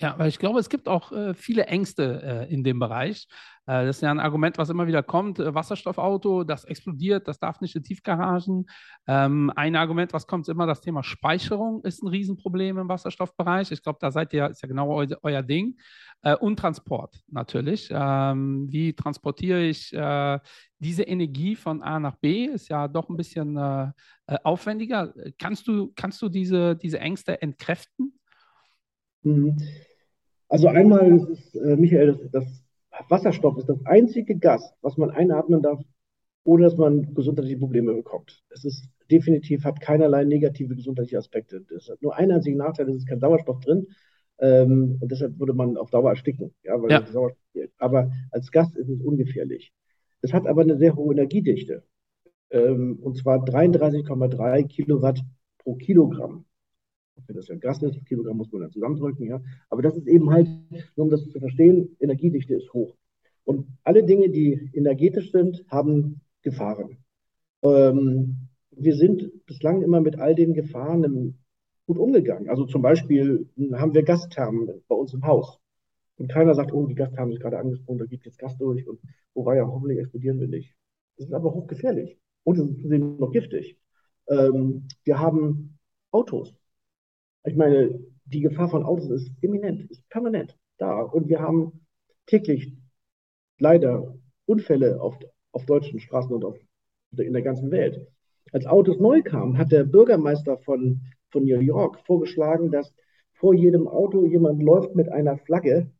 Ja, 0.00 0.18
weil 0.18 0.28
ich 0.28 0.40
glaube, 0.40 0.58
es 0.58 0.68
gibt 0.68 0.88
auch 0.88 1.12
äh, 1.12 1.34
viele 1.34 1.66
Ängste 1.66 2.20
äh, 2.48 2.52
in 2.52 2.64
dem 2.64 2.80
Bereich. 2.80 3.28
Äh, 3.66 3.86
das 3.86 3.96
ist 3.96 4.02
ja 4.02 4.10
ein 4.10 4.18
Argument, 4.18 4.58
was 4.58 4.68
immer 4.68 4.88
wieder 4.88 5.04
kommt. 5.04 5.38
Äh, 5.38 5.54
Wasserstoffauto, 5.54 6.42
das 6.42 6.64
explodiert, 6.64 7.28
das 7.28 7.38
darf 7.38 7.60
nicht 7.60 7.76
in 7.76 7.84
Tiefgaragen. 7.84 8.66
Ähm, 9.06 9.52
ein 9.54 9.76
Argument, 9.76 10.12
was 10.12 10.26
kommt, 10.26 10.46
ist 10.46 10.52
immer 10.52 10.66
das 10.66 10.80
Thema 10.80 11.04
Speicherung 11.04 11.82
ist 11.84 12.02
ein 12.02 12.08
Riesenproblem 12.08 12.78
im 12.78 12.88
Wasserstoffbereich. 12.88 13.70
Ich 13.70 13.82
glaube, 13.82 13.98
da 14.00 14.10
seid 14.10 14.32
ihr, 14.32 14.48
ist 14.50 14.62
ja 14.62 14.68
genau 14.68 14.92
eu 15.00 15.06
euer 15.22 15.42
Ding. 15.42 15.78
Äh, 16.22 16.34
und 16.36 16.58
Transport 16.58 17.20
natürlich. 17.28 17.88
Ähm, 17.92 18.66
wie 18.70 18.94
transportiere 18.94 19.62
ich 19.62 19.92
äh, 19.92 20.40
diese 20.80 21.04
Energie 21.04 21.54
von 21.54 21.82
A 21.82 22.00
nach 22.00 22.16
B? 22.16 22.46
Ist 22.46 22.68
ja 22.68 22.88
doch 22.88 23.08
ein 23.08 23.16
bisschen 23.16 23.92
aufwendiger. 24.26 25.14
Kannst 25.38 25.66
du, 25.66 25.92
kannst 25.94 26.20
du 26.20 26.28
diese, 26.28 26.76
diese 26.76 26.98
Ängste 26.98 27.40
entkräften? 27.40 28.18
Mhm. 29.24 29.56
Also 30.48 30.68
einmal 30.68 31.12
ist 31.12 31.28
es, 31.28 31.54
äh, 31.56 31.76
Michael, 31.76 32.12
das, 32.30 32.30
das 32.30 32.64
Wasserstoff 33.08 33.58
ist 33.58 33.68
das 33.68 33.84
einzige 33.86 34.36
Gas, 34.36 34.74
was 34.82 34.96
man 34.96 35.10
einatmen 35.10 35.62
darf, 35.62 35.80
ohne 36.44 36.64
dass 36.64 36.76
man 36.76 37.14
gesundheitliche 37.14 37.58
Probleme 37.58 37.92
bekommt. 37.94 38.42
Es 38.50 38.64
ist 38.64 38.88
definitiv, 39.10 39.64
hat 39.64 39.80
keinerlei 39.80 40.24
negative 40.24 40.74
gesundheitliche 40.74 41.18
Aspekte. 41.18 41.64
Es 41.74 41.88
hat 41.88 42.02
nur 42.02 42.16
einen 42.16 42.32
einzigen 42.32 42.58
Nachteil, 42.58 42.88
es 42.88 42.96
ist 42.96 43.08
kein 43.08 43.20
Sauerstoff 43.20 43.60
drin. 43.60 43.88
Ähm, 44.38 44.98
und 45.00 45.10
deshalb 45.10 45.38
würde 45.38 45.54
man 45.54 45.76
auf 45.76 45.90
Dauer 45.90 46.10
ersticken. 46.10 46.54
Ja, 46.62 46.80
weil 46.80 46.90
ja. 46.90 47.06
Sauerstoff 47.06 47.42
fehlt. 47.52 47.72
Aber 47.78 48.12
als 48.30 48.50
Gas 48.50 48.74
ist 48.76 48.88
es 48.88 49.00
ungefährlich. 49.00 49.72
Es 50.22 50.32
hat 50.32 50.46
aber 50.46 50.62
eine 50.62 50.76
sehr 50.76 50.94
hohe 50.96 51.14
Energiedichte. 51.14 51.82
Ähm, 52.50 52.98
und 53.02 53.16
zwar 53.16 53.44
33,3 53.44 54.66
Kilowatt 54.68 55.20
pro 55.58 55.74
Kilogramm. 55.74 56.44
Wenn 57.26 57.36
das 57.36 57.48
ja 57.48 57.56
Gas 57.56 57.82
ist, 57.82 58.04
Kilogramm 58.06 58.36
muss 58.36 58.52
man 58.52 58.62
dann 58.62 58.72
zusammendrücken, 58.72 59.26
ja. 59.26 59.40
Aber 59.70 59.82
das 59.82 59.96
ist 59.96 60.06
eben 60.06 60.30
halt, 60.30 60.48
nur 60.96 61.06
um 61.06 61.10
das 61.10 61.28
zu 61.28 61.38
verstehen, 61.38 61.96
Energiedichte 62.00 62.54
ist 62.54 62.72
hoch. 62.72 62.96
Und 63.44 63.66
alle 63.82 64.04
Dinge, 64.04 64.30
die 64.30 64.70
energetisch 64.72 65.30
sind, 65.30 65.64
haben 65.68 66.20
Gefahren. 66.42 66.98
Ähm, 67.62 68.48
wir 68.70 68.96
sind 68.96 69.46
bislang 69.46 69.82
immer 69.82 70.00
mit 70.00 70.18
all 70.18 70.34
den 70.34 70.54
Gefahren 70.54 71.38
gut 71.86 71.98
umgegangen. 71.98 72.48
Also 72.48 72.64
zum 72.64 72.82
Beispiel 72.82 73.48
haben 73.74 73.94
wir 73.94 74.02
Gasthermen 74.02 74.82
bei 74.88 74.94
uns 74.94 75.14
im 75.14 75.24
Haus. 75.24 75.60
Und 76.16 76.30
keiner 76.30 76.54
sagt, 76.54 76.72
oh, 76.72 76.86
die 76.86 76.94
Gastherme 76.94 77.32
ist 77.32 77.40
gerade 77.40 77.58
angesprungen, 77.58 77.98
da 77.98 78.06
geht 78.06 78.24
jetzt 78.24 78.38
Gas 78.38 78.56
durch 78.56 78.86
und 78.86 79.00
war 79.34 79.56
ja, 79.56 79.66
hoffentlich 79.66 79.98
explodieren 79.98 80.40
wir 80.40 80.48
nicht. 80.48 80.74
Das 81.16 81.26
ist 81.26 81.32
aber 81.32 81.52
hochgefährlich. 81.52 82.18
Und 82.44 82.58
es 82.58 82.70
ist 82.70 82.82
zudem 82.82 83.16
noch 83.18 83.32
giftig. 83.32 83.78
Ähm, 84.28 84.86
wir 85.04 85.18
haben 85.18 85.78
Autos. 86.10 86.54
Ich 87.44 87.56
meine, 87.56 88.00
die 88.24 88.40
Gefahr 88.40 88.68
von 88.68 88.84
Autos 88.84 89.10
ist 89.10 89.30
imminent, 89.42 89.90
ist 89.90 90.08
permanent 90.08 90.56
da. 90.78 91.00
Und 91.00 91.28
wir 91.28 91.40
haben 91.40 91.86
täglich 92.26 92.72
leider 93.58 94.14
Unfälle 94.46 95.00
auf, 95.00 95.18
auf 95.52 95.66
deutschen 95.66 96.00
Straßen 96.00 96.34
und 96.34 96.44
auf, 96.44 96.56
in 97.16 97.32
der 97.32 97.42
ganzen 97.42 97.70
Welt. 97.70 98.06
Als 98.52 98.66
Autos 98.66 98.98
neu 98.98 99.22
kamen, 99.22 99.58
hat 99.58 99.72
der 99.72 99.84
Bürgermeister 99.84 100.58
von, 100.58 101.00
von 101.30 101.44
New 101.44 101.60
York 101.60 102.00
vorgeschlagen, 102.06 102.70
dass 102.70 102.94
vor 103.34 103.54
jedem 103.54 103.88
Auto 103.88 104.26
jemand 104.26 104.62
läuft 104.62 104.94
mit 104.94 105.08
einer 105.10 105.36
Flagge 105.38 105.90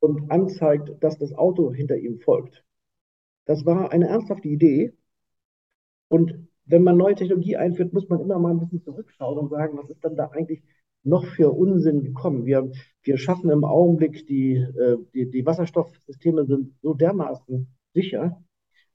und 0.00 0.30
anzeigt, 0.30 0.92
dass 1.00 1.18
das 1.18 1.34
Auto 1.34 1.72
hinter 1.72 1.96
ihm 1.96 2.18
folgt. 2.18 2.64
Das 3.44 3.66
war 3.66 3.90
eine 3.90 4.08
ernsthafte 4.08 4.48
Idee. 4.48 4.94
Und 6.08 6.48
wenn 6.64 6.82
man 6.82 6.96
neue 6.96 7.14
Technologie 7.14 7.56
einführt, 7.56 7.92
muss 7.92 8.08
man 8.08 8.20
immer 8.20 8.38
mal 8.38 8.50
ein 8.50 8.60
bisschen 8.60 8.82
zurückschauen 8.82 9.38
und 9.38 9.50
sagen, 9.50 9.78
was 9.78 9.90
ist 9.90 10.04
denn 10.04 10.16
da 10.16 10.26
eigentlich 10.28 10.62
noch 11.04 11.24
für 11.24 11.50
Unsinn 11.50 12.02
gekommen? 12.02 12.46
Wir, 12.46 12.70
wir 13.02 13.18
schaffen 13.18 13.50
im 13.50 13.64
Augenblick, 13.64 14.26
die, 14.26 14.54
äh, 14.54 14.96
die, 15.14 15.30
die 15.30 15.46
Wasserstoffsysteme 15.46 16.46
sind 16.46 16.74
so 16.82 16.94
dermaßen 16.94 17.68
sicher, 17.94 18.42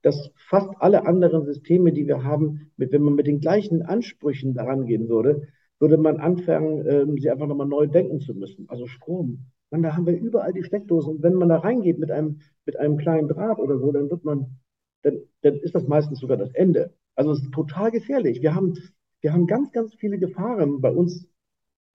dass 0.02 0.30
fast 0.36 0.70
alle 0.78 1.06
anderen 1.06 1.44
Systeme, 1.44 1.92
die 1.92 2.06
wir 2.06 2.24
haben, 2.24 2.70
mit, 2.76 2.92
wenn 2.92 3.02
man 3.02 3.14
mit 3.14 3.26
den 3.26 3.40
gleichen 3.40 3.82
Ansprüchen 3.82 4.54
daran 4.54 4.86
gehen 4.86 5.08
würde, 5.08 5.48
würde 5.80 5.96
man 5.96 6.18
anfangen, 6.18 6.86
ähm, 6.88 7.18
sie 7.18 7.30
einfach 7.30 7.46
nochmal 7.46 7.66
neu 7.66 7.86
denken 7.86 8.20
zu 8.20 8.34
müssen. 8.34 8.68
Also 8.68 8.86
Strom. 8.86 9.46
Man, 9.70 9.82
da 9.82 9.94
haben 9.94 10.06
wir 10.06 10.18
überall 10.18 10.52
die 10.52 10.64
Steckdosen. 10.64 11.16
Und 11.16 11.22
wenn 11.22 11.34
man 11.34 11.48
da 11.48 11.58
reingeht 11.58 11.98
mit 11.98 12.10
einem, 12.10 12.40
mit 12.64 12.78
einem 12.78 12.96
kleinen 12.96 13.28
Draht 13.28 13.58
oder 13.58 13.78
so, 13.78 13.92
dann 13.92 14.10
wird 14.10 14.24
man, 14.24 14.58
dann, 15.02 15.18
dann 15.42 15.56
ist 15.56 15.74
das 15.74 15.86
meistens 15.86 16.20
sogar 16.20 16.36
das 16.36 16.52
Ende. 16.54 16.94
Also 17.18 17.32
es 17.32 17.42
ist 17.42 17.52
total 17.52 17.90
gefährlich. 17.90 18.42
Wir 18.42 18.54
haben, 18.54 18.78
wir 19.22 19.32
haben 19.32 19.48
ganz, 19.48 19.72
ganz 19.72 19.92
viele 19.96 20.20
Gefahren 20.20 20.80
bei 20.80 20.92
uns, 20.92 21.26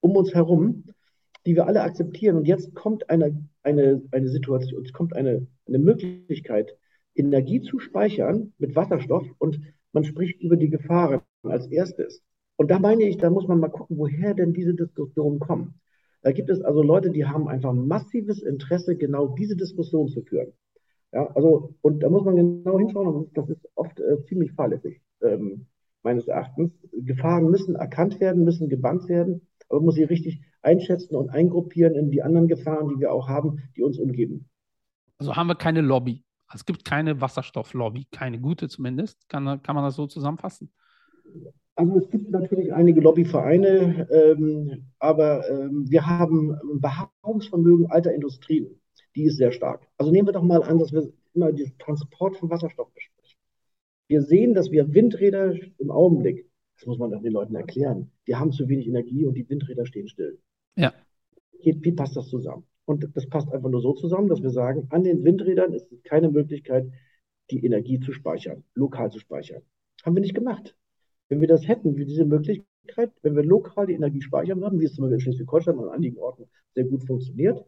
um 0.02 0.18
uns 0.18 0.34
herum, 0.34 0.84
die 1.46 1.56
wir 1.56 1.66
alle 1.66 1.82
akzeptieren. 1.82 2.36
Und 2.36 2.46
jetzt 2.46 2.76
kommt 2.76 3.10
eine, 3.10 3.42
eine, 3.62 4.02
eine 4.12 4.28
Situation, 4.28 4.84
es 4.84 4.92
kommt 4.92 5.16
eine, 5.16 5.48
eine 5.66 5.80
Möglichkeit, 5.80 6.76
Energie 7.16 7.62
zu 7.62 7.80
speichern 7.80 8.52
mit 8.58 8.76
Wasserstoff 8.76 9.26
und 9.38 9.62
man 9.94 10.04
spricht 10.04 10.42
über 10.42 10.58
die 10.58 10.70
Gefahren 10.70 11.22
als 11.44 11.68
erstes. 11.68 12.22
Und 12.58 12.70
da 12.70 12.80
meine 12.80 13.04
ich, 13.04 13.16
da 13.16 13.30
muss 13.30 13.48
man 13.48 13.62
mal 13.62 13.70
gucken, 13.70 13.98
woher 13.98 14.34
denn 14.34 14.52
diese 14.52 14.74
Diskussionen 14.74 15.40
kommen. 15.40 15.76
Da 16.22 16.34
gibt 16.34 16.50
es 16.50 16.62
also 16.62 16.84
Leute, 16.84 17.12
die 17.12 17.26
haben 17.26 17.48
einfach 17.48 17.72
massives 17.72 18.44
Interesse, 18.44 18.98
genau 18.98 19.30
diese 19.30 19.56
Diskussion 19.56 20.10
zu 20.10 20.22
führen. 20.22 20.52
Ja, 21.14 21.28
also, 21.36 21.76
und 21.82 22.02
da 22.02 22.10
muss 22.10 22.26
man 22.26 22.36
genau 22.36 22.80
hinschauen, 22.80 23.08
und 23.08 23.38
das 23.38 23.48
ist 23.48 23.70
oft 23.76 24.00
äh, 24.00 24.24
ziemlich 24.26 24.52
fahrlässig, 24.54 25.00
ähm, 25.22 25.68
meines 26.02 26.28
Erachtens. 26.28 26.72
Gefahren 26.92 27.52
müssen 27.52 27.76
erkannt 27.76 28.20
werden, 28.20 28.44
müssen 28.44 28.68
gebannt 28.68 29.08
werden, 29.08 29.48
aber 29.70 29.80
man 29.80 29.86
muss 29.86 29.96
sie 29.96 30.04
richtig 30.04 30.42
einschätzen 30.64 31.16
und 31.16 31.30
eingruppieren 31.30 31.94
in 31.94 32.10
die 32.10 32.24
anderen 32.24 32.48
Gefahren, 32.48 32.90
die 32.90 33.00
wir 33.00 33.12
auch 33.12 33.28
haben, 33.28 33.62
die 33.76 33.84
uns 33.84 34.00
umgeben. 34.00 34.50
Also 35.20 35.36
haben 35.36 35.48
wir 35.48 35.56
keine 35.56 35.82
Lobby. 35.82 36.24
Es 36.54 36.66
gibt 36.66 36.84
keine 36.84 37.22
Wasserstofflobby, 37.22 38.08
keine 38.12 38.40
gute 38.40 38.68
zumindest. 38.68 39.30
Kann, 39.30 39.62
kann 39.62 39.76
man 39.76 39.84
das 39.84 39.96
so 39.96 40.08
zusammenfassen? 40.08 40.72
Also 41.76 41.98
es 41.98 42.10
gibt 42.10 42.32
natürlich 42.32 42.74
einige 42.74 43.02
Lobbyvereine, 43.02 44.08
ähm, 44.12 44.92
aber 45.00 45.50
ähm, 45.50 45.90
wir 45.90 46.06
haben 46.06 46.54
ein 46.54 46.82
Beharrungsvermögen 46.82 47.88
alter 47.90 48.14
Industrien. 48.14 48.80
Die 49.16 49.26
ist 49.26 49.38
sehr 49.38 49.52
stark. 49.52 49.88
Also 49.98 50.12
nehmen 50.12 50.28
wir 50.28 50.34
doch 50.34 50.44
mal 50.44 50.64
an, 50.64 50.80
dass 50.80 50.92
wir 50.92 51.12
immer 51.34 51.52
den 51.52 51.78
Transport 51.78 52.38
von 52.38 52.50
Wasserstoff 52.50 52.92
besprechen. 52.94 53.40
Wir 54.08 54.22
sehen, 54.22 54.54
dass 54.54 54.72
wir 54.72 54.94
Windräder 54.94 55.56
im 55.78 55.92
Augenblick, 55.92 56.50
das 56.76 56.86
muss 56.86 56.98
man 56.98 57.12
doch 57.12 57.22
den 57.22 57.34
Leuten 57.34 57.56
erklären, 57.56 58.12
wir 58.26 58.40
haben 58.40 58.52
zu 58.52 58.68
wenig 58.68 58.88
Energie 58.88 59.26
und 59.26 59.36
die 59.36 59.48
Windräder 59.50 59.86
stehen 59.86 60.08
still. 60.08 60.40
Ja. 60.76 60.94
Wie 61.60 61.92
passt 61.92 62.16
das 62.16 62.28
zusammen? 62.28 62.66
Und 62.86 63.08
das 63.16 63.28
passt 63.28 63.52
einfach 63.52 63.70
nur 63.70 63.82
so 63.82 63.94
zusammen, 63.94 64.28
dass 64.28 64.42
wir 64.42 64.50
sagen, 64.50 64.88
an 64.90 65.04
den 65.04 65.24
Windrädern 65.24 65.72
ist 65.74 65.92
es 65.92 66.04
keine 66.04 66.30
Möglichkeit, 66.30 66.92
die 67.50 67.66
Energie 67.66 68.00
zu 68.00 68.12
speichern, 68.12 68.64
lokal 68.74 69.12
zu 69.12 69.20
speichern. 69.20 69.62
Haben 70.04 70.16
wir 70.16 70.22
nicht 70.22 70.36
gemacht. 70.36 70.76
Wenn 71.30 71.40
wir 71.40 71.48
das 71.48 71.68
hätten, 71.68 71.96
wie 71.96 72.06
diese 72.06 72.26
Möglichkeit, 72.26 73.12
wenn 73.22 73.36
wir 73.36 73.44
lokal 73.44 73.88
die 73.88 73.94
Energie 73.94 74.22
speichern 74.22 74.60
würden, 74.60 74.80
wie 74.80 74.86
es 74.86 74.94
zum 74.94 75.04
Beispiel 75.04 75.16
in 75.16 75.22
Schleswig-Holstein 75.22 75.80
an 75.80 75.90
einigen 75.90 76.18
Orten 76.18 76.50
sehr 76.76 76.84
gut 76.84 77.06
funktioniert, 77.06 77.66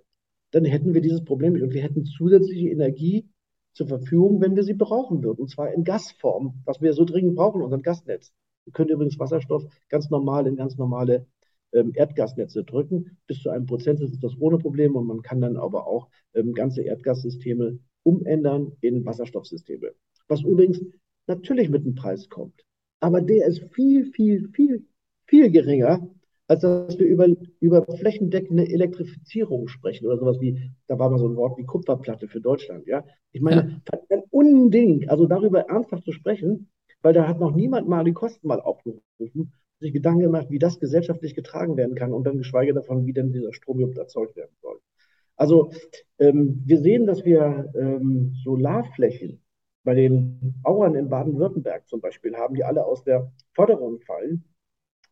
dann 0.55 0.63
hätten 0.63 0.93
wir 0.93 1.01
dieses 1.01 1.25
Problem 1.25 1.51
nicht. 1.51 1.63
Und 1.63 1.73
wir 1.73 1.83
hätten 1.83 2.05
zusätzliche 2.05 2.69
Energie 2.69 3.27
zur 3.73 3.87
Verfügung, 3.87 4.39
wenn 4.39 4.55
wir 4.55 4.63
sie 4.63 4.73
brauchen 4.73 5.21
würden. 5.21 5.41
Und 5.41 5.49
zwar 5.49 5.73
in 5.73 5.83
Gasform, 5.83 6.61
was 6.63 6.81
wir 6.81 6.93
so 6.93 7.03
dringend 7.03 7.35
brauchen, 7.35 7.61
unser 7.61 7.77
Gasnetz. 7.79 8.31
Wir 8.63 8.71
können 8.71 8.89
übrigens 8.89 9.19
Wasserstoff 9.19 9.65
ganz 9.89 10.09
normal 10.09 10.47
in 10.47 10.55
ganz 10.55 10.77
normale 10.77 11.27
ähm, 11.73 11.91
Erdgasnetze 11.93 12.63
drücken. 12.63 13.17
Bis 13.27 13.41
zu 13.41 13.49
einem 13.49 13.65
Prozent 13.65 13.99
ist 13.99 14.23
das 14.23 14.39
ohne 14.39 14.57
Probleme 14.57 14.97
und 14.97 15.07
man 15.07 15.21
kann 15.21 15.41
dann 15.41 15.57
aber 15.57 15.87
auch 15.87 16.07
ähm, 16.33 16.53
ganze 16.53 16.83
Erdgassysteme 16.83 17.77
umändern 18.03 18.71
in 18.79 19.05
Wasserstoffsysteme. 19.05 19.91
Was 20.29 20.41
übrigens 20.41 20.79
natürlich 21.27 21.69
mit 21.69 21.83
dem 21.83 21.95
Preis 21.95 22.29
kommt. 22.29 22.63
Aber 23.01 23.19
der 23.19 23.47
ist 23.47 23.61
viel, 23.73 24.05
viel, 24.13 24.47
viel, 24.53 24.87
viel 25.25 25.51
geringer, 25.51 26.09
als 26.47 26.61
dass 26.61 26.99
wir 26.99 27.07
über, 27.07 27.27
über 27.59 27.83
flächendeckende 27.83 28.67
Elektrifizierung 28.67 29.67
sprechen 29.67 30.05
oder 30.05 30.17
sowas 30.17 30.39
wie, 30.39 30.71
da 30.87 30.99
war 30.99 31.09
mal 31.09 31.19
so 31.19 31.27
ein 31.27 31.35
Wort 31.35 31.57
wie 31.57 31.65
Kupferplatte 31.65 32.27
für 32.27 32.41
Deutschland. 32.41 32.85
Ja? 32.87 33.03
Ich 33.31 33.41
meine, 33.41 33.81
ja. 33.91 33.99
ein 34.09 34.23
Unding, 34.29 35.09
also 35.09 35.25
darüber 35.25 35.61
ernsthaft 35.61 36.03
zu 36.03 36.11
sprechen, 36.11 36.69
weil 37.01 37.13
da 37.13 37.27
hat 37.27 37.39
noch 37.39 37.55
niemand 37.55 37.87
mal 37.87 38.03
die 38.03 38.13
Kosten 38.13 38.47
mal 38.47 38.61
aufgerufen 38.61 39.51
sich 39.79 39.93
Gedanken 39.93 40.21
gemacht, 40.21 40.47
wie 40.49 40.59
das 40.59 40.79
gesellschaftlich 40.79 41.35
getragen 41.35 41.77
werden 41.77 41.95
kann 41.95 42.13
und 42.13 42.25
dann 42.25 42.37
geschweige 42.37 42.73
davon, 42.73 43.05
wie 43.05 43.13
denn 43.13 43.33
dieser 43.33 43.53
Strom 43.53 43.79
überhaupt 43.79 43.97
erzeugt 43.97 44.35
werden 44.35 44.55
soll. 44.61 44.79
Also 45.35 45.71
ähm, 46.17 46.61
wir 46.65 46.79
sehen, 46.79 47.05
dass 47.05 47.25
wir 47.25 47.71
ähm, 47.75 48.33
Solarflächen 48.43 49.41
bei 49.83 49.93
den 49.93 50.55
Bauern 50.63 50.95
in 50.95 51.09
Baden-Württemberg 51.09 51.87
zum 51.87 51.99
Beispiel 51.99 52.35
haben, 52.35 52.55
die 52.55 52.63
alle 52.63 52.85
aus 52.85 53.03
der 53.03 53.31
Förderung 53.53 53.99
fallen, 54.01 54.45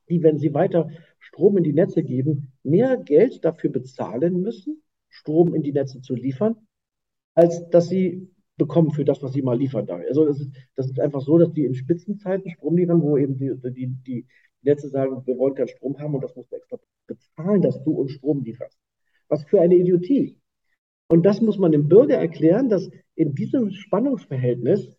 die, 0.09 0.23
wenn 0.23 0.37
sie 0.37 0.53
weiter 0.53 0.89
Strom 1.19 1.57
in 1.57 1.63
die 1.63 1.73
Netze 1.73 2.03
geben, 2.03 2.53
mehr 2.63 2.97
Geld 2.97 3.43
dafür 3.45 3.71
bezahlen 3.71 4.41
müssen, 4.41 4.83
Strom 5.09 5.53
in 5.53 5.63
die 5.63 5.71
Netze 5.71 6.01
zu 6.01 6.15
liefern, 6.15 6.55
als 7.35 7.69
dass 7.69 7.89
sie 7.89 8.29
bekommen 8.57 8.91
für 8.91 9.05
das, 9.05 9.21
was 9.23 9.33
sie 9.33 9.41
mal 9.41 9.57
liefern. 9.57 9.89
Also 9.89 10.25
das 10.25 10.39
ist, 10.39 10.51
das 10.75 10.87
ist 10.87 10.99
einfach 10.99 11.21
so, 11.21 11.37
dass 11.37 11.51
die 11.53 11.65
in 11.65 11.73
Spitzenzeiten 11.73 12.51
Strom 12.51 12.77
liefern, 12.77 13.01
wo 13.01 13.17
eben 13.17 13.37
die, 13.37 13.51
die, 13.71 13.87
die, 14.05 14.27
Netze 14.63 14.89
sagen, 14.89 15.21
wir 15.25 15.37
wollen 15.37 15.55
keinen 15.55 15.67
Strom 15.67 15.99
haben 15.99 16.15
und 16.15 16.23
das 16.23 16.35
musst 16.35 16.51
du 16.51 16.55
extra 16.55 16.79
bezahlen, 17.05 17.61
dass 17.61 17.83
du 17.83 17.91
uns 17.91 18.11
Strom 18.13 18.43
lieferst. 18.43 18.79
Was 19.27 19.43
für 19.43 19.59
eine 19.59 19.75
Idiotie. 19.75 20.37
Und 21.09 21.25
das 21.25 21.41
muss 21.41 21.57
man 21.57 21.71
dem 21.71 21.89
Bürger 21.89 22.15
erklären, 22.15 22.69
dass 22.69 22.89
in 23.15 23.35
diesem 23.35 23.71
Spannungsverhältnis 23.71 24.97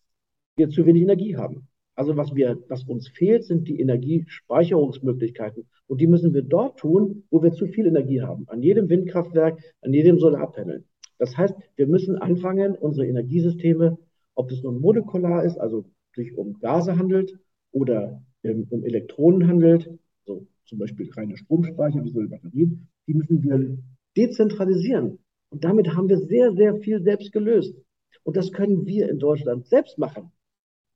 wir 0.57 0.69
zu 0.69 0.85
wenig 0.87 1.03
Energie 1.03 1.37
haben. 1.37 1.69
Also 1.95 2.17
was, 2.17 2.35
wir, 2.35 2.59
was 2.69 2.85
uns 2.85 3.09
fehlt, 3.09 3.45
sind 3.45 3.69
die 3.69 3.81
Energiespeicherungsmöglichkeiten. 3.81 5.67
Und 5.87 6.01
die 6.01 6.07
müssen 6.07 6.35
wir 6.35 6.43
dort 6.43 6.79
tun, 6.79 7.25
wo 7.31 7.43
wir 7.43 7.53
zu 7.53 7.67
viel 7.67 7.87
Energie 7.87 8.21
haben. 8.21 8.45
An 8.49 8.63
jedem 8.63 8.89
Windkraftwerk, 8.89 9.61
an 9.81 9.93
jedem 9.93 10.19
Solarpanel. 10.19 10.85
Das 11.19 11.37
heißt, 11.37 11.55
wir 11.77 11.87
müssen 11.87 12.17
anfangen, 12.17 12.75
unsere 12.75 13.07
Energiesysteme, 13.07 13.99
ob 14.35 14.51
es 14.51 14.63
nun 14.63 14.81
molekular 14.81 15.45
ist, 15.45 15.59
also 15.59 15.85
sich 16.15 16.37
um 16.37 16.59
Gase 16.59 16.99
handelt, 16.99 17.39
oder 17.75 18.23
ähm, 18.45 18.67
um 18.71 18.85
Elektronen 18.85 19.49
handelt, 19.49 19.91
so 20.25 20.47
zum 20.67 20.79
Beispiel 20.79 21.11
reine 21.13 21.37
Stromspeicher, 21.37 22.05
wie 22.05 22.11
so 22.11 22.21
Batterien, 22.29 22.89
die 23.07 23.15
müssen 23.15 23.43
wir 23.43 23.79
dezentralisieren. 24.17 25.19
Und 25.51 25.65
damit 25.65 25.95
haben 25.95 26.09
wir 26.09 26.19
sehr, 26.19 26.53
sehr 26.53 26.77
viel 26.77 27.03
selbst 27.03 27.33
gelöst. 27.33 27.77
Und 28.23 28.37
das 28.37 28.53
können 28.53 28.87
wir 28.87 29.09
in 29.09 29.19
Deutschland 29.19 29.67
selbst 29.67 29.99
machen, 29.99 30.33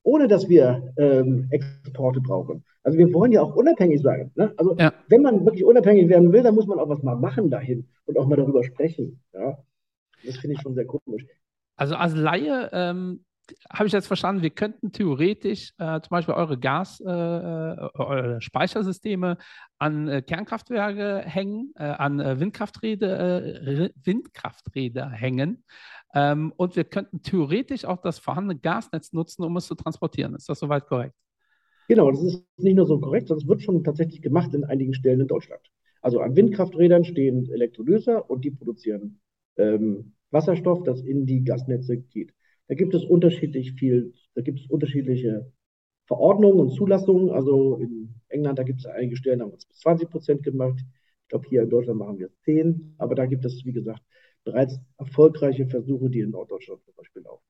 ohne 0.02 0.28
dass 0.28 0.48
wir 0.48 0.92
ähm, 0.96 1.48
Exporte 1.50 2.20
brauchen. 2.20 2.64
Also 2.82 2.98
wir 2.98 3.12
wollen 3.12 3.32
ja 3.32 3.42
auch 3.42 3.54
unabhängig 3.54 4.00
sein. 4.00 4.30
Ne? 4.34 4.52
Also 4.56 4.76
ja. 4.76 4.92
wenn 5.08 5.22
man 5.22 5.44
wirklich 5.44 5.64
unabhängig 5.64 6.08
werden 6.08 6.32
will, 6.32 6.42
dann 6.42 6.54
muss 6.54 6.66
man 6.66 6.78
auch 6.78 6.88
was 6.88 7.02
mal 7.02 7.16
machen 7.16 7.50
dahin 7.50 7.88
und 8.06 8.18
auch 8.18 8.26
mal 8.26 8.36
darüber 8.36 8.64
sprechen. 8.64 9.20
Ja? 9.34 9.58
Das 10.24 10.36
finde 10.38 10.54
ich 10.56 10.62
schon 10.62 10.74
sehr 10.74 10.86
komisch. 10.86 11.26
Also 11.76 11.94
als 11.94 12.14
Laie 12.14 12.70
ähm, 12.72 13.24
habe 13.70 13.86
ich 13.86 13.92
jetzt 13.92 14.06
verstanden, 14.06 14.42
wir 14.42 14.50
könnten 14.50 14.92
theoretisch 14.92 15.72
äh, 15.78 16.00
zum 16.00 16.10
Beispiel 16.10 16.34
eure 16.34 16.58
Gas, 16.58 17.00
äh, 17.00 17.10
äh 17.10 17.88
eure 17.94 18.40
Speichersysteme 18.40 19.38
an 19.78 20.08
äh, 20.08 20.22
Kernkraftwerke 20.22 21.22
hängen, 21.24 21.72
äh, 21.76 21.84
an 21.84 22.20
äh, 22.20 22.40
Windkrafträder, 22.40 23.90
Windkrafträder 24.02 25.08
hängen. 25.10 25.64
Ähm, 26.14 26.52
und 26.56 26.76
wir 26.76 26.84
könnten 26.84 27.22
theoretisch 27.22 27.84
auch 27.84 27.98
das 27.98 28.18
vorhandene 28.18 28.58
Gasnetz 28.58 29.12
nutzen, 29.12 29.44
um 29.44 29.56
es 29.56 29.66
zu 29.66 29.74
transportieren. 29.74 30.34
Ist 30.34 30.48
das 30.48 30.58
soweit 30.58 30.86
korrekt? 30.86 31.14
Genau, 31.88 32.10
das 32.10 32.22
ist 32.22 32.44
nicht 32.58 32.76
nur 32.76 32.86
so 32.86 32.98
korrekt, 33.00 33.28
sondern 33.28 33.44
es 33.44 33.48
wird 33.48 33.62
schon 33.62 33.82
tatsächlich 33.84 34.20
gemacht 34.20 34.52
in 34.54 34.64
einigen 34.64 34.94
Stellen 34.94 35.20
in 35.20 35.26
Deutschland. 35.26 35.62
Also 36.02 36.20
an 36.20 36.36
Windkrafträdern 36.36 37.04
stehen 37.04 37.50
Elektrolyser 37.50 38.28
und 38.30 38.44
die 38.44 38.50
produzieren 38.50 39.20
ähm, 39.56 40.12
Wasserstoff, 40.30 40.82
das 40.84 41.00
in 41.02 41.26
die 41.26 41.44
Gasnetze 41.44 41.96
geht. 41.96 42.32
Da 42.68 42.74
gibt 42.74 42.94
es 42.94 43.04
unterschiedlich 43.04 43.72
viel, 43.72 44.12
da 44.34 44.42
gibt 44.42 44.60
es 44.60 44.66
unterschiedliche 44.66 45.50
Verordnungen 46.06 46.60
und 46.60 46.70
Zulassungen. 46.70 47.30
Also 47.30 47.76
in 47.76 48.14
England, 48.28 48.58
da 48.58 48.62
gibt 48.62 48.80
es 48.80 48.86
einige 48.86 49.16
Stellen, 49.16 49.38
da 49.38 49.44
haben 49.46 49.52
wir 49.52 49.58
es 49.58 49.66
bis 49.66 49.78
20 49.78 50.10
Prozent 50.10 50.42
gemacht. 50.42 50.78
Ich 51.22 51.28
glaube, 51.28 51.48
hier 51.48 51.62
in 51.62 51.70
Deutschland 51.70 51.98
machen 51.98 52.18
wir 52.18 52.26
es 52.26 52.40
10. 52.44 52.94
Aber 52.98 53.14
da 53.14 53.26
gibt 53.26 53.44
es, 53.44 53.64
wie 53.64 53.72
gesagt, 53.72 54.02
bereits 54.48 54.80
erfolgreiche 54.96 55.66
Versuche, 55.66 56.08
die 56.08 56.20
in 56.20 56.30
Norddeutschland 56.30 56.82
zum 56.84 56.94
Beispiel 56.94 57.22
laufen. 57.22 57.44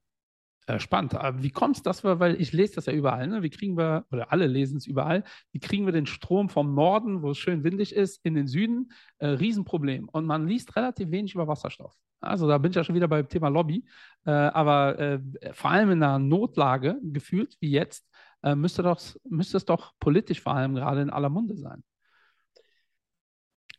Äh, 0.66 0.80
spannend. 0.80 1.14
Aber 1.14 1.42
wie 1.42 1.50
kommt 1.50 1.76
es, 1.76 1.82
dass 1.82 2.04
wir, 2.04 2.18
weil 2.20 2.40
ich 2.40 2.52
lese 2.52 2.74
das 2.74 2.86
ja 2.86 2.92
überall, 2.92 3.26
ne? 3.26 3.42
wie 3.42 3.50
kriegen 3.50 3.78
wir, 3.78 4.04
oder 4.10 4.32
alle 4.32 4.46
lesen 4.46 4.76
es 4.76 4.86
überall, 4.86 5.24
wie 5.52 5.60
kriegen 5.60 5.86
wir 5.86 5.92
den 5.92 6.06
Strom 6.06 6.48
vom 6.48 6.74
Norden, 6.74 7.22
wo 7.22 7.30
es 7.30 7.38
schön 7.38 7.64
windig 7.64 7.94
ist, 7.94 8.20
in 8.24 8.34
den 8.34 8.46
Süden? 8.46 8.92
Äh, 9.18 9.28
Riesenproblem. 9.28 10.08
Und 10.08 10.26
man 10.26 10.46
liest 10.46 10.76
relativ 10.76 11.10
wenig 11.10 11.34
über 11.34 11.48
Wasserstoff. 11.48 11.94
Also 12.20 12.48
da 12.48 12.58
bin 12.58 12.70
ich 12.70 12.76
ja 12.76 12.84
schon 12.84 12.96
wieder 12.96 13.08
beim 13.08 13.28
Thema 13.28 13.48
Lobby. 13.48 13.84
Äh, 14.26 14.30
aber 14.30 14.98
äh, 14.98 15.20
vor 15.52 15.70
allem 15.70 15.92
in 15.92 16.02
einer 16.02 16.18
Notlage, 16.18 16.98
gefühlt 17.02 17.56
wie 17.60 17.70
jetzt, 17.70 18.06
äh, 18.42 18.54
müsste, 18.54 18.82
doch, 18.82 19.00
müsste 19.24 19.56
es 19.56 19.64
doch 19.64 19.92
politisch 20.00 20.42
vor 20.42 20.54
allem 20.54 20.74
gerade 20.74 21.00
in 21.00 21.10
aller 21.10 21.30
Munde 21.30 21.56
sein. 21.56 21.82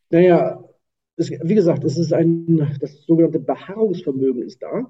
Naja, 0.09 0.59
es, 1.19 1.29
wie 1.29 1.55
gesagt, 1.55 1.83
es 1.83 1.97
ist 1.97 2.13
ein, 2.13 2.77
das 2.79 3.03
sogenannte 3.05 3.39
Beharrungsvermögen 3.39 4.43
ist 4.43 4.61
da. 4.61 4.89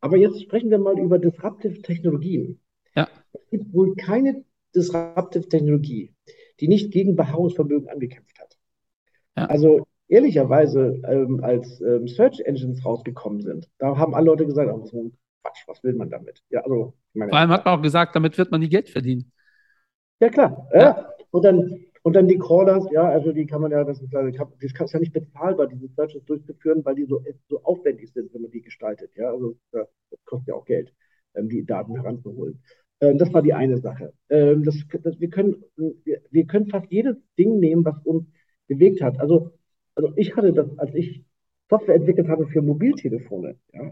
Aber 0.00 0.16
jetzt 0.16 0.42
sprechen 0.42 0.70
wir 0.70 0.78
mal 0.78 0.98
über 0.98 1.18
Disruptive 1.18 1.82
Technologien. 1.82 2.60
Ja. 2.94 3.08
Es 3.32 3.50
gibt 3.50 3.72
wohl 3.72 3.94
keine 3.96 4.44
Disruptive 4.74 5.48
Technologie, 5.48 6.14
die 6.58 6.68
nicht 6.68 6.90
gegen 6.90 7.16
Beharrungsvermögen 7.16 7.88
angekämpft 7.88 8.38
hat. 8.40 8.56
Ja. 9.36 9.46
Also 9.46 9.86
ehrlicherweise, 10.08 11.00
ähm, 11.08 11.40
als 11.42 11.80
ähm, 11.80 12.08
Search 12.08 12.40
Engines 12.40 12.84
rausgekommen 12.84 13.40
sind, 13.42 13.68
da 13.78 13.96
haben 13.96 14.14
alle 14.14 14.26
Leute 14.26 14.46
gesagt, 14.46 14.70
oh, 14.72 14.84
so 14.86 15.12
Quatsch, 15.42 15.66
was 15.66 15.82
will 15.82 15.94
man 15.94 16.10
damit? 16.10 16.42
Ja, 16.50 16.60
also, 16.60 16.94
Vor 17.14 17.32
allem 17.32 17.50
hat 17.50 17.64
man 17.64 17.78
auch 17.78 17.82
gesagt, 17.82 18.14
damit 18.16 18.36
wird 18.36 18.50
man 18.50 18.60
nie 18.60 18.68
Geld 18.68 18.90
verdienen. 18.90 19.32
Ja, 20.20 20.28
klar. 20.28 20.68
Ja. 20.74 21.12
Und 21.30 21.44
dann 21.44 21.80
und 22.02 22.16
dann 22.16 22.28
die 22.28 22.38
Crawlers, 22.38 22.86
ja, 22.92 23.08
also 23.08 23.32
die 23.32 23.46
kann 23.46 23.60
man 23.60 23.72
ja, 23.72 23.84
das 23.84 24.00
ist, 24.00 24.12
das 24.12 24.32
ist 24.32 24.92
ja 24.92 25.00
nicht 25.00 25.12
bezahlbar, 25.12 25.66
diese 25.66 25.88
Searches 25.88 26.24
durchzuführen, 26.24 26.84
weil 26.84 26.94
die 26.94 27.04
so, 27.04 27.22
so 27.48 27.62
aufwendig 27.62 28.12
sind, 28.12 28.32
wenn 28.32 28.42
man 28.42 28.50
die 28.50 28.62
gestaltet. 28.62 29.10
Ja, 29.16 29.30
also 29.30 29.56
das 29.72 29.88
kostet 30.24 30.48
ja 30.48 30.54
auch 30.54 30.64
Geld, 30.64 30.94
ähm, 31.34 31.48
die 31.48 31.64
Daten 31.64 31.94
heranzuholen. 31.94 32.62
Ähm, 33.00 33.18
das 33.18 33.32
war 33.34 33.42
die 33.42 33.52
eine 33.52 33.78
Sache. 33.78 34.14
Ähm, 34.30 34.64
das, 34.64 34.76
das, 35.02 35.20
wir, 35.20 35.28
können, 35.28 35.62
wir, 35.76 36.22
wir 36.30 36.46
können 36.46 36.68
fast 36.68 36.90
jedes 36.90 37.16
Ding 37.38 37.58
nehmen, 37.60 37.84
was 37.84 37.98
uns 38.04 38.26
bewegt 38.66 39.02
hat. 39.02 39.20
Also, 39.20 39.52
also 39.94 40.12
ich 40.16 40.36
hatte 40.36 40.52
das, 40.52 40.78
als 40.78 40.94
ich 40.94 41.24
Software 41.68 41.96
entwickelt 41.96 42.28
habe 42.28 42.46
für 42.46 42.62
Mobiltelefone, 42.62 43.56
ja, 43.72 43.90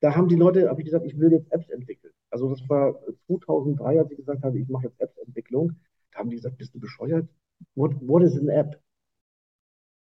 da 0.00 0.14
haben 0.14 0.28
die 0.28 0.36
Leute, 0.36 0.68
habe 0.68 0.80
ich 0.80 0.86
gesagt, 0.86 1.06
ich 1.06 1.18
will 1.18 1.32
jetzt 1.32 1.50
Apps 1.52 1.68
entwickeln. 1.70 2.12
Also 2.30 2.50
das 2.50 2.68
war 2.68 3.00
2003, 3.26 4.00
als 4.00 4.10
ich 4.10 4.18
gesagt 4.18 4.42
habe, 4.42 4.58
ich 4.58 4.68
mache 4.68 4.88
jetzt 4.88 5.00
Apps-Entwicklung. 5.00 5.72
Da 6.12 6.18
haben 6.18 6.30
die 6.30 6.36
gesagt, 6.36 6.58
bist 6.58 6.74
du 6.74 6.80
bescheuert? 6.80 7.26
What, 7.74 7.92
what 8.00 8.22
is 8.22 8.38
an 8.38 8.48
app? 8.48 8.80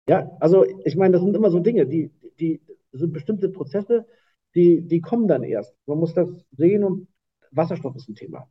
Ja, 0.08 0.30
also 0.40 0.64
ich 0.84 0.96
meine, 0.96 1.12
das 1.12 1.22
sind 1.22 1.36
immer 1.36 1.50
so 1.50 1.60
Dinge, 1.60 1.86
die, 1.86 2.10
die 2.40 2.60
sind 2.92 3.12
bestimmte 3.12 3.48
Prozesse, 3.48 4.06
die, 4.54 4.82
die 4.82 5.00
kommen 5.00 5.28
dann 5.28 5.44
erst. 5.44 5.74
Man 5.86 5.98
muss 5.98 6.14
das 6.14 6.28
sehen 6.52 6.84
und 6.84 7.08
Wasserstoff 7.52 7.96
ist 7.96 8.08
ein 8.08 8.14
Thema. 8.14 8.48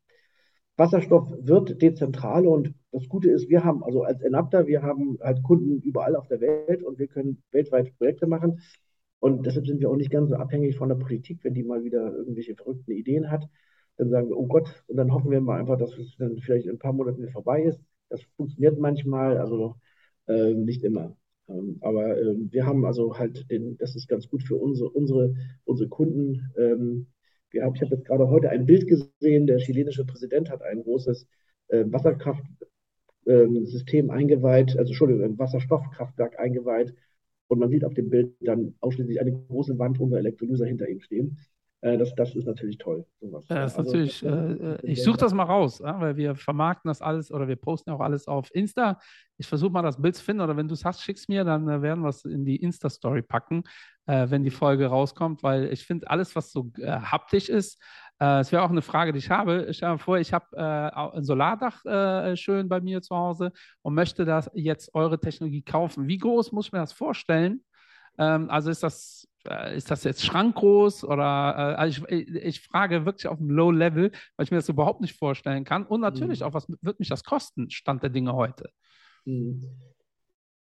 Wasserstoff 0.78 1.30
wird 1.40 1.82
dezentral 1.82 2.48
und 2.48 2.74
das 2.92 3.08
Gute 3.08 3.30
ist, 3.30 3.50
wir 3.50 3.64
haben, 3.64 3.84
also 3.84 4.04
als 4.04 4.22
Enapter, 4.22 4.68
wir 4.68 4.82
haben 4.82 5.18
halt 5.22 5.44
Kunden 5.44 5.80
überall 5.82 6.16
auf 6.16 6.28
der 6.28 6.42
Welt 6.42 6.84
und 6.84 6.98
wir 7.00 7.08
können 7.08 7.44
weltweit 7.52 7.96
Projekte 7.98 8.28
machen. 8.28 8.62
Und 9.20 9.46
deshalb 9.46 9.68
sind 9.68 9.80
wir 9.80 9.90
auch 9.90 9.96
nicht 9.96 10.10
ganz 10.10 10.30
so 10.30 10.36
abhängig 10.36 10.78
von 10.78 10.90
der 10.90 10.96
Politik, 10.96 11.44
wenn 11.44 11.54
die 11.54 11.64
mal 11.64 11.84
wieder 11.84 12.12
irgendwelche 12.12 12.56
verrückten 12.56 12.92
Ideen 12.92 13.30
hat. 13.30 13.48
Dann 13.98 14.10
sagen 14.10 14.30
wir, 14.30 14.38
oh 14.38 14.48
Gott, 14.48 14.84
und 14.88 14.98
dann 14.98 15.14
hoffen 15.14 15.30
wir 15.30 15.42
mal 15.42 15.60
einfach, 15.60 15.78
dass 15.78 15.96
es 15.98 16.16
dann 16.18 16.40
vielleicht 16.40 16.66
in 16.66 16.72
ein 16.72 16.80
paar 16.80 16.94
Monaten 16.94 17.28
vorbei 17.30 17.64
ist. 17.64 17.80
Das 18.12 18.22
funktioniert 18.36 18.78
manchmal, 18.78 19.38
also 19.38 19.76
äh, 20.28 20.54
nicht 20.54 20.84
immer. 20.84 21.16
Ähm, 21.48 21.78
aber 21.82 22.18
äh, 22.18 22.36
wir 22.52 22.66
haben 22.66 22.86
also 22.86 23.18
halt 23.18 23.50
den, 23.50 23.78
das 23.78 23.96
ist 23.96 24.08
ganz 24.08 24.28
gut 24.30 24.44
für 24.44 24.58
unsere, 24.58 24.90
unsere, 24.90 25.34
unsere 25.64 25.90
Kunden. 25.90 26.52
Ähm, 26.58 27.08
wir 27.52 27.64
haben, 27.64 27.76
ich 27.76 27.82
habe 27.82 27.96
jetzt 27.96 28.06
gerade 28.06 28.30
heute 28.30 28.50
ein 28.50 28.66
Bild 28.66 28.88
gesehen, 28.88 29.48
der 29.48 29.60
chilenische 29.60 30.06
Präsident 30.06 30.50
hat 30.50 30.62
ein 30.62 30.84
großes 30.84 31.26
äh, 31.70 31.86
Wasserkraftsystem 31.88 34.06
ähm, 34.06 34.12
eingeweiht, 34.12 34.78
also 34.78 34.92
Entschuldigung, 34.92 35.24
ein 35.24 35.40
Wasserstoffkraftwerk 35.40 36.38
eingeweiht. 36.40 36.94
Und 37.48 37.60
man 37.60 37.70
sieht 37.70 37.86
auf 37.86 37.94
dem 37.94 38.10
Bild 38.10 38.34
dann 38.42 38.76
ausschließlich 38.80 39.20
eine 39.20 39.34
große 39.34 39.78
Wand 39.78 40.00
unter 40.00 40.18
Elektrolyser 40.18 40.66
hinter 40.66 40.88
ihm 40.88 41.02
stehen. 41.02 41.38
Äh, 41.82 41.98
das, 41.98 42.14
das 42.16 42.36
ist 42.36 42.46
natürlich 42.46 42.78
toll. 42.78 43.06
Sowas. 43.20 43.48
Ja, 43.50 43.56
das 43.56 43.74
ist 43.74 43.80
also, 43.80 43.92
natürlich, 43.92 44.24
äh, 44.24 44.78
ich 44.84 45.04
suche 45.04 45.18
das 45.18 45.34
mal 45.34 45.44
raus, 45.44 45.82
weil 45.82 46.16
wir 46.16 46.36
vermarkten 46.36 46.90
das 46.90 47.02
alles 47.02 47.32
oder 47.32 47.48
wir 47.48 47.56
posten 47.56 47.90
auch 47.90 48.00
alles 48.00 48.28
auf 48.28 48.54
Insta. 48.54 49.00
Ich 49.38 49.48
versuche 49.48 49.72
mal 49.72 49.82
das 49.82 50.00
Bild 50.00 50.16
zu 50.16 50.24
finden 50.24 50.42
oder 50.42 50.56
wenn 50.56 50.68
du 50.68 50.76
es 50.76 50.86
hast, 50.86 51.02
schick's 51.02 51.28
mir, 51.28 51.44
dann 51.44 51.68
äh, 51.68 51.82
werden 51.82 52.04
wir 52.04 52.10
es 52.10 52.24
in 52.24 52.46
die 52.46 52.58
Insta-Story 52.58 53.24
packen, 53.24 53.64
äh, 54.06 54.30
wenn 54.30 54.44
die 54.44 54.52
Folge 54.52 54.86
rauskommt, 54.86 55.42
weil 55.42 55.74
ich 55.74 55.84
finde, 55.84 56.10
alles, 56.10 56.36
was 56.36 56.52
so 56.52 56.72
äh, 56.78 56.92
haptisch 56.92 57.50
ist, 57.50 57.82
es 58.24 58.52
wäre 58.52 58.62
auch 58.62 58.70
eine 58.70 58.84
Frage, 58.84 59.14
die 59.14 59.18
ich 59.18 59.32
habe. 59.32 59.66
Ich 59.68 59.82
mir 59.82 59.98
vor, 59.98 60.20
ich 60.20 60.32
habe 60.32 60.56
ein 60.56 61.24
Solardach 61.24 61.82
schön 62.38 62.70
bei 62.70 62.80
mir 62.80 63.02
zu 63.02 63.16
Hause 63.16 63.52
und 63.82 63.96
möchte 63.96 64.26
das 64.26 64.48
jetzt 64.54 64.94
eure 64.94 65.20
Technologie 65.20 65.64
kaufen. 65.64 66.08
Wie 66.08 66.20
groß 66.20 66.52
muss 66.52 66.68
ich 66.68 66.72
mir 66.72 66.78
das 66.78 66.94
vorstellen? 66.94 67.64
Ähm, 68.20 68.50
also 68.50 68.70
ist 68.70 68.84
das 68.84 69.24
äh, 69.24 69.31
ist 69.76 69.90
das 69.92 70.04
jetzt 70.04 70.24
schrankgroß 70.24 71.04
oder 71.04 71.24
äh, 71.24 71.76
also 71.76 72.06
ich, 72.08 72.30
ich, 72.30 72.62
frage 72.62 73.06
wirklich 73.06 73.28
auf 73.28 73.38
dem 73.38 73.50
Low 73.50 73.72
Level, 73.72 74.12
weil 74.36 74.44
ich 74.44 74.52
mir 74.52 74.58
das 74.58 74.70
überhaupt 74.70 75.02
nicht 75.02 75.18
vorstellen 75.18 75.64
kann. 75.64 75.86
Und 75.86 76.02
natürlich 76.02 76.42
mhm. 76.42 76.48
auch, 76.48 76.54
was 76.54 76.68
wird 76.82 77.00
mich 77.00 77.10
das 77.10 77.24
kosten, 77.24 77.70
Stand 77.72 78.04
der 78.04 78.10
Dinge 78.10 78.34
heute? 78.34 78.70
Mhm. 79.26 79.64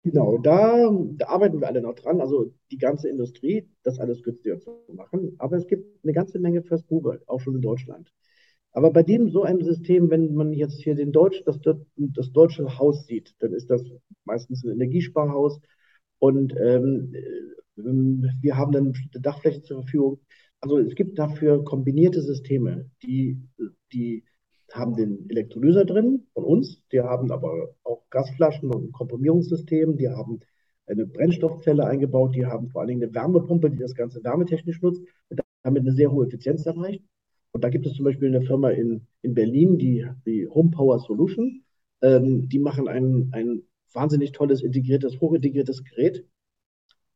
Genau, 0.02 0.38
da, 0.38 0.88
da, 1.16 1.26
arbeiten 1.26 1.60
wir 1.60 1.66
alle 1.66 1.82
noch 1.82 1.94
dran, 1.94 2.20
also 2.20 2.54
die 2.70 2.78
ganze 2.78 3.08
Industrie, 3.08 3.68
das 3.82 3.98
alles 3.98 4.22
günstiger 4.22 4.60
zu 4.60 4.78
machen. 4.94 5.34
Aber 5.38 5.56
es 5.56 5.66
gibt 5.66 6.04
eine 6.04 6.12
ganze 6.12 6.38
Menge 6.38 6.62
First 6.62 6.88
Mover, 6.90 7.18
auch 7.26 7.40
schon 7.40 7.56
in 7.56 7.60
Deutschland. 7.60 8.12
Aber 8.70 8.92
bei 8.92 9.02
dem 9.02 9.30
so 9.30 9.42
einem 9.42 9.62
System, 9.62 10.10
wenn 10.10 10.34
man 10.34 10.52
jetzt 10.52 10.80
hier 10.82 10.94
den 10.94 11.10
Deutsch, 11.10 11.42
das, 11.44 11.58
das 11.96 12.30
deutsche 12.30 12.78
Haus 12.78 13.06
sieht, 13.06 13.34
dann 13.40 13.52
ist 13.52 13.70
das 13.70 13.82
meistens 14.24 14.62
ein 14.64 14.70
Energiesparhaus. 14.70 15.60
Und 16.18 16.54
ähm, 16.58 17.14
ähm, 17.78 18.30
wir 18.40 18.56
haben 18.56 18.72
dann 18.72 18.92
bestimmte 18.92 19.20
Dachflächen 19.20 19.64
zur 19.64 19.82
Verfügung. 19.82 20.20
Also 20.60 20.78
es 20.78 20.94
gibt 20.94 21.18
dafür 21.18 21.64
kombinierte 21.64 22.22
Systeme, 22.22 22.90
die, 23.02 23.38
die 23.92 24.24
haben 24.72 24.96
den 24.96 25.28
Elektrolyser 25.28 25.84
drin 25.84 26.26
von 26.32 26.44
uns, 26.44 26.82
die 26.90 27.00
haben 27.00 27.30
aber 27.30 27.74
auch 27.84 28.02
Gasflaschen 28.10 28.70
und 28.70 28.88
ein 28.88 28.92
Komprimierungssystem, 28.92 29.96
die 29.96 30.08
haben 30.08 30.40
eine 30.86 31.06
Brennstoffzelle 31.06 31.84
eingebaut, 31.86 32.34
die 32.34 32.46
haben 32.46 32.70
vor 32.70 32.80
allen 32.80 32.88
Dingen 32.88 33.02
eine 33.02 33.14
Wärmepumpe, 33.14 33.70
die 33.70 33.78
das 33.78 33.94
Ganze 33.94 34.24
wärmetechnisch 34.24 34.80
nutzt 34.82 35.02
damit 35.66 35.82
eine 35.82 35.92
sehr 35.92 36.12
hohe 36.12 36.26
Effizienz 36.26 36.64
erreicht. 36.64 37.02
Und 37.50 37.64
da 37.64 37.70
gibt 37.70 37.86
es 37.86 37.94
zum 37.94 38.04
Beispiel 38.04 38.28
eine 38.28 38.46
Firma 38.46 38.70
in, 38.70 39.06
in 39.22 39.34
Berlin, 39.34 39.78
die, 39.78 40.06
die 40.24 40.46
Home 40.46 40.70
Power 40.70 41.00
Solution. 41.00 41.64
Ähm, 42.02 42.48
die 42.48 42.60
machen 42.60 42.86
ein, 42.86 43.30
ein 43.32 43.62
wahnsinnig 43.96 44.32
tolles, 44.32 44.62
integriertes, 44.62 45.20
hochintegriertes 45.20 45.82
Gerät, 45.84 46.24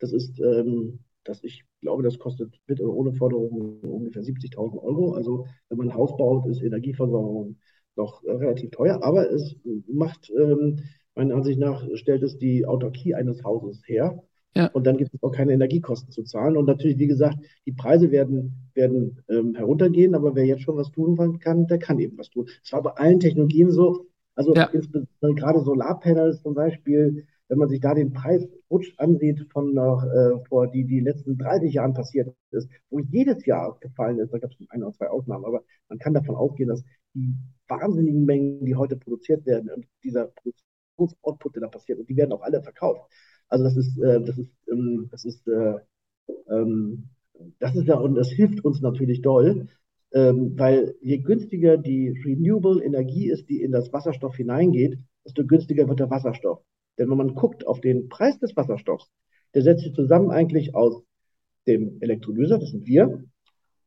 das 0.01 0.13
ist, 0.13 0.41
ähm, 0.41 1.01
das 1.25 1.45
ich 1.45 1.65
glaube, 1.81 2.03
das 2.03 2.19
kostet 2.19 2.59
mit 2.67 2.81
oder 2.81 2.93
ohne 2.93 3.13
Förderung 3.13 3.81
ungefähr 3.83 4.23
70.000 4.23 4.83
Euro. 4.83 5.13
Also 5.13 5.47
wenn 5.69 5.79
man 5.79 5.91
ein 5.91 5.95
Haus 5.95 6.17
baut, 6.17 6.47
ist 6.47 6.63
Energieversorgung 6.63 7.57
noch 7.97 8.25
äh, 8.25 8.33
relativ 8.33 8.71
teuer, 8.71 9.03
aber 9.03 9.31
es 9.31 9.57
macht, 9.87 10.33
ähm, 10.37 10.81
meiner 11.15 11.35
Ansicht 11.35 11.59
nach, 11.59 11.87
stellt 11.95 12.23
es 12.23 12.39
die 12.39 12.67
Autarkie 12.67 13.15
eines 13.15 13.45
Hauses 13.45 13.83
her. 13.87 14.23
Ja. 14.57 14.67
Und 14.69 14.85
dann 14.85 14.97
gibt 14.97 15.15
es 15.15 15.23
auch 15.23 15.31
keine 15.31 15.53
Energiekosten 15.53 16.11
zu 16.11 16.25
zahlen. 16.25 16.57
Und 16.57 16.67
natürlich, 16.67 16.99
wie 16.99 17.07
gesagt, 17.07 17.39
die 17.67 17.73
Preise 17.73 18.11
werden, 18.11 18.71
werden 18.75 19.23
ähm, 19.29 19.55
heruntergehen, 19.55 20.15
aber 20.15 20.35
wer 20.35 20.45
jetzt 20.45 20.63
schon 20.63 20.77
was 20.77 20.91
tun 20.91 21.39
kann, 21.39 21.67
der 21.69 21.79
kann 21.79 22.01
eben 22.01 22.19
was 22.19 22.31
tun. 22.31 22.49
Es 22.65 22.73
war 22.73 22.83
bei 22.83 22.91
allen 22.93 23.21
Technologien 23.21 23.71
so. 23.71 24.10
Also 24.35 24.55
ja. 24.55 24.65
insbesondere 24.73 25.35
gerade 25.35 25.61
Solarpanels 25.61 26.43
zum 26.43 26.55
Beispiel, 26.55 27.27
wenn 27.49 27.59
man 27.59 27.69
sich 27.69 27.81
da 27.81 27.95
den 27.95 28.13
Preisrutsch 28.13 28.95
ansieht 28.97 29.47
von 29.53 29.75
noch, 29.75 30.05
äh, 30.05 30.39
vor 30.49 30.69
die, 30.69 30.85
die 30.85 31.01
letzten 31.01 31.37
30 31.37 31.75
Jahren 31.75 31.95
passiert 31.95 32.33
ist, 32.53 32.69
wo 32.91 33.01
jedes 33.01 33.45
Jahr 33.45 33.77
gefallen 33.81 34.21
ist, 34.21 34.33
da 34.33 34.39
gab 34.39 34.51
es 34.51 34.57
ein 34.71 34.83
oder 34.85 34.93
zwei 34.93 35.09
Ausnahmen, 35.09 35.45
aber 35.45 35.65
man 35.89 35.99
kann 35.99 36.15
davon 36.15 36.37
ausgehen, 36.37 36.69
dass 36.69 36.85
die 37.15 37.35
wahnsinnigen 37.67 38.25
Mengen, 38.25 38.65
die 38.65 38.77
heute 38.77 38.97
produziert 38.97 39.45
werden 39.47 39.71
und 39.71 39.85
dieser 40.05 40.29
Produktionsoutput, 40.97 41.57
der 41.57 41.63
da 41.63 41.69
passiert, 41.69 41.99
und 41.99 42.09
die 42.09 42.17
werden 42.17 42.33
auch 42.33 42.43
alle 42.43 42.63
verkauft. 42.63 43.11
Also 43.49 43.65
das 43.65 43.77
ist, 43.77 43.99
äh, 43.99 44.21
das 44.23 44.39
ist, 44.39 44.53
ähm, 44.71 45.09
das 45.11 45.25
ist, 45.25 45.49
äh, 45.49 45.75
ähm, 46.49 47.09
das 47.59 47.75
ist 47.75 47.87
ja, 47.87 47.97
und 47.97 48.15
das 48.15 48.31
hilft 48.31 48.65
uns 48.65 48.81
natürlich 48.81 49.23
doll, 49.23 49.67
ähm, 50.13 50.59
weil 50.59 50.95
je 51.01 51.19
günstiger 51.19 51.77
die 51.77 52.09
Renewable 52.25 52.83
Energie 52.83 53.31
ist, 53.31 53.49
die 53.49 53.63
in 53.63 53.73
das 53.73 53.93
Wasserstoff 53.93 54.37
hineingeht, 54.37 54.99
desto 55.25 55.47
günstiger 55.47 55.89
wird 55.89 56.01
der 56.01 56.11
Wasserstoff. 56.11 56.61
Denn 56.99 57.11
wenn 57.11 57.17
man 57.17 57.35
guckt 57.35 57.67
auf 57.67 57.81
den 57.81 58.09
Preis 58.09 58.39
des 58.39 58.57
Wasserstoffs, 58.57 59.11
der 59.55 59.63
setzt 59.63 59.85
sich 59.85 59.95
zusammen 59.95 60.31
eigentlich 60.31 60.75
aus 60.75 61.03
dem 61.67 62.01
Elektrolyser, 62.01 62.59
das 62.59 62.71
sind 62.71 62.87
wir, 62.87 63.25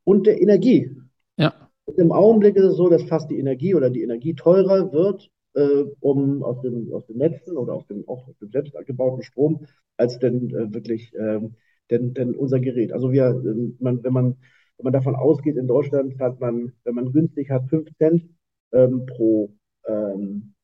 und 0.04 0.26
der 0.26 0.40
Energie. 0.40 0.96
Ja. 1.36 1.70
Und 1.84 1.98
Im 1.98 2.12
Augenblick 2.12 2.56
ist 2.56 2.64
es 2.64 2.76
so, 2.76 2.88
dass 2.88 3.02
fast 3.04 3.30
die 3.30 3.38
Energie 3.38 3.74
oder 3.74 3.90
die 3.90 4.02
Energie 4.02 4.34
teurer 4.34 4.92
wird, 4.92 5.30
äh, 5.54 5.84
um 6.00 6.42
aus, 6.42 6.60
dem, 6.62 6.92
aus 6.92 7.06
den 7.06 7.18
Netzen 7.18 7.56
oder 7.56 7.74
aus 7.74 7.86
dem, 7.86 8.08
auch 8.08 8.26
aus 8.28 8.36
dem 8.38 8.50
selbst 8.50 8.74
gebauten 8.86 9.22
Strom, 9.22 9.66
als 9.96 10.18
denn 10.18 10.50
äh, 10.50 10.72
wirklich 10.72 11.12
ähm, 11.18 11.56
denn, 11.90 12.14
denn 12.14 12.34
unser 12.34 12.60
Gerät. 12.60 12.92
Also 12.92 13.12
wir, 13.12 13.26
ähm, 13.26 13.76
man, 13.80 14.02
wenn 14.02 14.12
man 14.12 14.36
wenn 14.76 14.84
man 14.84 14.92
davon 14.92 15.16
ausgeht, 15.16 15.56
in 15.56 15.66
Deutschland 15.66 16.18
hat 16.18 16.40
man, 16.40 16.72
wenn 16.84 16.94
man 16.94 17.12
günstig 17.12 17.50
hat, 17.50 17.68
5 17.68 17.88
Cent 17.96 18.28
ähm, 18.72 19.06
pro, 19.06 19.50
ähm, 19.86 20.54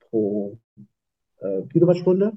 pro 0.00 0.58
äh, 1.40 1.62
Kilowattstunde. 1.72 2.32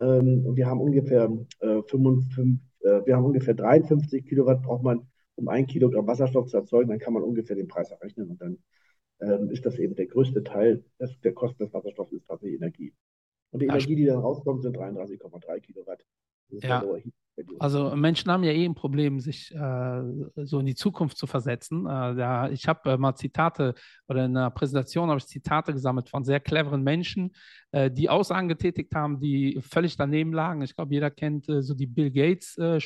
Ähm, 0.00 0.46
und 0.46 0.56
wir 0.56 0.66
haben 0.66 0.80
ungefähr 0.80 1.30
äh, 1.60 1.82
55, 1.82 2.60
äh, 2.80 3.06
wir 3.06 3.16
haben 3.16 3.24
ungefähr 3.24 3.54
53 3.54 4.26
Kilowatt 4.26 4.62
braucht 4.62 4.82
man, 4.82 5.06
um 5.36 5.48
ein 5.48 5.66
Kilogramm 5.66 6.06
Wasserstoff 6.06 6.48
zu 6.48 6.56
erzeugen, 6.56 6.90
dann 6.90 6.98
kann 6.98 7.14
man 7.14 7.22
ungefähr 7.22 7.56
den 7.56 7.68
Preis 7.68 7.90
errechnen 7.90 8.30
und 8.30 8.40
dann 8.40 8.58
ähm, 9.20 9.50
ist 9.50 9.64
das 9.64 9.78
eben 9.78 9.94
der 9.94 10.06
größte 10.06 10.42
Teil 10.42 10.84
des, 11.00 11.18
der 11.20 11.32
Kosten 11.32 11.64
des 11.64 11.72
Wasserstoffs 11.72 12.12
ist 12.12 12.26
tatsächlich 12.26 12.60
Energie. 12.60 12.92
Und 13.50 13.60
die 13.60 13.66
Energie, 13.66 13.96
die 13.96 14.06
dann 14.06 14.18
rauskommt, 14.18 14.62
sind 14.62 14.76
33,3 14.76 15.60
Kilowatt. 15.60 16.04
Ja. 16.48 16.84
Also 17.58 17.96
Menschen 17.96 18.30
haben 18.30 18.44
ja 18.44 18.52
eh 18.52 18.64
ein 18.64 18.74
Problem, 18.74 19.18
sich 19.18 19.54
äh, 19.54 20.02
so 20.44 20.60
in 20.60 20.66
die 20.66 20.74
Zukunft 20.74 21.16
zu 21.16 21.26
versetzen. 21.26 21.86
Äh, 21.86 22.14
ja, 22.14 22.48
ich 22.50 22.68
habe 22.68 22.90
äh, 22.90 22.96
mal 22.98 23.14
Zitate 23.14 23.74
oder 24.06 24.26
in 24.26 24.36
einer 24.36 24.50
Präsentation 24.50 25.08
habe 25.08 25.18
ich 25.18 25.26
Zitate 25.26 25.72
gesammelt 25.72 26.10
von 26.10 26.24
sehr 26.24 26.40
cleveren 26.40 26.82
Menschen, 26.82 27.32
äh, 27.70 27.90
die 27.90 28.10
Aussagen 28.10 28.48
getätigt 28.48 28.94
haben, 28.94 29.18
die 29.18 29.60
völlig 29.62 29.96
daneben 29.96 30.32
lagen. 30.32 30.62
Ich 30.62 30.76
glaube, 30.76 30.92
jeder 30.92 31.10
kennt 31.10 31.48
äh, 31.48 31.62
so 31.62 31.74
die 31.74 31.86
Bill 31.86 32.10
Gates 32.10 32.58
äh, 32.58 32.80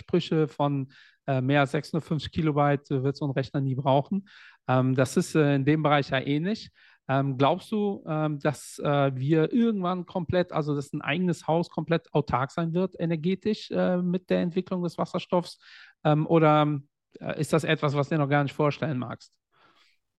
von 0.46 0.88
mehr 1.28 1.58
als 1.58 1.72
650 1.72 2.30
Kilobyte 2.30 2.88
wird 2.88 3.16
so 3.16 3.26
ein 3.26 3.32
Rechner 3.32 3.60
nie 3.60 3.74
brauchen. 3.74 4.28
Ähm, 4.68 4.94
das 4.94 5.16
ist 5.16 5.34
in 5.34 5.64
dem 5.64 5.82
Bereich 5.82 6.10
ja 6.10 6.20
ähnlich. 6.20 6.70
Ähm, 7.08 7.38
glaubst 7.38 7.70
du, 7.70 8.02
ähm, 8.06 8.40
dass 8.40 8.80
äh, 8.80 9.12
wir 9.14 9.52
irgendwann 9.52 10.06
komplett, 10.06 10.52
also 10.52 10.74
dass 10.74 10.92
ein 10.92 11.02
eigenes 11.02 11.46
Haus 11.46 11.70
komplett 11.70 12.12
autark 12.12 12.50
sein 12.50 12.74
wird, 12.74 12.98
energetisch 12.98 13.70
äh, 13.70 13.98
mit 13.98 14.28
der 14.28 14.40
Entwicklung 14.40 14.82
des 14.82 14.98
Wasserstoffs? 14.98 15.58
Ähm, 16.04 16.26
oder 16.26 16.80
äh, 17.20 17.40
ist 17.40 17.52
das 17.52 17.64
etwas, 17.64 17.94
was 17.94 18.08
du 18.08 18.16
dir 18.16 18.20
noch 18.20 18.28
gar 18.28 18.42
nicht 18.42 18.54
vorstellen 18.54 18.98
magst? 18.98 19.32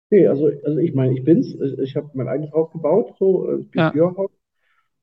Nee, 0.10 0.28
also, 0.28 0.50
also 0.64 0.78
ich 0.78 0.94
meine, 0.94 1.14
ich 1.14 1.24
bin's. 1.24 1.54
Ich 1.82 1.96
habe 1.98 2.10
mein 2.14 2.30
eigenes 2.30 2.54
Haus 2.54 2.72
gebaut, 2.72 3.16
so 3.20 3.50
äh, 3.50 3.66
ja. 3.76 3.90
Björhaus. 3.90 4.32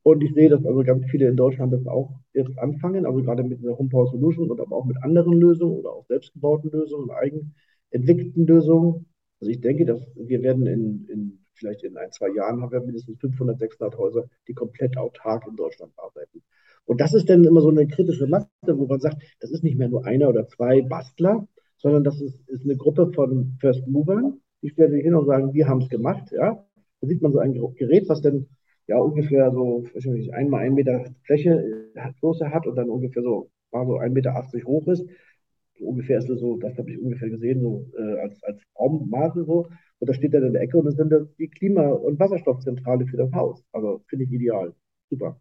Und 0.02 0.22
ich 0.22 0.34
sehe, 0.34 0.50
dass 0.50 0.64
also 0.66 0.82
ganz 0.82 1.04
viele 1.10 1.28
in 1.28 1.36
Deutschland 1.36 1.72
das 1.72 1.86
auch 1.86 2.12
jetzt 2.34 2.58
anfangen, 2.58 3.06
also 3.06 3.22
gerade 3.22 3.42
mit 3.42 3.62
der 3.62 3.76
Home 3.78 3.88
Power 3.88 4.06
Solution 4.06 4.50
und 4.50 4.60
aber 4.60 4.76
auch 4.76 4.84
mit 4.84 5.02
anderen 5.02 5.40
Lösungen 5.40 5.78
oder 5.78 5.92
auch 5.92 6.06
selbstgebauten 6.06 6.70
Lösungen, 6.70 7.10
eigenentwickelten 7.10 8.46
Lösungen. 8.46 9.06
Also 9.40 9.50
ich 9.50 9.62
denke, 9.62 9.86
dass 9.86 10.00
wir 10.14 10.42
werden 10.42 10.66
in, 10.66 11.06
in 11.08 11.43
vielleicht 11.54 11.84
in 11.84 11.96
ein, 11.96 12.12
zwei 12.12 12.28
Jahren 12.30 12.60
haben 12.62 12.72
wir 12.72 12.80
mindestens 12.80 13.18
500, 13.20 13.58
600 13.58 13.98
Häuser, 13.98 14.28
die 14.48 14.54
komplett 14.54 14.96
autark 14.96 15.46
in 15.46 15.56
Deutschland 15.56 15.92
arbeiten. 15.96 16.42
Und 16.86 17.00
das 17.00 17.14
ist 17.14 17.28
dann 17.28 17.44
immer 17.44 17.60
so 17.60 17.70
eine 17.70 17.86
kritische 17.86 18.26
Masse, 18.26 18.48
wo 18.66 18.86
man 18.86 19.00
sagt, 19.00 19.22
das 19.40 19.50
ist 19.50 19.64
nicht 19.64 19.78
mehr 19.78 19.88
nur 19.88 20.04
einer 20.04 20.28
oder 20.28 20.46
zwei 20.46 20.82
Bastler, 20.82 21.46
sondern 21.78 22.04
das 22.04 22.20
ist, 22.20 22.40
ist 22.48 22.64
eine 22.64 22.76
Gruppe 22.76 23.12
von 23.12 23.56
First 23.60 23.86
Movern, 23.86 24.40
die 24.62 24.70
stellen 24.70 24.92
sich 24.92 25.02
hin 25.02 25.14
und 25.14 25.26
sagen, 25.26 25.52
wir 25.52 25.68
haben 25.68 25.82
es 25.82 25.88
gemacht. 25.88 26.30
Ja? 26.32 26.64
Da 27.00 27.06
sieht 27.06 27.22
man 27.22 27.32
so 27.32 27.38
ein 27.38 27.52
Gerät, 27.76 28.08
was 28.08 28.22
dann 28.22 28.46
ja 28.86 28.98
ungefähr 28.98 29.50
so, 29.52 29.84
ich 29.86 29.94
weiß 29.94 30.04
nicht, 30.06 30.34
einmal 30.34 30.62
ein 30.62 30.74
Meter 30.74 31.04
Fläche 31.24 31.90
Größe 32.20 32.50
hat 32.50 32.66
und 32.66 32.76
dann 32.76 32.90
ungefähr 32.90 33.22
so, 33.22 33.50
so 33.70 33.78
1,80 33.78 34.10
Meter 34.10 34.34
hoch 34.66 34.86
ist. 34.88 35.06
Ungefähr 35.80 36.18
ist 36.18 36.30
es 36.30 36.40
so, 36.40 36.56
das 36.56 36.76
habe 36.78 36.90
ich 36.90 37.00
ungefähr 37.00 37.30
gesehen, 37.30 37.60
so 37.60 37.90
äh, 37.98 38.20
als, 38.20 38.42
als 38.44 38.62
Raummaße 38.78 39.44
so. 39.44 39.68
Und 39.98 40.08
da 40.08 40.14
steht 40.14 40.34
dann 40.34 40.44
in 40.44 40.52
der 40.52 40.62
Ecke 40.62 40.76
und 40.78 40.86
das 40.86 40.96
sind 40.96 41.10
das 41.10 41.26
die 41.36 41.48
Klima- 41.48 41.88
und 41.88 42.18
Wasserstoffzentrale 42.18 43.06
für 43.06 43.16
das 43.16 43.32
Haus. 43.32 43.64
Also 43.72 44.02
finde 44.06 44.24
ich 44.24 44.32
ideal. 44.32 44.74
Super. 45.10 45.40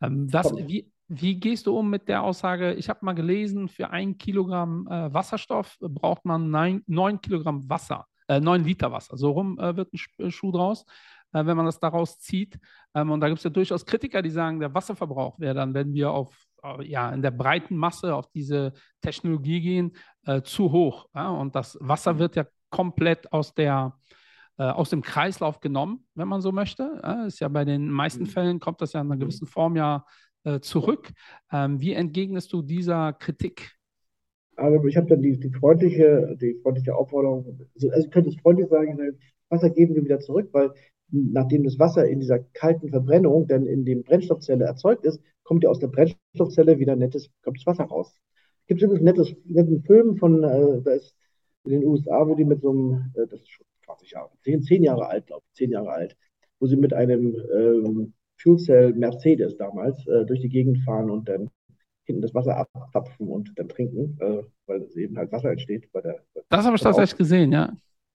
Ähm, 0.00 0.32
was, 0.32 0.54
wie, 0.66 0.90
wie 1.08 1.38
gehst 1.38 1.66
du 1.66 1.76
um 1.76 1.90
mit 1.90 2.08
der 2.08 2.22
Aussage, 2.22 2.74
ich 2.74 2.88
habe 2.88 3.04
mal 3.04 3.12
gelesen, 3.12 3.68
für 3.68 3.90
ein 3.90 4.18
Kilogramm 4.18 4.86
äh, 4.90 5.12
Wasserstoff 5.12 5.76
braucht 5.80 6.24
man 6.24 6.50
neun, 6.50 6.82
neun 6.86 7.20
Kilogramm 7.20 7.68
Wasser, 7.68 8.06
äh, 8.28 8.40
neun 8.40 8.64
Liter 8.64 8.90
Wasser. 8.92 9.16
So 9.16 9.30
rum 9.30 9.58
äh, 9.58 9.76
wird 9.76 9.92
ein 9.92 10.26
äh, 10.26 10.30
Schuh 10.30 10.52
draus, 10.52 10.84
äh, 11.32 11.44
wenn 11.44 11.56
man 11.56 11.66
das 11.66 11.78
daraus 11.78 12.18
zieht. 12.18 12.58
Ähm, 12.94 13.10
und 13.10 13.20
da 13.20 13.28
gibt 13.28 13.38
es 13.38 13.44
ja 13.44 13.50
durchaus 13.50 13.84
Kritiker, 13.86 14.22
die 14.22 14.30
sagen, 14.30 14.60
der 14.60 14.74
Wasserverbrauch 14.74 15.38
wäre 15.38 15.54
dann, 15.54 15.74
wenn 15.74 15.92
wir 15.92 16.10
auf 16.10 16.34
ja, 16.82 17.10
in 17.10 17.22
der 17.22 17.30
breiten 17.32 17.76
Masse 17.76 18.14
auf 18.14 18.30
diese 18.30 18.72
Technologie 19.00 19.60
gehen, 19.60 19.96
zu 20.44 20.70
hoch. 20.70 21.08
Ja? 21.14 21.30
Und 21.30 21.56
das 21.56 21.76
Wasser 21.80 22.18
wird 22.20 22.36
ja 22.36 22.46
komplett 22.70 23.32
aus 23.32 23.54
der 23.54 23.98
äh, 24.58 24.64
aus 24.64 24.90
dem 24.90 25.02
Kreislauf 25.02 25.60
genommen, 25.60 26.04
wenn 26.14 26.28
man 26.28 26.42
so 26.42 26.52
möchte. 26.52 27.00
Ja, 27.02 27.24
ist 27.24 27.40
ja 27.40 27.48
bei 27.48 27.64
den 27.64 27.88
meisten 27.90 28.24
mhm. 28.24 28.28
Fällen 28.28 28.60
kommt 28.60 28.82
das 28.82 28.92
ja 28.92 29.00
in 29.00 29.06
einer 29.06 29.16
mhm. 29.16 29.20
gewissen 29.20 29.46
Form 29.46 29.76
ja 29.76 30.04
äh, 30.44 30.60
zurück. 30.60 31.10
Ähm, 31.50 31.80
wie 31.80 31.94
entgegnest 31.94 32.52
du 32.52 32.60
dieser 32.60 33.14
Kritik? 33.14 33.72
Aber 34.56 34.84
ich 34.84 34.96
habe 34.96 35.06
dann 35.06 35.22
die, 35.22 35.40
die, 35.40 35.50
freundliche, 35.50 36.36
die 36.38 36.60
freundliche 36.62 36.94
Aufforderung, 36.94 37.46
also, 37.74 37.90
also 37.90 38.06
ich 38.06 38.12
könnte 38.12 38.28
es 38.28 38.36
freundlich 38.36 38.68
sagen, 38.68 39.18
Wasser 39.48 39.70
geben 39.70 39.94
wir 39.94 40.04
wieder 40.04 40.20
zurück, 40.20 40.50
weil 40.52 40.70
nachdem 41.12 41.62
das 41.64 41.78
Wasser 41.78 42.08
in 42.08 42.20
dieser 42.20 42.38
kalten 42.38 42.88
Verbrennung 42.88 43.46
dann 43.46 43.66
in 43.66 43.84
dem 43.84 44.02
Brennstoffzelle 44.02 44.64
erzeugt 44.64 45.04
ist, 45.04 45.20
kommt 45.44 45.64
ja 45.64 45.70
aus 45.70 45.78
der 45.78 45.88
Brennstoffzelle 45.88 46.78
wieder 46.78 46.96
nettes, 46.96 47.30
kommt 47.42 47.58
das 47.58 47.66
Wasser 47.66 47.84
raus. 47.84 48.18
Es 48.62 48.66
gibt 48.68 48.82
übrigens 48.82 49.06
einen 49.06 49.36
netten 49.46 49.82
Film 49.82 50.16
von, 50.16 50.42
äh, 50.42 50.80
da 50.82 50.92
ist 50.92 51.14
in 51.64 51.72
den 51.72 51.84
USA, 51.84 52.26
wo 52.26 52.34
die 52.34 52.44
mit 52.44 52.62
so 52.62 52.70
einem, 52.70 53.12
äh, 53.14 53.26
das 53.26 53.40
ist 53.40 53.50
schon 53.50 53.66
20 53.84 54.10
Jahre, 54.12 54.30
10, 54.42 54.62
10 54.62 54.82
Jahre 54.82 55.06
alt, 55.06 55.26
glaube 55.26 55.42
ich, 55.48 55.54
10 55.58 55.70
Jahre 55.70 55.90
alt, 55.90 56.16
wo 56.58 56.66
sie 56.66 56.76
mit 56.76 56.94
einem 56.94 57.36
ähm, 57.54 58.14
Fuel 58.40 58.58
Cell 58.58 58.94
Mercedes 58.94 59.56
damals 59.56 60.06
äh, 60.06 60.24
durch 60.24 60.40
die 60.40 60.48
Gegend 60.48 60.78
fahren 60.84 61.10
und 61.10 61.28
dann 61.28 61.50
hinten 62.04 62.22
das 62.22 62.34
Wasser 62.34 62.66
abzapfen 62.72 63.28
und 63.28 63.52
dann 63.56 63.68
trinken, 63.68 64.16
äh, 64.20 64.42
weil 64.66 64.82
es 64.82 64.96
eben 64.96 65.16
halt 65.16 65.30
Wasser 65.30 65.50
entsteht. 65.50 65.90
Bei 65.92 66.00
der, 66.00 66.20
das 66.48 66.64
habe 66.64 66.76
ich 66.76 66.82
tatsächlich 66.82 67.18
gesehen, 67.18 67.52
ja. 67.52 67.72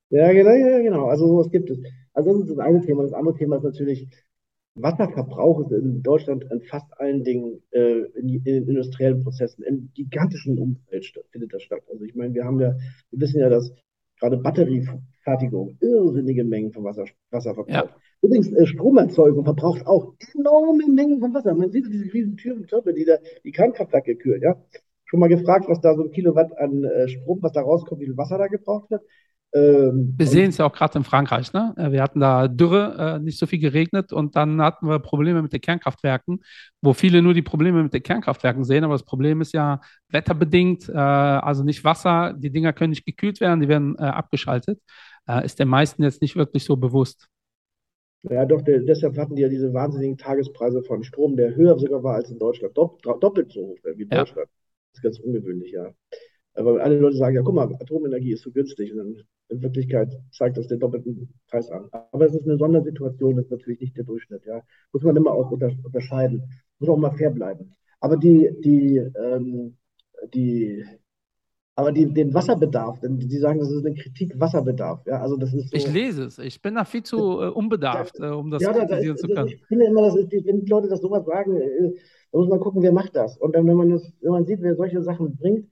Ja, 0.10 0.32
genau, 0.32 0.52
ja, 0.52 0.80
genau. 0.80 1.06
Also 1.08 1.28
sowas 1.28 1.52
gibt 1.52 1.70
es. 1.70 1.80
Also 2.14 2.32
das 2.32 2.42
ist 2.42 2.58
das 2.58 2.60
eine 2.60 2.82
Thema. 2.82 3.04
Das 3.04 3.14
andere 3.14 3.36
Thema 3.36 3.58
ist 3.58 3.64
natürlich, 3.64 4.08
Wasserverbrauch 4.76 5.62
ist 5.62 5.72
in 5.72 6.02
Deutschland 6.04 6.46
in 6.52 6.62
fast 6.62 6.88
allen 7.00 7.24
Dingen 7.24 7.62
äh, 7.72 8.02
in, 8.16 8.42
in, 8.46 8.68
industriellen 8.68 9.24
Prozessen, 9.24 9.64
im 9.64 9.90
gigantischen 9.94 10.58
Umfeld 10.60 11.06
statt, 11.06 11.26
findet 11.32 11.54
das 11.54 11.64
statt. 11.64 11.82
Also 11.92 12.04
ich 12.04 12.16
meine, 12.16 12.34
wir 12.34 12.46
haben 12.46 12.60
ja, 12.60 12.76
wir 13.12 13.20
wissen 13.20 13.40
ja, 13.40 13.50
dass 13.50 13.74
gerade 14.20 14.38
Batteriefertigung 14.38 15.78
irrsinnige 15.80 16.44
Mengen 16.44 16.72
von 16.72 16.84
Wasser, 16.84 17.06
Wasser 17.32 17.54
verbraucht. 17.54 17.90
Ja. 17.90 17.96
Übrigens, 18.22 18.52
äh, 18.54 18.66
Stromerzeugung 18.66 19.44
verbraucht 19.44 19.86
auch 19.86 20.14
enorme 20.36 20.88
Mengen 20.88 21.20
von 21.20 21.34
Wasser. 21.34 21.54
Man 21.54 21.72
sieht 21.72 21.88
diese 21.88 22.12
riesen 22.14 22.38
Türen, 22.38 22.66
die 22.96 23.06
da 23.06 23.18
die 23.44 23.52
Kernkraftwerke 23.52 24.16
kühlen, 24.16 24.42
ja. 24.42 24.56
Schon 25.06 25.22
mal 25.22 25.30
gefragt, 25.30 25.70
was 25.70 25.80
da 25.80 25.96
so 25.96 26.04
ein 26.04 26.12
Kilowatt 26.12 26.58
an 26.58 26.84
äh, 26.84 27.08
Strom, 27.08 27.42
was 27.42 27.54
da 27.54 27.62
rauskommt, 27.62 28.02
wie 28.02 28.06
viel 28.06 28.18
Wasser 28.18 28.38
da 28.38 28.48
gebraucht 28.48 28.92
wird. 28.92 29.04
Ähm, 29.54 30.14
wir 30.18 30.28
sehen 30.28 30.50
es 30.50 30.58
ja 30.58 30.66
auch 30.66 30.74
gerade 30.74 30.98
in 30.98 31.04
Frankreich. 31.04 31.54
Ne? 31.54 31.74
Äh, 31.78 31.92
wir 31.92 32.02
hatten 32.02 32.20
da 32.20 32.48
Dürre, 32.48 33.16
äh, 33.16 33.20
nicht 33.20 33.40
so 33.40 33.46
viel 33.46 33.60
geregnet 33.60 34.12
und 34.12 34.36
dann 34.36 34.62
hatten 34.62 34.88
wir 34.88 35.00
Probleme 35.00 35.42
mit 35.42 35.54
den 35.54 35.62
Kernkraftwerken, 35.62 36.44
wo 36.82 36.94
viele 36.94 37.22
nur 37.22 37.34
die 37.34 37.42
Probleme 37.42 37.82
mit 37.82 37.94
den 37.94 38.04
Kernkraftwerken 38.04 38.66
sehen. 38.66 38.84
Aber 38.84 38.94
das 38.94 39.06
Problem 39.06 39.42
ist 39.42 39.54
ja 39.54 39.80
wetterbedingt, 40.10 40.90
äh, 40.90 40.94
also 40.94 41.64
nicht 41.64 41.84
Wasser. 41.84 42.34
Die 42.38 42.52
Dinger 42.52 42.74
können 42.74 42.90
nicht 42.92 43.06
gekühlt 43.06 43.40
werden, 43.40 43.62
die 43.62 43.70
werden 43.70 43.96
äh, 43.98 44.04
abgeschaltet. 44.04 44.82
Äh, 45.28 45.46
ist 45.46 45.60
den 45.60 45.70
meisten 45.70 46.04
jetzt 46.04 46.22
nicht 46.22 46.36
wirklich 46.36 46.66
so 46.66 46.76
bewusst. 46.76 47.28
Ja, 48.24 48.46
doch, 48.46 48.62
der, 48.62 48.80
deshalb 48.80 49.18
hatten 49.18 49.36
die 49.36 49.44
ja 49.44 49.50
diese 49.50 49.74
wahnsinnigen 49.74 50.18
Tagespreise 50.18 50.84
von 50.84 51.04
Strom, 51.04 51.38
der 51.38 51.56
höher 51.56 51.78
sogar 51.80 52.04
war 52.04 52.16
als 52.16 52.30
in 52.30 52.40
Deutschland. 52.40 52.78
Dopp, 52.78 53.02
doppelt 53.02 53.52
so 53.54 53.62
hoch 53.62 53.78
wie 53.96 54.04
in 54.04 54.10
ja. 54.10 54.20
Deutschland. 54.20 54.50
Das 54.92 54.98
ist 54.98 55.04
ganz 55.04 55.20
ungewöhnlich, 55.20 55.72
ja. 55.72 55.94
Weil 56.66 56.82
alle 56.82 57.00
Leute 57.00 57.18
sagen, 57.18 57.36
ja, 57.36 57.42
guck 57.42 57.56
mal, 57.56 57.74
Atomenergie 57.80 58.34
ist 58.34 58.44
so 58.44 58.52
günstig. 58.52 58.92
Und 58.92 58.98
dann 58.98 59.24
in 59.50 59.62
Wirklichkeit 59.62 60.14
zeigt 60.32 60.58
das 60.58 60.68
den 60.68 60.80
doppelten 60.80 61.30
Preis 61.50 61.70
an. 61.70 61.88
Aber 61.92 62.26
es 62.26 62.34
ist 62.34 62.46
eine 62.46 62.58
Sondersituation, 62.58 63.36
das 63.36 63.46
ist 63.46 63.52
natürlich 63.52 63.80
nicht 63.80 63.98
der 63.98 64.04
Durchschnitt. 64.04 64.44
Ja. 64.46 64.62
Muss 64.92 65.04
man 65.04 65.16
immer 65.16 65.32
auch 65.32 65.52
unterscheiden. 65.52 66.44
Muss 66.80 66.90
auch 66.90 66.98
mal 66.98 67.16
fair 67.16 67.32
bleiben. 67.32 67.76
Aber 68.00 68.18
die, 68.18 68.50
die, 68.64 68.98
ähm, 68.98 69.78
die, 70.34 70.84
aber 71.76 71.92
die, 71.92 72.12
den 72.12 72.34
Wasserbedarf, 72.34 73.00
denn 73.02 73.20
die 73.20 73.38
sagen, 73.38 73.60
das 73.60 73.70
ist 73.70 73.86
eine 73.86 73.96
Kritik 73.96 74.40
Wasserbedarf. 74.40 75.06
Ja, 75.06 75.22
also 75.22 75.38
das 75.38 75.54
ist 75.54 75.70
so, 75.70 75.78
ich 75.78 75.92
lese 75.92 76.24
es. 76.24 76.40
Ich 76.40 76.62
bin 76.62 76.74
da 76.76 76.86
viel 76.86 77.04
zu 77.04 77.40
äh, 77.40 77.50
unbedarft, 77.50 78.20
äh, 78.20 78.30
um 78.30 78.50
das 78.50 78.64
ja, 78.64 78.74
kritisieren 78.74 79.16
da, 79.16 79.22
zu 79.22 79.28
können. 79.28 79.48
Ich 79.48 79.66
finde 79.68 79.86
immer, 79.86 80.02
dass, 80.02 80.16
wenn 80.16 80.62
die 80.62 80.70
Leute 80.70 80.88
das 80.88 81.02
sowas 81.02 81.24
sagen, 81.26 81.56
äh, 81.56 81.94
da 82.32 82.40
muss 82.40 82.50
man 82.50 82.60
gucken, 82.60 82.82
wer 82.82 82.92
macht 82.92 83.16
das. 83.16 83.38
Und 83.38 83.56
dann, 83.56 83.68
wenn 83.68 83.76
man, 83.76 83.90
das, 83.90 84.12
wenn 84.22 84.32
man 84.32 84.46
sieht, 84.46 84.62
wer 84.62 84.76
solche 84.76 85.02
Sachen 85.04 85.38
bringt, 85.38 85.68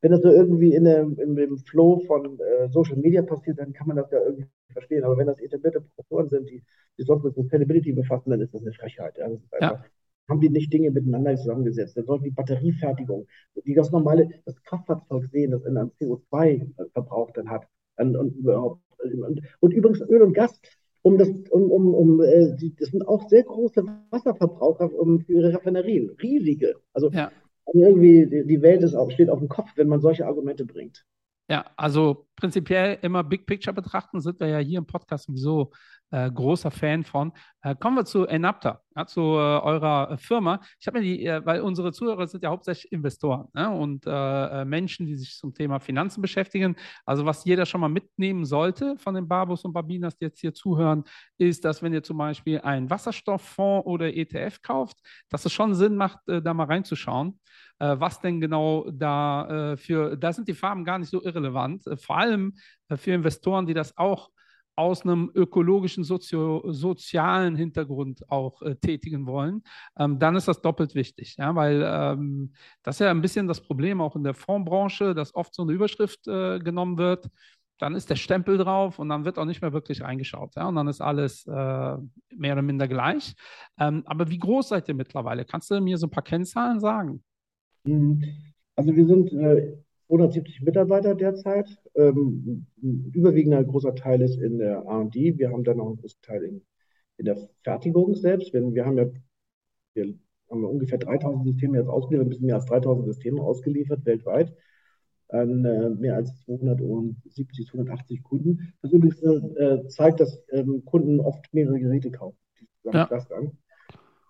wenn 0.00 0.12
das 0.12 0.22
so 0.22 0.30
irgendwie 0.30 0.74
in 0.74 0.84
dem, 0.84 1.18
in 1.18 1.34
dem 1.34 1.58
Flow 1.58 2.00
von 2.06 2.38
äh, 2.38 2.68
Social 2.70 2.96
Media 2.96 3.22
passiert, 3.22 3.58
dann 3.58 3.72
kann 3.72 3.88
man 3.88 3.96
das 3.96 4.10
ja 4.10 4.20
irgendwie 4.20 4.46
verstehen. 4.72 5.04
Aber 5.04 5.16
wenn 5.16 5.26
das 5.26 5.40
etablierte 5.40 5.80
Professoren 5.80 6.28
sind, 6.28 6.48
die 6.48 6.62
sich 6.96 7.06
sonst 7.06 7.24
mit 7.24 7.34
Sustainability 7.34 7.92
befassen, 7.92 8.30
dann 8.30 8.40
ist 8.40 8.54
das 8.54 8.62
eine 8.62 8.72
Frechheit. 8.72 9.18
Ja. 9.18 9.28
Das 9.28 9.40
einfach, 9.52 9.84
ja. 9.84 9.84
Haben 10.28 10.40
die 10.40 10.50
nicht 10.50 10.72
Dinge 10.72 10.90
miteinander 10.90 11.36
zusammengesetzt? 11.36 11.96
Dann 11.96 12.04
sollten 12.04 12.24
die 12.24 12.30
Batteriefertigung, 12.30 13.26
die 13.64 13.74
das 13.74 13.90
normale, 13.90 14.28
das 14.44 14.62
Kraftfahrzeug 14.62 15.24
sehen, 15.32 15.52
das 15.52 15.64
in 15.64 15.76
einem 15.76 15.90
CO2-Verbrauch 15.98 17.30
dann 17.30 17.48
hat. 17.48 17.66
Und, 17.96 18.14
und, 18.14 18.36
überhaupt, 18.36 18.82
und, 19.02 19.40
und 19.60 19.72
übrigens 19.72 20.02
Öl 20.02 20.20
und 20.22 20.34
Gas, 20.34 20.60
um 21.00 21.16
das, 21.16 21.30
um, 21.50 21.70
um, 21.70 21.94
um 21.94 22.20
äh, 22.20 22.54
die, 22.56 22.74
das 22.76 22.90
sind 22.90 23.08
auch 23.08 23.26
sehr 23.30 23.42
große 23.42 23.82
Wasserverbraucher 24.10 24.92
um, 24.92 25.20
für 25.22 25.32
ihre 25.32 25.54
Raffinerien, 25.54 26.10
riesige. 26.20 26.74
Also 26.92 27.10
ja 27.10 27.32
irgendwie 27.74 28.44
die 28.44 28.62
Welt 28.62 28.82
ist 28.82 28.94
auch, 28.94 29.10
steht 29.10 29.30
auf 29.30 29.38
dem 29.38 29.48
Kopf, 29.48 29.70
wenn 29.76 29.88
man 29.88 30.00
solche 30.00 30.26
Argumente 30.26 30.64
bringt. 30.64 31.04
Ja, 31.50 31.64
also 31.76 32.26
prinzipiell 32.36 32.98
immer 33.02 33.24
Big 33.24 33.46
Picture 33.46 33.74
betrachten, 33.74 34.20
sind 34.20 34.38
wir 34.40 34.48
ja 34.48 34.58
hier 34.58 34.78
im 34.78 34.86
Podcast 34.86 35.26
sowieso 35.26 35.72
äh, 36.10 36.30
großer 36.30 36.70
Fan 36.70 37.04
von. 37.04 37.32
Äh, 37.62 37.74
kommen 37.74 37.96
wir 37.96 38.04
zu 38.04 38.26
Enapta, 38.26 38.80
ja, 38.96 39.06
zu 39.06 39.20
äh, 39.20 39.24
eurer 39.24 40.12
äh, 40.12 40.16
Firma. 40.16 40.60
Ich 40.80 40.86
habe 40.86 40.98
mir 40.98 41.04
die, 41.04 41.26
äh, 41.26 41.44
weil 41.44 41.60
unsere 41.60 41.92
Zuhörer 41.92 42.26
sind 42.26 42.42
ja 42.42 42.50
hauptsächlich 42.50 42.92
Investoren 42.92 43.48
ne, 43.52 43.70
und 43.70 44.04
äh, 44.06 44.64
Menschen, 44.64 45.06
die 45.06 45.16
sich 45.16 45.36
zum 45.36 45.54
Thema 45.54 45.80
Finanzen 45.80 46.22
beschäftigen. 46.22 46.76
Also 47.04 47.24
was 47.24 47.44
jeder 47.44 47.66
schon 47.66 47.80
mal 47.80 47.88
mitnehmen 47.88 48.44
sollte 48.44 48.96
von 48.98 49.14
den 49.14 49.28
Barbos 49.28 49.64
und 49.64 49.72
Barbinas, 49.72 50.16
die 50.16 50.26
jetzt 50.26 50.40
hier 50.40 50.54
zuhören, 50.54 51.04
ist, 51.36 51.64
dass 51.64 51.82
wenn 51.82 51.92
ihr 51.92 52.02
zum 52.02 52.18
Beispiel 52.18 52.60
einen 52.60 52.90
Wasserstofffonds 52.90 53.86
oder 53.86 54.14
ETF 54.14 54.62
kauft, 54.62 54.96
dass 55.28 55.44
es 55.44 55.52
schon 55.52 55.74
Sinn 55.74 55.96
macht, 55.96 56.18
da 56.26 56.54
mal 56.54 56.64
reinzuschauen 56.64 57.38
äh, 57.78 57.96
was 57.98 58.20
denn 58.20 58.40
genau 58.40 58.90
da 58.90 59.72
äh, 59.72 59.76
für, 59.76 60.16
da 60.16 60.32
sind 60.32 60.48
die 60.48 60.54
Farben 60.54 60.84
gar 60.84 60.98
nicht 60.98 61.10
so 61.10 61.22
irrelevant, 61.22 61.86
äh, 61.86 61.96
vor 61.96 62.18
allem 62.18 62.54
für 62.96 63.12
Investoren, 63.12 63.66
die 63.66 63.74
das 63.74 63.96
auch 63.98 64.30
aus 64.78 65.02
einem 65.02 65.30
ökologischen, 65.34 66.04
sozio 66.04 66.62
sozialen 66.70 67.56
Hintergrund 67.56 68.30
auch 68.30 68.62
äh, 68.62 68.76
tätigen 68.76 69.26
wollen, 69.26 69.64
ähm, 69.98 70.20
dann 70.20 70.36
ist 70.36 70.46
das 70.46 70.62
doppelt 70.62 70.94
wichtig. 70.94 71.36
Ja, 71.36 71.52
weil 71.56 71.82
ähm, 71.84 72.52
das 72.84 72.96
ist 72.96 73.00
ja 73.00 73.10
ein 73.10 73.20
bisschen 73.20 73.48
das 73.48 73.60
Problem 73.60 74.00
auch 74.00 74.14
in 74.14 74.22
der 74.22 74.34
Fondsbranche, 74.34 75.14
dass 75.14 75.34
oft 75.34 75.52
so 75.52 75.62
eine 75.62 75.72
Überschrift 75.72 76.28
äh, 76.28 76.60
genommen 76.60 76.96
wird, 76.96 77.28
dann 77.78 77.96
ist 77.96 78.08
der 78.08 78.16
Stempel 78.16 78.56
drauf 78.56 79.00
und 79.00 79.08
dann 79.08 79.24
wird 79.24 79.38
auch 79.38 79.44
nicht 79.44 79.62
mehr 79.62 79.72
wirklich 79.72 80.02
reingeschaut. 80.02 80.54
Ja, 80.54 80.68
und 80.68 80.76
dann 80.76 80.86
ist 80.86 81.00
alles 81.00 81.44
äh, 81.46 81.96
mehr 82.36 82.52
oder 82.52 82.62
minder 82.62 82.86
gleich. 82.86 83.34
Ähm, 83.80 84.04
aber 84.06 84.30
wie 84.30 84.38
groß 84.38 84.68
seid 84.68 84.88
ihr 84.88 84.94
mittlerweile? 84.94 85.44
Kannst 85.44 85.70
du 85.70 85.80
mir 85.80 85.98
so 85.98 86.06
ein 86.06 86.10
paar 86.10 86.24
Kennzahlen 86.24 86.78
sagen? 86.78 87.22
Mhm. 87.84 88.22
Also 88.76 88.94
wir 88.94 89.06
sind 89.06 89.32
äh, 90.08 90.16
270 90.16 90.62
Mitarbeiter 90.62 91.14
derzeit. 91.14 91.68
Ähm, 91.94 92.66
ein 92.82 93.10
überwiegender 93.14 93.62
großer 93.64 93.94
Teil 93.94 94.22
ist 94.22 94.36
in 94.40 94.58
der 94.58 94.78
R&D. 94.78 95.38
Wir 95.38 95.50
haben 95.50 95.64
dann 95.64 95.78
noch 95.78 95.86
einen 95.86 95.96
großen 95.96 96.22
Teil 96.22 96.42
in, 96.44 96.62
in 97.18 97.24
der 97.26 97.36
Fertigung 97.62 98.14
selbst. 98.14 98.52
Wenn, 98.52 98.74
wir 98.74 98.84
haben 98.84 98.98
ja 98.98 99.06
wir 99.94 100.04
haben 100.50 100.62
ja 100.62 100.68
ungefähr 100.68 100.98
3000 100.98 101.44
Systeme 101.44 101.78
jetzt 101.78 101.88
ausgeliefert, 101.88 102.26
ein 102.26 102.30
bisschen 102.30 102.46
mehr 102.46 102.54
als 102.54 102.66
3000 102.66 103.06
Systeme 103.06 103.42
ausgeliefert 103.42 104.04
weltweit 104.06 104.54
an 105.30 105.64
äh, 105.64 105.90
mehr 105.90 106.16
als 106.16 106.34
270, 106.44 107.66
280 107.66 108.22
Kunden. 108.22 108.72
Das 108.82 108.92
übrigens 108.92 109.22
äh, 109.22 109.86
zeigt, 109.88 110.20
dass 110.20 110.42
ähm, 110.50 110.84
Kunden 110.84 111.20
oft 111.20 111.52
mehrere 111.52 111.78
Geräte 111.78 112.10
kaufen. 112.10 112.38
Ja. 112.84 113.08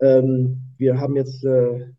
Ähm, 0.01 0.61
wir 0.76 0.99
haben 0.99 1.16
jetzt 1.16 1.45
äh, 1.45 1.93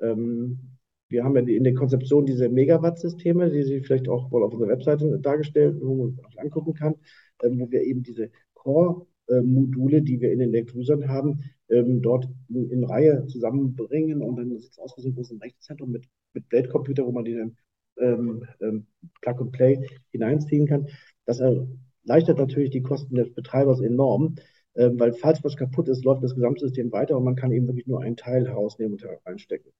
ähm, 0.00 0.77
wir 1.08 1.24
haben 1.24 1.34
ja 1.36 1.42
in 1.42 1.64
der 1.64 1.74
Konzeption 1.74 2.26
diese 2.26 2.48
Megawatt-Systeme, 2.48 3.50
die 3.50 3.62
Sie 3.62 3.80
vielleicht 3.80 4.08
auch 4.08 4.30
wohl 4.30 4.42
auf 4.42 4.52
unserer 4.52 4.70
Webseite 4.70 5.18
dargestellt, 5.18 5.76
wo 5.80 5.94
man 5.94 6.18
angucken 6.36 6.74
kann, 6.74 6.96
ähm, 7.42 7.58
wo 7.60 7.70
wir 7.70 7.82
eben 7.82 8.02
diese 8.02 8.30
Core-Module, 8.54 10.02
die 10.02 10.20
wir 10.20 10.32
in 10.32 10.40
den 10.40 10.50
Elektrolysern 10.50 11.08
haben, 11.08 11.44
ähm, 11.70 12.02
dort 12.02 12.28
in, 12.48 12.70
in, 12.70 12.84
Reihe 12.84 13.26
zusammenbringen 13.26 14.22
und 14.22 14.36
dann 14.36 14.58
sieht 14.58 14.72
es 14.72 14.78
aus 14.78 14.96
wie 14.96 15.02
so 15.02 15.08
ein 15.08 15.14
großes 15.14 15.40
Rechenzentrum 15.40 15.90
mit, 15.90 16.04
mit 16.34 16.48
Blade-Computer, 16.48 17.06
wo 17.06 17.12
man 17.12 17.24
die 17.24 17.34
dann 17.34 17.56
ähm, 17.98 18.44
ähm, 18.60 18.86
Plug 19.22 19.40
and 19.40 19.52
Play 19.52 19.86
hineinziehen 20.12 20.66
kann. 20.66 20.88
Das 21.24 21.40
erleichtert 21.40 22.38
natürlich 22.38 22.70
die 22.70 22.82
Kosten 22.82 23.14
des 23.14 23.32
Betreibers 23.34 23.80
enorm, 23.80 24.36
ähm, 24.76 24.98
weil 24.98 25.12
falls 25.12 25.42
was 25.44 25.56
kaputt 25.56 25.88
ist, 25.88 26.04
läuft 26.04 26.22
das 26.22 26.34
Gesamtsystem 26.34 26.92
weiter 26.92 27.16
und 27.16 27.24
man 27.24 27.36
kann 27.36 27.52
eben 27.52 27.66
wirklich 27.66 27.86
nur 27.86 28.02
einen 28.02 28.16
Teil 28.16 28.46
herausnehmen 28.46 28.94
und 28.94 29.06
reinstecken. 29.26 29.72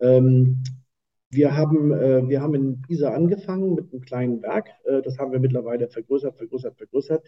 Ähm, 0.00 0.62
wir 1.30 1.56
haben, 1.56 1.92
äh, 1.92 2.26
wir 2.28 2.40
haben 2.40 2.54
in 2.54 2.82
Pisa 2.82 3.12
angefangen 3.12 3.74
mit 3.74 3.92
einem 3.92 4.02
kleinen 4.02 4.42
Werk. 4.42 4.70
Äh, 4.84 5.02
das 5.02 5.18
haben 5.18 5.32
wir 5.32 5.40
mittlerweile 5.40 5.88
vergrößert, 5.88 6.36
vergrößert, 6.36 6.76
vergrößert. 6.78 7.24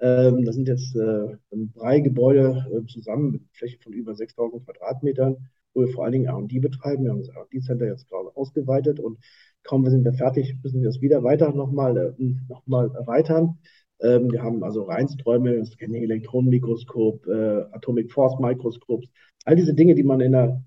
Ähm, 0.00 0.44
das 0.44 0.54
sind 0.54 0.68
jetzt 0.68 0.94
äh, 0.96 1.36
drei 1.74 2.00
Gebäude 2.00 2.66
äh, 2.72 2.86
zusammen 2.86 3.32
mit 3.32 3.42
Fläche 3.52 3.78
von 3.82 3.92
über 3.92 4.14
6000 4.14 4.64
Quadratmetern, 4.64 5.48
wo 5.74 5.80
wir 5.82 5.88
vor 5.88 6.04
allen 6.04 6.12
Dingen 6.12 6.26
R&D 6.26 6.60
betreiben. 6.60 7.04
Wir 7.04 7.10
haben 7.10 7.20
das 7.20 7.28
R&D-Center 7.28 7.86
jetzt 7.86 8.08
gerade 8.08 8.34
ausgeweitet 8.36 9.00
und 9.00 9.18
kaum 9.64 9.84
sind 9.86 10.04
wir 10.04 10.14
fertig, 10.14 10.56
müssen 10.62 10.80
wir 10.80 10.88
das 10.88 11.00
wieder 11.00 11.22
weiter 11.22 11.52
nochmal 11.52 11.96
äh, 12.18 12.34
noch 12.48 12.62
erweitern. 12.94 13.58
Ähm, 14.00 14.30
wir 14.32 14.42
haben 14.42 14.62
also 14.64 14.84
Reinsträume, 14.84 15.64
Scanning 15.66 16.04
Elektronenmikroskop, 16.04 17.26
äh, 17.26 17.62
Atomic 17.72 18.10
Force 18.12 18.38
Mikroskops, 18.40 19.08
all 19.44 19.56
diese 19.56 19.74
Dinge, 19.74 19.94
die 19.94 20.04
man 20.04 20.20
in 20.20 20.34
einer 20.34 20.62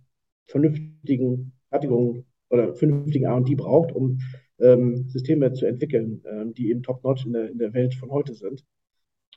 vernünftigen 0.48 1.54
Fertigung 1.70 2.26
oder 2.50 2.74
vernünftigen 2.76 3.26
R&D 3.26 3.56
braucht, 3.56 3.92
um 3.92 4.20
ähm, 4.60 5.08
Systeme 5.08 5.54
zu 5.54 5.66
entwickeln, 5.66 6.24
ähm, 6.30 6.54
die 6.54 6.70
eben 6.70 6.84
top-notch 6.84 7.26
in 7.26 7.34
der, 7.34 7.50
in 7.50 7.58
der 7.58 7.74
Welt 7.74 7.96
von 7.96 8.12
heute 8.12 8.34
sind. 8.34 8.64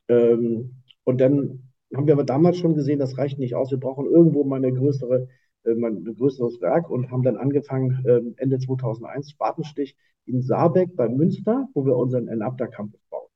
Ähm, 0.09 0.83
und 1.05 1.21
dann 1.21 1.73
haben 1.95 2.07
wir 2.07 2.15
aber 2.15 2.25
damals 2.25 2.59
schon 2.59 2.75
gesehen, 2.75 2.99
das 2.99 3.17
reicht 3.19 3.39
nicht 3.39 3.55
aus. 3.55 3.71
Wir 3.71 3.79
brauchen 3.79 4.07
irgendwo 4.07 4.45
mal 4.45 4.57
eine 4.57 4.73
größere, 4.73 5.29
äh, 5.65 5.75
mal 5.75 5.93
ein 5.93 6.05
größeres 6.05 6.61
Werk 6.61 6.91
und 6.91 7.11
haben 7.11 7.23
dann 7.23 7.37
angefangen, 7.37 8.05
äh, 8.05 8.21
Ende 8.37 8.59
2001, 8.59 9.31
Spatenstich 9.31 9.97
in 10.27 10.43
Saarbeck 10.43 10.97
bei 10.97 11.09
Münster, 11.09 11.69
wo 11.75 11.87
wir 11.87 11.97
unseren 11.97 12.29
Enapter 12.29 12.67
Campus 12.67 13.01
bauen. 13.09 13.29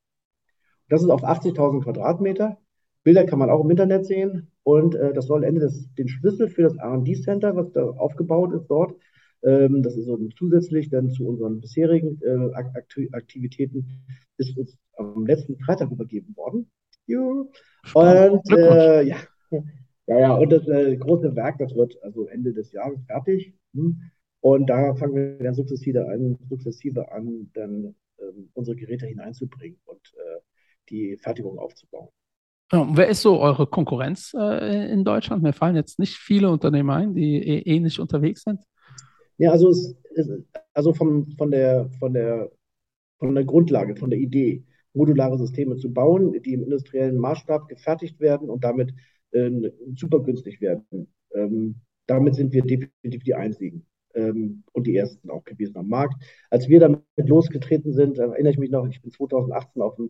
Das 0.89 1.01
ist 1.01 1.09
auf 1.09 1.23
80.000 1.23 1.83
Quadratmeter. 1.83 2.57
Bilder 3.03 3.25
kann 3.25 3.39
man 3.39 3.49
auch 3.49 3.63
im 3.63 3.69
Internet 3.71 4.05
sehen. 4.05 4.50
Und 4.63 4.95
äh, 4.95 5.13
das 5.13 5.25
soll 5.25 5.43
Ende 5.43 5.61
des, 5.61 5.93
den 5.95 6.07
Schlüssel 6.07 6.47
für 6.49 6.63
das 6.63 6.77
RD-Center, 6.77 7.55
was 7.55 7.71
da 7.71 7.83
aufgebaut 7.83 8.53
ist 8.53 8.67
dort, 8.67 8.95
ähm, 9.43 9.81
das 9.81 9.95
ist 9.97 10.05
so 10.05 10.17
zusätzlich 10.37 10.89
dann 10.89 11.09
zu 11.09 11.27
unseren 11.27 11.61
bisherigen 11.61 12.19
äh, 12.21 12.53
Aktivitäten, 13.13 13.87
ist 14.37 14.57
uns 14.57 14.77
am 14.97 15.25
letzten 15.25 15.57
Freitag 15.57 15.91
übergeben 15.91 16.35
worden. 16.35 16.69
Ja. 17.07 17.45
Und 17.93 18.51
äh, 18.51 19.01
ja, 19.03 19.17
ja, 20.07 20.19
ja, 20.19 20.33
und 20.35 20.51
das 20.51 20.67
äh, 20.67 20.95
große 20.95 21.35
Werk, 21.35 21.57
das 21.57 21.75
wird 21.75 22.01
also 22.03 22.27
Ende 22.27 22.53
des 22.53 22.71
Jahres 22.71 22.99
fertig. 23.05 23.53
Hm. 23.73 24.01
Und 24.41 24.69
da 24.69 24.95
fangen 24.95 25.15
wir 25.15 25.43
dann 25.43 25.55
sukzessive 25.55 26.07
an, 26.07 26.37
sukzessive 26.49 27.11
an 27.11 27.49
dann 27.53 27.95
ähm, 28.19 28.49
unsere 28.53 28.75
Geräte 28.75 29.05
hineinzubringen 29.07 29.79
und 29.85 30.13
äh, 30.17 30.39
die 30.89 31.17
Fertigung 31.17 31.57
aufzubauen. 31.57 32.09
Ja, 32.71 32.87
wer 32.93 33.09
ist 33.09 33.21
so 33.21 33.39
eure 33.39 33.67
Konkurrenz 33.67 34.33
äh, 34.37 34.91
in 34.91 35.03
Deutschland? 35.03 35.43
Mir 35.43 35.53
fallen 35.53 35.75
jetzt 35.75 35.99
nicht 35.99 36.15
viele 36.15 36.49
Unternehmen 36.49 36.89
ein, 36.89 37.13
die 37.13 37.35
eh, 37.35 37.59
ähnlich 37.59 37.99
unterwegs 37.99 38.43
sind. 38.43 38.59
Ja, 39.37 39.51
also, 39.51 39.69
es, 39.69 39.95
es, 40.15 40.29
also 40.73 40.93
vom, 40.93 41.31
von, 41.37 41.51
der, 41.51 41.89
von, 41.99 42.13
der, 42.13 42.49
von 43.19 43.35
der 43.35 43.43
Grundlage, 43.43 43.95
von 43.95 44.09
der 44.09 44.19
Idee, 44.19 44.63
modulare 44.93 45.37
Systeme 45.37 45.75
zu 45.77 45.91
bauen, 45.91 46.33
die 46.43 46.53
im 46.53 46.63
industriellen 46.63 47.17
Maßstab 47.17 47.67
gefertigt 47.67 48.19
werden 48.19 48.49
und 48.49 48.63
damit 48.63 48.93
äh, 49.31 49.49
super 49.95 50.21
günstig 50.21 50.61
werden. 50.61 51.11
Ähm, 51.33 51.75
damit 52.07 52.35
sind 52.35 52.53
wir 52.53 52.61
definitiv 52.63 53.23
die 53.23 53.35
Einzigen 53.35 53.85
ähm, 54.15 54.63
und 54.73 54.87
die 54.87 54.95
Ersten 54.95 55.29
auch 55.29 55.43
gewesen 55.43 55.77
am 55.77 55.87
Markt. 55.87 56.21
Als 56.49 56.69
wir 56.69 56.79
damit 56.79 57.03
losgetreten 57.17 57.93
sind, 57.93 58.17
erinnere 58.17 58.51
ich 58.51 58.59
mich 58.59 58.71
noch, 58.71 58.87
ich 58.87 59.01
bin 59.01 59.11
2018 59.11 59.81
auf 59.81 59.95
dem 59.95 60.09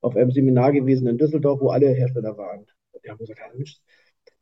auf 0.00 0.16
einem 0.16 0.30
Seminar 0.30 0.72
gewesen 0.72 1.06
in 1.06 1.18
Düsseldorf, 1.18 1.60
wo 1.60 1.70
alle 1.70 1.88
Hersteller 1.88 2.36
waren. 2.36 2.66
Und 2.92 3.04
die 3.04 3.10
haben 3.10 3.18
gesagt, 3.18 3.40
ja, 3.40 3.46
Mensch, 3.54 3.80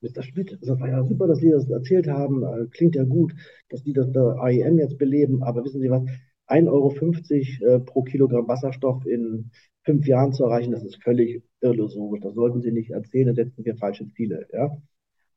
Mr. 0.00 0.22
Schmidt, 0.22 0.58
das 0.60 0.80
war 0.80 0.88
ja 0.88 1.02
super, 1.04 1.26
dass 1.26 1.38
Sie 1.38 1.50
das 1.50 1.68
erzählt 1.70 2.08
haben. 2.08 2.42
Äh, 2.42 2.66
klingt 2.70 2.94
ja 2.94 3.04
gut, 3.04 3.34
dass 3.70 3.82
die 3.82 3.92
das 3.92 4.10
da 4.12 4.36
AEM 4.36 4.78
jetzt 4.78 4.98
beleben. 4.98 5.42
Aber 5.42 5.64
wissen 5.64 5.80
Sie 5.80 5.90
was? 5.90 6.02
1,50 6.48 6.68
Euro 6.68 7.74
äh, 7.74 7.80
pro 7.80 8.02
Kilogramm 8.02 8.46
Wasserstoff 8.48 9.04
in 9.06 9.50
fünf 9.82 10.06
Jahren 10.06 10.32
zu 10.32 10.44
erreichen, 10.44 10.72
das 10.72 10.84
ist 10.84 11.02
völlig 11.02 11.42
illusorisch. 11.60 12.20
Das 12.20 12.34
sollten 12.34 12.60
Sie 12.60 12.72
nicht 12.72 12.90
erzählen, 12.90 13.28
da 13.28 13.34
setzen 13.34 13.64
wir 13.64 13.76
falsche 13.76 14.06
Ziele. 14.08 14.46
Ja? 14.52 14.76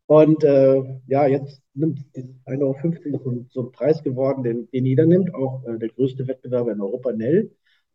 Und 0.08 0.44
äh, 0.44 0.84
ja, 1.08 1.28
jetzt 1.28 1.62
nimmt 1.76 2.00
1,50 2.16 3.14
Euro 3.14 3.24
so, 3.24 3.46
so 3.50 3.62
ein 3.68 3.72
Preis 3.72 4.04
geworden, 4.04 4.44
den, 4.44 4.68
den 4.72 4.86
jeder 4.86 5.06
nimmt, 5.06 5.34
auch 5.36 5.64
äh, 5.66 5.78
der 5.78 5.90
größte 5.90 6.28
Wettbewerber 6.28 6.72
in 6.72 6.82
Europa, 6.82 7.12
Nell. 7.12 7.52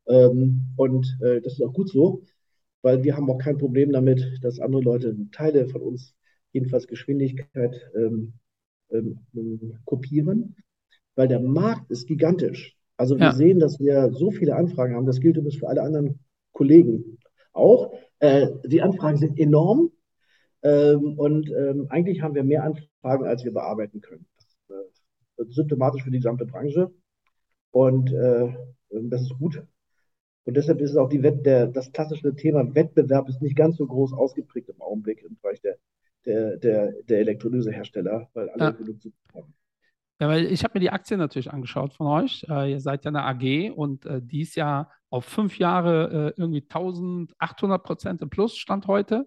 Ähm, 0.07 0.67
und 0.77 1.19
äh, 1.23 1.41
das 1.41 1.55
ist 1.55 1.63
auch 1.63 1.73
gut 1.73 1.91
so, 1.91 2.23
weil 2.83 3.03
wir 3.05 3.17
haben 3.17 3.31
auch 3.31 3.39
kein 3.39 3.59
Problem 3.59 3.93
damit, 3.93 4.39
dass 4.43 4.61
andere 4.61 4.83
Leute 4.83 5.17
Teile 5.33 5.69
von 5.69 5.83
uns, 5.83 6.15
jedenfalls 6.53 6.87
Geschwindigkeit, 6.87 7.75
ähm, 7.97 8.35
ähm, 8.91 9.79
kopieren, 9.85 10.57
weil 11.15 11.29
der 11.29 11.41
Markt 11.41 11.91
ist 11.91 12.07
gigantisch. 12.07 12.77
Also 12.97 13.17
wir 13.17 13.27
ja. 13.27 13.33
sehen, 13.33 13.59
dass 13.59 13.81
wir 13.81 14.13
so 14.13 14.31
viele 14.31 14.55
Anfragen 14.55 14.95
haben. 14.95 15.07
Das 15.07 15.21
gilt 15.21 15.37
übrigens 15.37 15.57
für 15.57 15.69
alle 15.69 15.83
anderen 15.83 16.21
Kollegen 16.53 17.19
auch. 17.53 17.93
Äh, 18.21 18.49
die 18.65 18.83
Anfragen 18.83 19.17
sind 19.17 19.39
enorm 19.39 19.91
ähm, 20.63 21.19
und 21.19 21.51
ähm, 21.51 21.87
eigentlich 21.89 22.23
haben 22.23 22.35
wir 22.35 22.45
mehr 22.45 22.65
Anfragen, 22.65 23.25
als 23.25 23.45
wir 23.45 23.53
bearbeiten 23.53 24.01
können. 24.01 24.27
Das, 24.37 24.47
äh, 24.69 24.91
das 25.37 25.49
ist 25.49 25.55
symptomatisch 25.57 26.05
für 26.05 26.11
die 26.11 26.19
gesamte 26.19 26.47
Branche 26.47 26.93
und 27.71 28.13
äh, 28.13 28.53
das 28.91 29.23
ist 29.23 29.37
gut. 29.39 29.63
Und 30.45 30.55
deshalb 30.55 30.81
ist 30.81 30.91
es 30.91 30.97
auch 30.97 31.09
die 31.09 31.23
Wett 31.23 31.45
der, 31.47 31.67
das 31.67 31.91
klassische 31.93 32.35
Thema 32.35 32.75
Wettbewerb 32.75 33.29
ist 33.29 33.41
nicht 33.41 33.57
ganz 33.57 33.77
so 33.77 33.87
groß 33.87 34.13
ausgeprägt 34.13 34.69
im 34.69 34.81
Augenblick 34.81 35.23
im 35.23 35.37
Bereich 35.41 35.61
der, 35.61 35.77
der, 36.27 36.57
der, 36.59 36.93
der 37.09 37.19
Elektrolysehersteller, 37.21 38.29
weil 38.35 38.51
alle 38.51 38.65
ja. 38.65 38.71
genug 38.71 39.01
zu 39.01 39.13
haben. 39.35 39.55
Ja, 40.21 40.29
weil 40.29 40.47
ich 40.47 40.63
habe 40.63 40.75
mir 40.75 40.81
die 40.81 40.91
Aktien 40.91 41.19
natürlich 41.19 41.51
angeschaut 41.51 41.95
von 41.95 42.07
euch. 42.07 42.47
Äh, 42.49 42.73
ihr 42.73 42.81
seid 42.81 43.05
ja 43.05 43.09
eine 43.09 43.25
AG 43.25 43.73
und 43.75 44.07
äh, 44.07 44.21
die 44.23 44.43
ist 44.43 44.55
ja 44.55 44.91
auf 45.11 45.25
fünf 45.25 45.59
Jahre 45.59 46.35
äh, 46.37 46.41
irgendwie 46.41 46.63
1800 46.63 47.83
Prozent 47.83 48.23
im 48.23 48.31
Plus, 48.31 48.57
Stand 48.57 48.87
heute. 48.87 49.27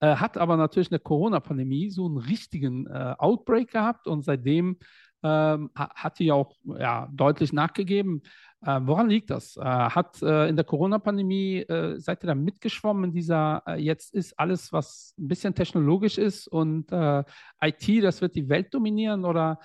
Äh, 0.00 0.14
hat 0.14 0.38
aber 0.38 0.56
natürlich 0.56 0.92
eine 0.92 1.00
Corona-Pandemie 1.00 1.90
so 1.90 2.06
einen 2.06 2.18
richtigen 2.18 2.86
äh, 2.86 3.14
Outbreak 3.18 3.72
gehabt 3.72 4.06
und 4.06 4.22
seitdem 4.22 4.78
ähm, 5.22 5.70
hat 5.74 6.18
die 6.18 6.30
auch 6.32 6.54
ja, 6.78 7.08
deutlich 7.12 7.52
nachgegeben. 7.52 8.22
Äh, 8.60 8.80
woran 8.82 9.08
liegt 9.08 9.30
das? 9.30 9.56
Äh, 9.56 9.62
hat 9.62 10.20
äh, 10.20 10.48
in 10.48 10.56
der 10.56 10.64
Corona-Pandemie, 10.64 11.60
äh, 11.60 11.98
seid 11.98 12.24
ihr 12.24 12.28
da 12.28 12.34
mitgeschwommen 12.34 13.04
in 13.04 13.12
dieser, 13.12 13.62
äh, 13.66 13.80
jetzt 13.80 14.12
ist 14.14 14.38
alles, 14.38 14.72
was 14.72 15.14
ein 15.18 15.28
bisschen 15.28 15.54
technologisch 15.54 16.18
ist 16.18 16.48
und 16.48 16.90
äh, 16.90 17.22
IT, 17.62 18.02
das 18.02 18.20
wird 18.20 18.34
die 18.34 18.48
Welt 18.48 18.74
dominieren 18.74 19.24
oder 19.24 19.60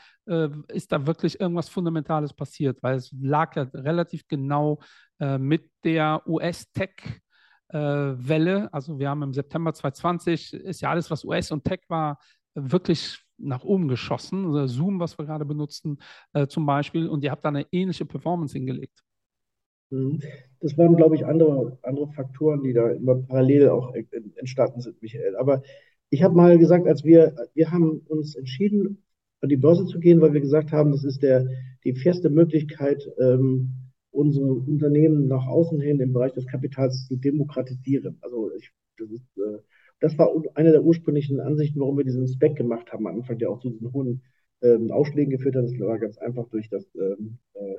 ist 0.69 0.93
da 0.93 1.05
wirklich 1.05 1.41
irgendwas 1.41 1.67
Fundamentales 1.67 2.33
passiert? 2.33 2.81
Weil 2.81 2.95
es 2.95 3.13
lag 3.19 3.57
ja 3.57 3.63
relativ 3.73 4.25
genau 4.29 4.79
mit 5.19 5.69
der 5.83 6.21
US-Tech- 6.25 7.19
Welle. 7.67 8.71
Also 8.71 8.99
wir 8.99 9.09
haben 9.09 9.23
im 9.23 9.33
September 9.33 9.73
2020 9.73 10.53
ist 10.53 10.79
ja 10.79 10.91
alles, 10.91 11.11
was 11.11 11.25
US 11.25 11.51
und 11.51 11.65
Tech 11.65 11.81
war, 11.89 12.19
wirklich 12.53 13.19
nach 13.43 13.63
oben 13.63 13.87
geschossen. 13.87 14.45
Also 14.45 14.67
Zoom, 14.67 14.99
was 14.99 15.17
wir 15.17 15.25
gerade 15.25 15.45
benutzen, 15.45 15.99
äh, 16.33 16.47
zum 16.47 16.65
Beispiel. 16.65 17.07
Und 17.07 17.23
ihr 17.23 17.31
habt 17.31 17.45
da 17.45 17.49
eine 17.49 17.65
ähnliche 17.71 18.05
Performance 18.05 18.57
hingelegt. 18.57 19.03
Mhm. 19.89 20.19
Das 20.59 20.77
waren, 20.77 20.95
glaube 20.95 21.15
ich, 21.15 21.25
andere, 21.25 21.77
andere 21.83 22.07
Faktoren, 22.13 22.63
die 22.63 22.73
da 22.73 22.89
immer 22.89 23.15
parallel 23.15 23.69
auch 23.69 23.93
entstanden 24.35 24.81
sind, 24.81 25.01
Michael. 25.01 25.35
Aber 25.35 25.61
ich 26.09 26.23
habe 26.23 26.35
mal 26.35 26.57
gesagt, 26.57 26.87
als 26.87 27.03
wir, 27.03 27.35
wir 27.53 27.71
haben 27.71 27.99
uns 28.07 28.35
entschieden, 28.35 29.03
an 29.41 29.49
die 29.49 29.57
Börse 29.57 29.85
zu 29.85 29.99
gehen, 29.99 30.21
weil 30.21 30.33
wir 30.33 30.41
gesagt 30.41 30.71
haben, 30.71 30.91
das 30.91 31.03
ist 31.03 31.21
der, 31.21 31.47
die 31.83 31.95
fairste 31.95 32.29
Möglichkeit, 32.29 33.05
ähm, 33.19 33.73
unsere 34.11 34.45
Unternehmen 34.45 35.27
nach 35.27 35.47
außen 35.47 35.81
hin 35.81 35.99
im 35.99 36.13
Bereich 36.13 36.33
des 36.33 36.45
Kapitals 36.45 37.07
zu 37.07 37.17
demokratisieren. 37.17 38.17
Also 38.21 38.51
ich, 38.55 38.71
das 38.97 39.09
ist 39.09 39.37
äh, 39.37 39.59
das 40.03 40.17
war 40.17 40.29
eine 40.55 40.71
der 40.73 40.83
ursprünglichen 40.83 41.39
Ansichten, 41.39 41.79
warum 41.79 41.97
wir 41.97 42.03
diesen 42.03 42.27
Spec 42.27 42.57
gemacht 42.57 42.91
haben 42.91 43.07
am 43.07 43.15
Anfang, 43.15 43.37
der 43.37 43.49
auch 43.49 43.59
zu 43.59 43.69
diesen 43.69 43.93
hohen 43.93 44.21
ähm, 44.61 44.91
Ausschlägen 44.91 45.31
geführt 45.31 45.55
hat. 45.55 45.63
Das 45.63 45.79
war 45.79 45.97
ganz 45.97 46.17
einfach 46.17 46.47
durch 46.49 46.69
das 46.69 46.85
ähm, 46.95 47.37
äh, 47.53 47.75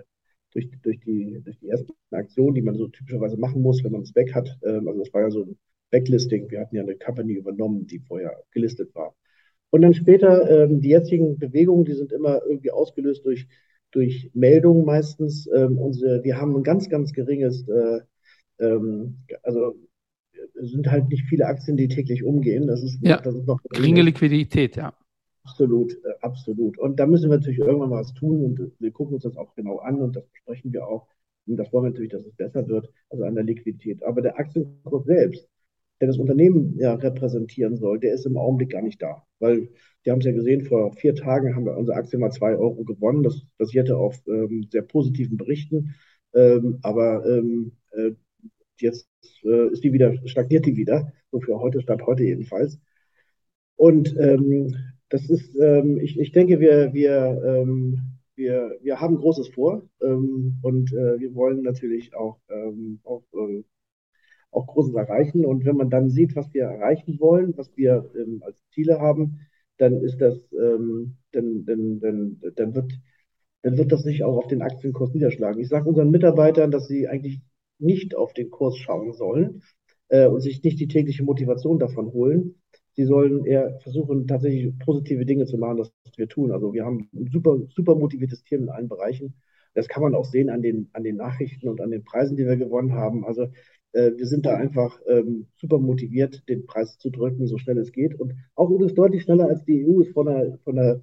durch, 0.53 0.71
durch, 0.83 1.01
die, 1.01 1.41
durch 1.45 1.59
die 1.59 1.69
ersten 1.69 1.93
Aktionen, 2.13 2.55
die 2.55 2.63
man 2.63 2.77
so 2.77 2.89
typischerweise 2.89 3.37
machen 3.37 3.61
muss, 3.61 3.85
wenn 3.85 3.93
man 3.93 4.03
ein 4.03 4.07
Spec 4.07 4.35
hat. 4.35 4.49
Ähm, 4.65 4.89
also 4.89 5.01
das 5.01 5.13
war 5.13 5.21
ja 5.23 5.31
so 5.31 5.45
ein 5.45 5.59
Backlisting. 5.91 6.51
Wir 6.51 6.61
hatten 6.61 6.77
ja 6.77 6.83
eine 6.83 6.97
Company 6.97 7.35
übernommen, 7.35 7.87
die 7.87 7.99
vorher 7.99 8.43
gelistet 8.53 8.95
war. 8.95 9.15
Und 9.71 9.83
dann 9.83 9.93
später 9.93 10.49
ähm, 10.51 10.81
die 10.81 10.91
jetzigen 10.91 11.39
Bewegungen, 11.39 11.85
die 11.85 11.93
sind 11.93 12.11
immer 12.13 12.41
irgendwie 12.47 12.71
ausgelöst 12.71 13.27
durch, 13.27 13.47
durch 13.91 14.31
Meldungen 14.33 14.87
meistens. 14.87 15.47
Ähm, 15.55 15.77
unsere, 15.77 16.25
wir 16.25 16.41
haben 16.41 16.57
ein 16.57 16.63
ganz, 16.63 16.89
ganz 16.89 17.13
geringes, 17.13 17.69
äh, 17.69 18.01
ähm, 18.61 19.19
also 19.43 19.75
sind 20.55 20.91
halt 20.91 21.09
nicht 21.09 21.25
viele 21.29 21.47
Aktien, 21.47 21.77
die 21.77 21.89
täglich 21.89 22.25
umgehen. 22.25 22.67
Das 22.67 22.83
ist, 22.83 22.99
ja, 23.03 23.21
das 23.21 23.35
ist 23.35 23.47
noch 23.47 23.61
geringe 23.71 24.03
Liquidität, 24.03 24.77
ja. 24.77 24.95
Absolut, 25.45 25.93
äh, 25.93 26.15
absolut. 26.23 26.79
Und 26.79 26.99
da 26.99 27.07
müssen 27.07 27.31
wir 27.31 27.37
natürlich 27.37 27.59
irgendwann 27.59 27.91
mal 27.91 28.01
was 28.01 28.15
tun 28.15 28.43
und 28.43 28.73
wir 28.79 28.91
gucken 28.93 29.15
uns 29.15 29.25
das 29.25 29.37
auch 29.37 29.55
genau 29.55 29.79
an 29.79 30.01
und 30.01 30.17
das 30.17 30.27
besprechen 30.27 30.73
wir 30.73 30.87
auch. 30.87 31.07
Und 31.47 31.59
das 31.59 31.71
wollen 31.73 31.85
wir 31.85 31.91
natürlich, 31.91 32.13
dass 32.13 32.25
es 32.25 32.35
besser 32.35 32.67
wird, 32.69 32.91
also 33.11 33.25
an 33.25 33.35
der 33.35 33.45
Liquidität. 33.45 34.03
Aber 34.03 34.23
der 34.23 34.39
Aktienkurs 34.39 35.05
selbst, 35.05 35.47
der 36.01 36.09
das 36.09 36.19
Unternehmen 36.19 36.77
ja 36.79 36.95
repräsentieren 36.95 37.77
soll, 37.77 38.01
der 38.01 38.15
ist 38.15 38.25
im 38.25 38.39
Augenblick 38.39 38.71
gar 38.71 38.81
nicht 38.81 39.03
da. 39.03 39.23
Weil, 39.39 39.69
die 40.05 40.11
haben 40.11 40.21
es 40.21 40.25
ja 40.25 40.33
gesehen, 40.33 40.63
vor 40.63 40.93
vier 40.95 41.15
Tagen 41.15 41.55
haben 41.55 41.67
wir 41.67 41.77
unsere 41.77 41.99
Aktie 41.99 42.19
mal 42.19 42.31
zwei 42.31 42.57
Euro 42.57 42.83
gewonnen. 42.85 43.23
Das 43.23 43.43
basierte 43.59 43.99
auf 43.99 44.23
ähm, 44.27 44.67
sehr 44.71 44.83
positiven 44.83 45.37
Berichten. 45.37 45.95
Ähm, 46.35 46.79
aber 46.83 47.25
ähm, 47.27 47.73
äh, 47.93 48.13
jetzt 48.81 49.09
äh, 49.45 49.69
ist 49.73 49.85
die 49.85 49.93
wieder, 49.93 50.15
stagniert 50.27 50.67
die 50.67 50.77
wieder, 50.77 51.13
so 51.31 51.41
für 51.41 51.59
heute, 51.59 51.81
Stand 51.81 52.07
heute 52.07 52.25
jedenfalls. 52.25 52.79
Und 53.77 54.17
ähm, 54.19 54.75
das 55.09 55.29
ist, 55.29 55.55
ähm, 55.61 55.99
ich, 55.99 56.19
ich 56.19 56.33
denke, 56.33 56.61
wir, 56.61 56.93
wir, 56.93 57.43
ähm, 57.45 58.19
wir, 58.37 58.79
wir 58.83 59.01
haben 59.01 59.17
Großes 59.17 59.49
vor 59.49 59.89
ähm, 60.03 60.59
und 60.63 60.93
äh, 60.93 61.19
wir 61.21 61.35
wollen 61.35 61.63
natürlich 61.63 62.15
auch, 62.15 62.39
ähm, 62.49 63.01
auch, 63.05 63.23
äh, 63.33 63.63
auch 64.51 64.67
Großes 64.67 64.95
erreichen. 64.95 65.45
Und 65.45 65.65
wenn 65.65 65.77
man 65.77 65.91
dann 65.91 66.11
sieht, 66.11 66.37
was 66.37 66.53
wir 66.55 66.65
erreichen 66.65 67.19
wollen, 67.21 67.57
was 67.57 67.77
wir 67.77 68.11
ähm, 68.17 68.43
als 68.45 68.57
Ziele 68.73 69.01
haben, 69.01 69.41
dann 69.79 70.01
ist 70.03 70.21
das, 70.21 70.49
dann, 70.51 71.17
dann, 71.33 71.65
dann, 71.67 72.41
dann 72.55 72.75
wird 72.77 72.93
dann 73.65 73.79
wird 73.79 73.93
das 73.93 74.03
sich 74.03 74.23
auch 74.23 74.37
auf 74.37 74.47
den 74.47 74.61
Aktienkurs 74.61 75.15
niederschlagen. 75.15 75.59
Ich 75.59 75.69
sage 75.69 75.89
unseren 75.89 76.11
Mitarbeitern, 76.11 76.71
dass 76.71 76.87
sie 76.87 77.09
eigentlich 77.09 77.41
nicht 77.85 78.17
auf 78.17 78.33
den 78.33 78.51
Kurs 78.51 78.77
schauen 78.77 79.13
sollen 79.13 79.63
äh, 80.09 80.27
und 80.27 80.41
sich 80.41 80.63
nicht 80.63 80.81
die 80.81 80.89
tägliche 80.89 81.25
Motivation 81.25 81.79
davon 81.79 82.13
holen. 82.13 82.57
Sie 82.95 83.05
sollen 83.05 83.45
eher 83.45 83.79
versuchen, 83.81 84.27
tatsächlich 84.27 84.79
positive 84.79 85.27
Dinge 85.27 85.47
zu 85.47 85.59
machen, 85.59 85.79
das 85.79 85.93
wir 86.17 86.29
tun. 86.29 86.53
Also 86.53 86.73
wir 86.73 86.85
haben 86.85 87.09
ein 87.13 87.29
super, 87.31 87.59
super 87.69 87.97
motiviertes 87.97 88.45
Team 88.45 88.63
in 88.65 88.69
allen 88.69 88.89
Bereichen. 88.89 89.35
Das 89.75 89.89
kann 89.89 90.03
man 90.03 90.15
auch 90.15 90.25
sehen 90.25 90.51
an 90.51 90.63
den, 90.63 90.89
an 90.93 91.03
den 91.03 91.17
Nachrichten 91.17 91.69
und 91.69 91.81
an 91.81 91.91
den 91.91 92.05
Preisen, 92.05 92.37
die 92.37 92.47
wir 92.47 92.57
gewonnen 92.57 92.93
haben. 92.93 93.25
Also 93.25 93.49
äh, 93.93 94.13
wir 94.17 94.27
sind 94.27 94.47
da 94.47 94.55
einfach 94.57 95.01
ähm, 95.09 95.49
super 95.57 95.79
motiviert, 95.79 96.49
den 96.49 96.67
Preis 96.67 96.99
zu 96.99 97.11
drücken, 97.11 97.47
so 97.49 97.59
schnell 97.59 97.79
es 97.79 97.91
geht. 97.91 98.19
Und 98.19 98.35
auch 98.55 98.71
übrigens 98.71 98.95
deutlich 98.95 99.23
schneller, 99.23 99.49
als 99.49 99.65
die 99.65 99.85
EU 99.85 100.03
es 100.03 100.11
von, 100.11 100.27
der, 100.27 100.59
von, 100.63 100.77
der, 100.77 101.01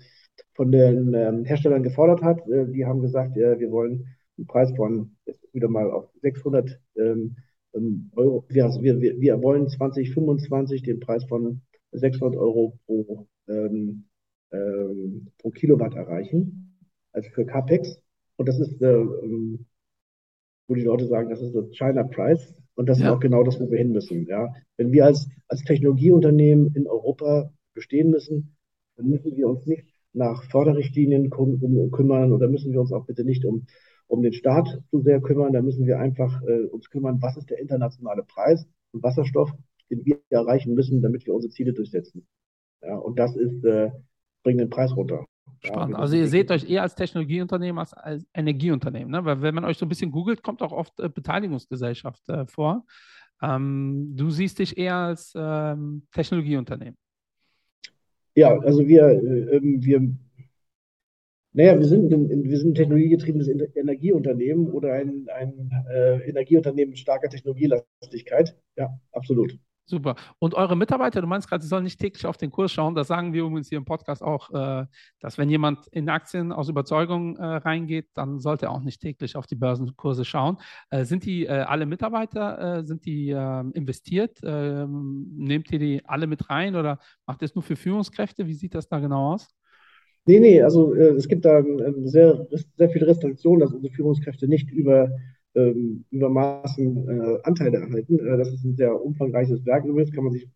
von 0.53 0.71
den 0.71 1.13
ähm, 1.13 1.43
Herstellern 1.43 1.83
gefordert 1.83 2.21
hat. 2.21 2.47
Äh, 2.47 2.67
die 2.71 2.85
haben 2.85 3.01
gesagt, 3.01 3.35
äh, 3.37 3.59
wir 3.59 3.71
wollen 3.71 4.07
einen 4.37 4.47
Preis 4.47 4.71
von 4.75 5.17
wieder 5.53 5.69
mal 5.69 5.89
auf 5.91 6.09
600 6.21 6.79
ähm, 6.97 7.35
ähm, 7.73 8.11
Euro. 8.15 8.45
Wir, 8.49 8.69
wir, 8.81 9.19
wir 9.19 9.41
wollen 9.41 9.67
2025 9.67 10.83
den 10.83 10.99
Preis 10.99 11.23
von 11.25 11.61
600 11.91 12.39
Euro 12.39 12.79
pro, 12.85 13.27
ähm, 13.47 14.05
ähm, 14.51 15.27
pro 15.37 15.49
Kilowatt 15.51 15.95
erreichen, 15.95 16.77
also 17.11 17.29
für 17.29 17.45
CAPEX. 17.45 18.01
Und 18.37 18.47
das 18.47 18.59
ist, 18.59 18.81
äh, 18.81 18.91
ähm, 18.91 19.65
wo 20.67 20.75
die 20.75 20.83
Leute 20.83 21.07
sagen, 21.07 21.29
das 21.29 21.41
ist 21.41 21.53
der 21.53 21.69
China 21.71 22.03
Price. 22.03 22.55
Und 22.75 22.87
das 22.87 22.99
ja. 22.99 23.05
ist 23.05 23.11
auch 23.11 23.19
genau 23.19 23.43
das, 23.43 23.59
wo 23.59 23.69
wir 23.69 23.77
hin 23.77 23.91
müssen. 23.91 24.25
Ja? 24.27 24.53
Wenn 24.77 24.91
wir 24.91 25.05
als, 25.05 25.27
als 25.47 25.63
Technologieunternehmen 25.63 26.73
in 26.73 26.87
Europa 26.87 27.53
bestehen 27.73 28.09
müssen, 28.09 28.55
dann 28.95 29.07
müssen 29.07 29.35
wir 29.35 29.47
uns 29.47 29.65
nicht 29.65 29.85
nach 30.13 30.43
Förderrichtlinien 30.45 31.29
kümmern 31.29 32.33
oder 32.33 32.47
müssen 32.49 32.71
wir 32.73 32.81
uns 32.81 32.91
auch 32.91 33.05
bitte 33.05 33.23
nicht 33.23 33.45
um 33.45 33.65
um 34.11 34.21
den 34.21 34.33
Staat 34.33 34.67
zu 34.89 35.01
sehr 35.01 35.21
kümmern. 35.21 35.53
Da 35.53 35.61
müssen 35.61 35.85
wir 35.85 35.99
einfach 35.99 36.41
äh, 36.43 36.65
uns 36.65 36.89
kümmern, 36.89 37.21
was 37.21 37.37
ist 37.37 37.49
der 37.49 37.59
internationale 37.59 38.23
Preis 38.23 38.67
für 38.91 39.01
Wasserstoff, 39.01 39.51
den 39.89 40.05
wir 40.05 40.19
erreichen 40.29 40.73
müssen, 40.73 41.01
damit 41.01 41.25
wir 41.25 41.33
unsere 41.33 41.51
Ziele 41.51 41.71
durchsetzen. 41.71 42.27
Ja, 42.81 42.95
und 42.95 43.17
das 43.17 43.35
ist, 43.37 43.63
äh, 43.63 43.89
bringt 44.43 44.59
den 44.59 44.69
Preis 44.69 44.93
runter. 44.95 45.25
Spannend. 45.63 45.95
Ja, 45.95 45.99
also 45.99 46.15
ihr 46.15 46.27
seht 46.27 46.51
euch 46.51 46.69
eher 46.69 46.81
als 46.81 46.95
Technologieunternehmen 46.95 47.79
als 47.79 47.93
als 47.93 48.25
Energieunternehmen, 48.33 49.11
ne? 49.11 49.23
Weil 49.23 49.41
wenn 49.41 49.55
man 49.55 49.63
euch 49.63 49.77
so 49.77 49.85
ein 49.85 49.89
bisschen 49.89 50.11
googelt, 50.11 50.43
kommt 50.43 50.61
auch 50.61 50.71
oft 50.73 50.99
äh, 50.99 51.07
Beteiligungsgesellschaft 51.07 52.27
äh, 52.29 52.45
vor. 52.47 52.85
Ähm, 53.41 54.13
du 54.15 54.29
siehst 54.29 54.59
dich 54.59 54.77
eher 54.77 54.95
als 54.95 55.33
ähm, 55.35 56.07
Technologieunternehmen. 56.11 56.97
Ja, 58.35 58.57
also 58.59 58.85
wir, 58.87 59.05
äh, 59.07 59.55
ähm, 59.55 59.83
wir 59.83 60.01
Naja, 61.53 61.77
wir 61.77 61.85
sind, 61.85 62.13
ein, 62.13 62.43
wir 62.43 62.57
sind 62.57 62.71
ein 62.71 62.75
technologiegetriebenes 62.75 63.49
Energieunternehmen 63.75 64.71
oder 64.71 64.93
ein, 64.93 65.27
ein 65.35 65.71
äh, 65.89 66.29
Energieunternehmen 66.29 66.91
mit 66.91 66.99
starker 66.99 67.29
Technologielastigkeit. 67.29 68.55
Ja, 68.77 68.97
absolut. 69.11 69.57
Super. 69.91 70.15
Und 70.39 70.53
eure 70.53 70.77
Mitarbeiter, 70.77 71.19
du 71.19 71.27
meinst 71.27 71.49
gerade, 71.49 71.61
sie 71.61 71.67
sollen 71.67 71.83
nicht 71.83 71.99
täglich 71.99 72.25
auf 72.25 72.37
den 72.37 72.49
Kurs 72.49 72.71
schauen. 72.71 72.95
Das 72.95 73.07
sagen 73.07 73.33
wir 73.33 73.43
übrigens 73.43 73.67
hier 73.67 73.77
im 73.77 73.83
Podcast 73.83 74.23
auch, 74.23 74.49
äh, 74.51 74.85
dass 75.19 75.37
wenn 75.37 75.49
jemand 75.49 75.87
in 75.87 76.07
Aktien 76.07 76.53
aus 76.53 76.69
Überzeugung 76.69 77.35
äh, 77.35 77.43
reingeht, 77.43 78.07
dann 78.13 78.39
sollte 78.39 78.67
er 78.67 78.71
auch 78.71 78.79
nicht 78.79 79.01
täglich 79.01 79.35
auf 79.35 79.47
die 79.47 79.55
Börsenkurse 79.55 80.23
schauen. 80.23 80.57
Äh, 80.91 81.03
sind 81.03 81.25
die 81.25 81.45
äh, 81.45 81.49
alle 81.49 81.85
Mitarbeiter, 81.85 82.77
äh, 82.77 82.85
sind 82.85 83.05
die 83.05 83.31
ähm, 83.31 83.73
investiert? 83.73 84.39
Ähm, 84.43 85.27
nehmt 85.35 85.69
ihr 85.73 85.79
die 85.79 86.05
alle 86.05 86.27
mit 86.27 86.49
rein 86.49 86.77
oder 86.77 86.99
macht 87.25 87.41
ihr 87.41 87.45
es 87.45 87.55
nur 87.55 87.63
für 87.63 87.75
Führungskräfte? 87.75 88.47
Wie 88.47 88.53
sieht 88.53 88.75
das 88.75 88.87
da 88.87 88.99
genau 88.99 89.33
aus? 89.33 89.49
Nee, 90.25 90.39
nee, 90.39 90.61
also 90.61 90.93
äh, 90.93 91.15
es 91.15 91.27
gibt 91.27 91.45
da 91.45 91.63
sehr, 92.03 92.47
sehr 92.77 92.89
viele 92.89 93.07
Restriktionen, 93.07 93.59
dass 93.61 93.73
unsere 93.73 93.93
Führungskräfte 93.93 94.47
nicht 94.47 94.69
über 94.71 95.09
ähm, 95.55 96.05
übermaßen 96.11 97.09
äh, 97.09 97.39
Anteile 97.43 97.77
erhalten. 97.79 98.19
Äh, 98.19 98.37
das 98.37 98.49
ist 98.53 98.63
ein 98.63 98.75
sehr 98.75 99.01
umfangreiches 99.01 99.65
Werk 99.65 99.83
übrigens, 99.85 100.13
kann 100.13 100.23
man 100.23 100.31
sich 100.33 100.47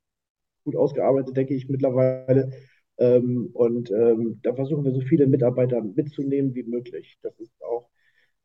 gut 0.66 0.76
ausgearbeitet, 0.76 1.38
denke 1.38 1.55
ich, 1.55 1.70
mittlerweile. 1.70 2.51
Ähm, 2.99 3.49
und 3.53 3.91
ähm, 3.91 4.39
da 4.43 4.53
versuchen 4.55 4.86
wir 4.86 4.93
so 4.93 5.01
viele 5.01 5.28
Mitarbeiter 5.28 5.82
mitzunehmen 5.84 6.55
wie 6.55 6.63
möglich. 6.63 7.18
Das 7.24 7.39
ist 7.39 7.53
auch, 7.63 7.89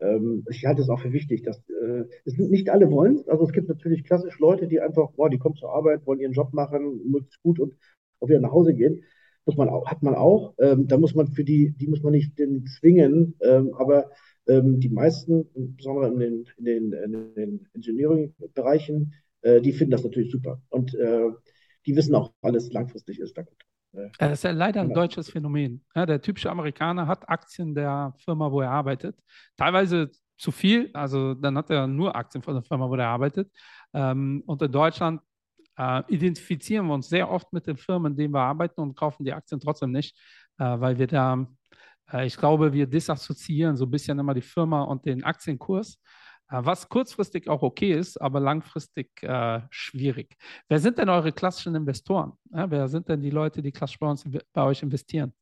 ähm, 0.00 0.44
ich 0.50 0.64
halte 0.66 0.82
es 0.82 0.88
auch 0.90 1.00
für 1.00 1.12
wichtig, 1.12 1.42
dass 1.42 1.58
äh, 1.70 2.04
es 2.24 2.38
nicht 2.38 2.70
alle 2.70 2.90
wollen. 2.90 3.22
Also 3.28 3.44
es 3.44 3.52
gibt 3.52 3.68
natürlich 3.68 4.04
klassisch 4.04 4.38
Leute, 4.38 4.68
die 4.68 4.80
einfach, 4.80 5.12
boah, 5.12 5.30
die 5.30 5.38
kommen 5.38 5.56
zur 5.56 5.74
Arbeit, 5.74 6.06
wollen 6.06 6.20
ihren 6.20 6.32
Job 6.32 6.52
machen, 6.52 7.00
möglichst 7.10 7.42
gut 7.42 7.60
und 7.60 7.74
auch 8.20 8.28
wieder 8.28 8.40
nach 8.40 8.52
Hause 8.52 8.74
gehen. 8.74 9.04
Muss 9.46 9.56
man 9.56 9.68
auch, 9.68 9.86
hat 9.86 10.02
man 10.02 10.14
auch. 10.14 10.54
Ähm, 10.58 10.86
da 10.86 10.98
muss 10.98 11.14
man 11.14 11.28
für 11.28 11.44
die, 11.44 11.74
die 11.76 11.88
muss 11.88 12.02
man 12.02 12.12
nicht 12.12 12.38
zwingen, 12.78 13.36
ähm, 13.40 13.74
aber 13.74 14.10
ähm, 14.46 14.80
die 14.80 14.90
meisten, 14.90 15.48
insbesondere 15.54 16.12
in 16.12 16.18
den, 16.18 16.44
in 16.58 16.64
den, 16.64 16.92
in 16.92 17.34
den 17.34 17.68
Engineering-Bereichen, 17.74 19.14
äh, 19.42 19.60
die 19.60 19.72
finden 19.72 19.92
das 19.92 20.04
natürlich 20.04 20.30
super. 20.30 20.60
Und 20.68 20.94
äh, 20.94 21.30
die 21.86 21.96
wissen 21.96 22.14
auch, 22.14 22.32
alles 22.42 22.72
langfristig 22.72 23.18
ist 23.18 23.36
da 23.36 23.42
gut. 23.42 23.56
Äh, 23.92 24.08
das 24.18 24.32
ist 24.32 24.44
ja 24.44 24.50
leider 24.50 24.80
ein 24.80 24.88
genau. 24.88 25.00
deutsches 25.00 25.30
Phänomen. 25.30 25.84
Ja, 25.94 26.06
der 26.06 26.20
typische 26.20 26.50
Amerikaner 26.50 27.06
hat 27.06 27.28
Aktien 27.28 27.74
der 27.74 28.14
Firma, 28.18 28.50
wo 28.50 28.60
er 28.60 28.70
arbeitet. 28.70 29.16
Teilweise 29.56 30.10
zu 30.36 30.50
viel, 30.50 30.90
also 30.94 31.34
dann 31.34 31.56
hat 31.56 31.70
er 31.70 31.86
nur 31.86 32.16
Aktien 32.16 32.42
von 32.42 32.54
der 32.54 32.62
Firma, 32.62 32.88
wo 32.88 32.94
er 32.94 33.08
arbeitet. 33.08 33.50
Ähm, 33.92 34.42
und 34.46 34.62
in 34.62 34.72
Deutschland 34.72 35.20
äh, 35.80 36.02
identifizieren 36.08 36.86
wir 36.86 36.94
uns 36.94 37.08
sehr 37.08 37.30
oft 37.30 37.52
mit 37.52 37.66
den 37.66 37.76
Firmen, 37.76 38.12
in 38.12 38.18
denen 38.18 38.34
wir 38.34 38.42
arbeiten 38.42 38.80
und 38.80 38.96
kaufen 38.96 39.24
die 39.24 39.32
Aktien 39.32 39.60
trotzdem 39.60 39.92
nicht, 39.92 40.16
äh, 40.58 40.64
weil 40.64 40.98
wir 40.98 41.06
da 41.06 41.46
äh, 42.12 42.26
ich 42.26 42.36
glaube, 42.36 42.72
wir 42.72 42.86
disassoziieren 42.86 43.76
so 43.76 43.86
ein 43.86 43.90
bisschen 43.90 44.18
immer 44.18 44.34
die 44.34 44.40
Firma 44.42 44.82
und 44.82 45.06
den 45.06 45.24
Aktienkurs, 45.24 45.98
äh, 46.50 46.60
was 46.62 46.88
kurzfristig 46.88 47.48
auch 47.48 47.62
okay 47.62 47.92
ist, 47.92 48.20
aber 48.20 48.40
langfristig 48.40 49.10
äh, 49.22 49.60
schwierig. 49.70 50.36
Wer 50.68 50.78
sind 50.78 50.98
denn 50.98 51.08
eure 51.08 51.32
klassischen 51.32 51.74
Investoren? 51.74 52.32
Ja, 52.52 52.70
wer 52.70 52.88
sind 52.88 53.08
denn 53.08 53.20
die 53.20 53.30
Leute, 53.30 53.62
die 53.62 53.72
klassisch 53.72 53.98
bei, 53.98 54.10
uns, 54.10 54.24
bei 54.52 54.64
euch 54.64 54.82
investieren? 54.82 55.32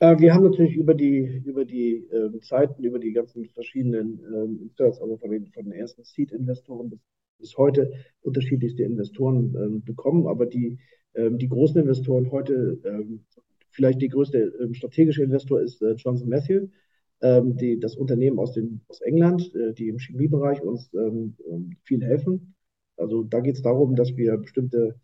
Äh, 0.00 0.18
wir 0.18 0.32
haben 0.32 0.44
natürlich 0.44 0.76
über 0.76 0.94
die, 0.94 1.42
über 1.44 1.64
die 1.64 2.06
äh, 2.10 2.40
Zeiten, 2.40 2.84
über 2.84 3.00
die 3.00 3.12
ganzen 3.12 3.46
verschiedenen 3.46 4.20
ähm, 4.32 4.70
also 4.78 5.16
von 5.16 5.30
den, 5.30 5.46
von 5.48 5.64
den 5.64 5.72
ersten 5.72 6.04
Seed-Investoren 6.04 6.90
bis, 6.90 7.00
bis, 7.38 7.56
heute 7.56 7.92
unterschiedlichste 8.20 8.82
Investoren 8.82 9.54
ähm, 9.56 9.84
bekommen, 9.84 10.26
aber 10.26 10.46
die, 10.46 10.78
ähm, 11.14 11.38
die 11.38 11.48
großen 11.48 11.80
Investoren 11.80 12.30
heute 12.30 12.78
ähm, 12.84 13.24
vielleicht 13.70 14.00
die 14.02 14.08
größte 14.08 14.70
strategische 14.72 15.22
Investor 15.22 15.60
ist 15.60 15.82
äh, 15.82 15.92
Johnson 15.92 16.28
Matthew, 16.28 16.68
die, 17.20 17.80
das 17.80 17.96
Unternehmen 17.96 18.38
aus, 18.38 18.52
den, 18.52 18.80
aus 18.86 19.00
England, 19.00 19.52
äh, 19.56 19.74
die 19.74 19.88
im 19.88 19.98
Chemiebereich 19.98 20.62
uns 20.62 20.88
viel 21.82 22.04
helfen. 22.04 22.54
Also 22.96 23.24
da 23.24 23.40
geht 23.40 23.56
es 23.56 23.62
darum, 23.62 23.96
dass 23.96 24.16
wir 24.16 24.36
bestimmte 24.36 24.94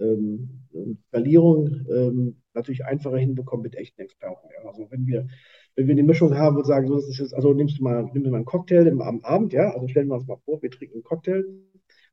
ähm, 0.00 0.60
Skalierung 1.08 1.86
ähm, 1.90 2.36
natürlich 2.54 2.84
einfacher 2.84 3.16
hinbekommen 3.18 3.62
mit 3.62 3.76
echten 3.76 4.00
Experten. 4.00 4.48
Ja. 4.54 4.68
Also 4.68 4.90
wenn 4.90 5.06
wir, 5.06 5.26
wenn 5.78 5.86
wir 5.86 5.94
eine 5.94 6.02
Mischung 6.02 6.36
haben 6.36 6.56
und 6.56 6.66
sagen, 6.66 6.88
so 6.88 6.96
das 6.96 7.06
ist 7.06 7.20
jetzt, 7.20 7.34
also 7.34 7.54
nimmst 7.54 7.78
du 7.78 7.84
mal, 7.84 8.10
nimm 8.12 8.24
dir 8.24 8.30
mal 8.30 8.38
einen 8.38 8.44
Cocktail 8.44 8.88
im, 8.88 9.00
am 9.00 9.20
Abend, 9.20 9.52
ja, 9.52 9.70
also 9.70 9.86
stellen 9.86 10.08
wir 10.08 10.16
uns 10.16 10.26
mal 10.26 10.38
vor, 10.44 10.60
wir 10.60 10.72
trinken 10.72 10.94
einen 10.96 11.04
Cocktail 11.04 11.44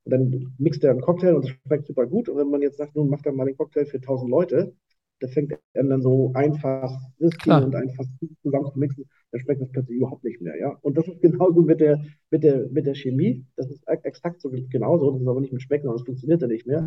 und 0.04 0.12
dann 0.12 0.54
mixt 0.60 0.84
er 0.84 0.92
einen 0.92 1.02
Cocktail 1.02 1.34
und 1.34 1.46
es 1.46 1.50
schmeckt 1.50 1.88
super 1.88 2.06
gut. 2.06 2.30
Und 2.30 2.38
wenn 2.38 2.52
man 2.52 2.62
jetzt 2.62 2.78
sagt, 2.78 2.96
nun 2.96 3.10
mach 3.10 3.24
dann 3.24 3.36
mal 3.36 3.46
den 3.46 3.58
Cocktail 3.58 3.88
für 3.88 3.98
1000 3.98 4.30
Leute, 4.30 4.76
da 5.20 5.28
fängt 5.28 5.52
er 5.74 5.84
dann 5.84 6.04
so 6.04 6.32
einfach 6.36 6.92
Whisky 7.18 7.50
und 7.50 7.74
einfach 7.74 8.06
zusammen 8.44 8.68
zu 8.72 8.78
mixen, 8.78 9.06
dann 9.32 9.42
schmeckt 9.42 9.62
das 9.62 9.72
plötzlich 9.72 9.98
überhaupt 9.98 10.24
nicht 10.24 10.42
mehr, 10.42 10.60
ja. 10.60 10.78
Und 10.84 10.96
das 10.96 11.08
ist 11.08 11.22
genauso 11.22 11.64
mit 11.64 11.80
der, 11.80 12.06
mit 12.30 12.44
der, 12.44 12.70
mit 12.70 12.86
der 12.86 12.94
Chemie. 12.94 13.48
Das 13.56 13.72
ist 13.72 13.82
exakt 13.88 14.42
so 14.42 14.52
genauso. 14.52 15.10
Das 15.10 15.22
ist 15.22 15.28
aber 15.28 15.42
nicht 15.42 15.54
mit 15.54 15.64
Schmecken, 15.64 15.86
sondern 15.86 16.02
es 16.02 16.06
funktioniert 16.06 16.42
ja 16.44 16.48
nicht 16.48 16.68
mehr. 16.68 16.82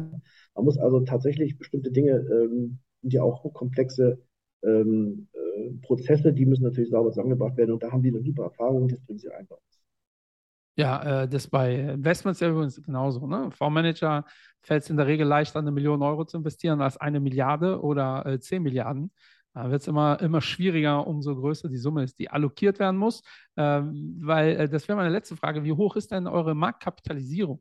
Man 0.55 0.65
muss 0.65 0.79
also 0.79 1.01
tatsächlich 1.01 1.59
bestimmte 1.59 1.91
Dinge, 1.91 2.25
ähm, 2.31 2.79
ja 3.03 3.23
auch 3.23 3.43
hochkomplexe 3.43 4.21
ähm, 4.63 5.29
äh, 5.33 5.71
Prozesse, 5.83 6.33
die 6.33 6.47
müssen 6.47 6.65
natürlich 6.65 6.91
sauber 6.91 7.11
zusammengebracht 7.11 7.57
werden. 7.57 7.73
Und 7.73 7.83
da 7.83 7.91
haben 7.91 8.03
die 8.03 8.11
eine 8.11 8.23
super 8.23 8.45
Erfahrung, 8.45 8.89
das 8.89 9.01
bringen 9.01 9.19
sie 9.19 9.31
einfach. 9.31 9.59
Ja, 10.77 11.23
äh, 11.23 11.29
das 11.29 11.49
bei 11.49 11.75
Investments 11.75 12.39
ja 12.39 12.51
übrigens 12.51 12.81
genauso. 12.81 13.27
Ne? 13.27 13.51
Fondsmanager 13.51 14.25
fällt 14.63 14.85
es 14.85 14.91
in 14.91 14.97
der 14.97 15.09
Regel 15.09 15.27
leichter, 15.27 15.59
eine 15.59 15.73
Million 15.73 16.03
Euro 16.03 16.25
zu 16.25 16.37
investieren 16.37 16.81
als 16.81 16.97
eine 16.97 17.19
Milliarde 17.19 17.83
oder 17.83 18.25
äh, 18.27 18.39
10 18.39 18.63
Milliarden. 18.63 19.11
Da 19.55 19.73
wird 19.73 19.81
es 19.81 19.89
immer, 19.89 20.21
immer 20.21 20.41
schwieriger, 20.41 21.05
umso 21.05 21.35
größer 21.35 21.69
die 21.69 21.79
Summe 21.79 22.05
ist, 22.05 22.17
die 22.21 22.31
allokiert 22.31 22.79
werden 22.79 22.97
muss. 22.97 23.25
Ähm, 23.57 24.21
weil, 24.23 24.51
äh, 24.57 24.69
das 24.69 24.87
wäre 24.87 24.97
meine 24.97 25.11
letzte 25.11 25.35
Frage, 25.37 25.65
wie 25.65 25.73
hoch 25.73 25.97
ist 25.97 26.13
denn 26.13 26.29
eure 26.29 26.55
Marktkapitalisierung? 26.55 27.61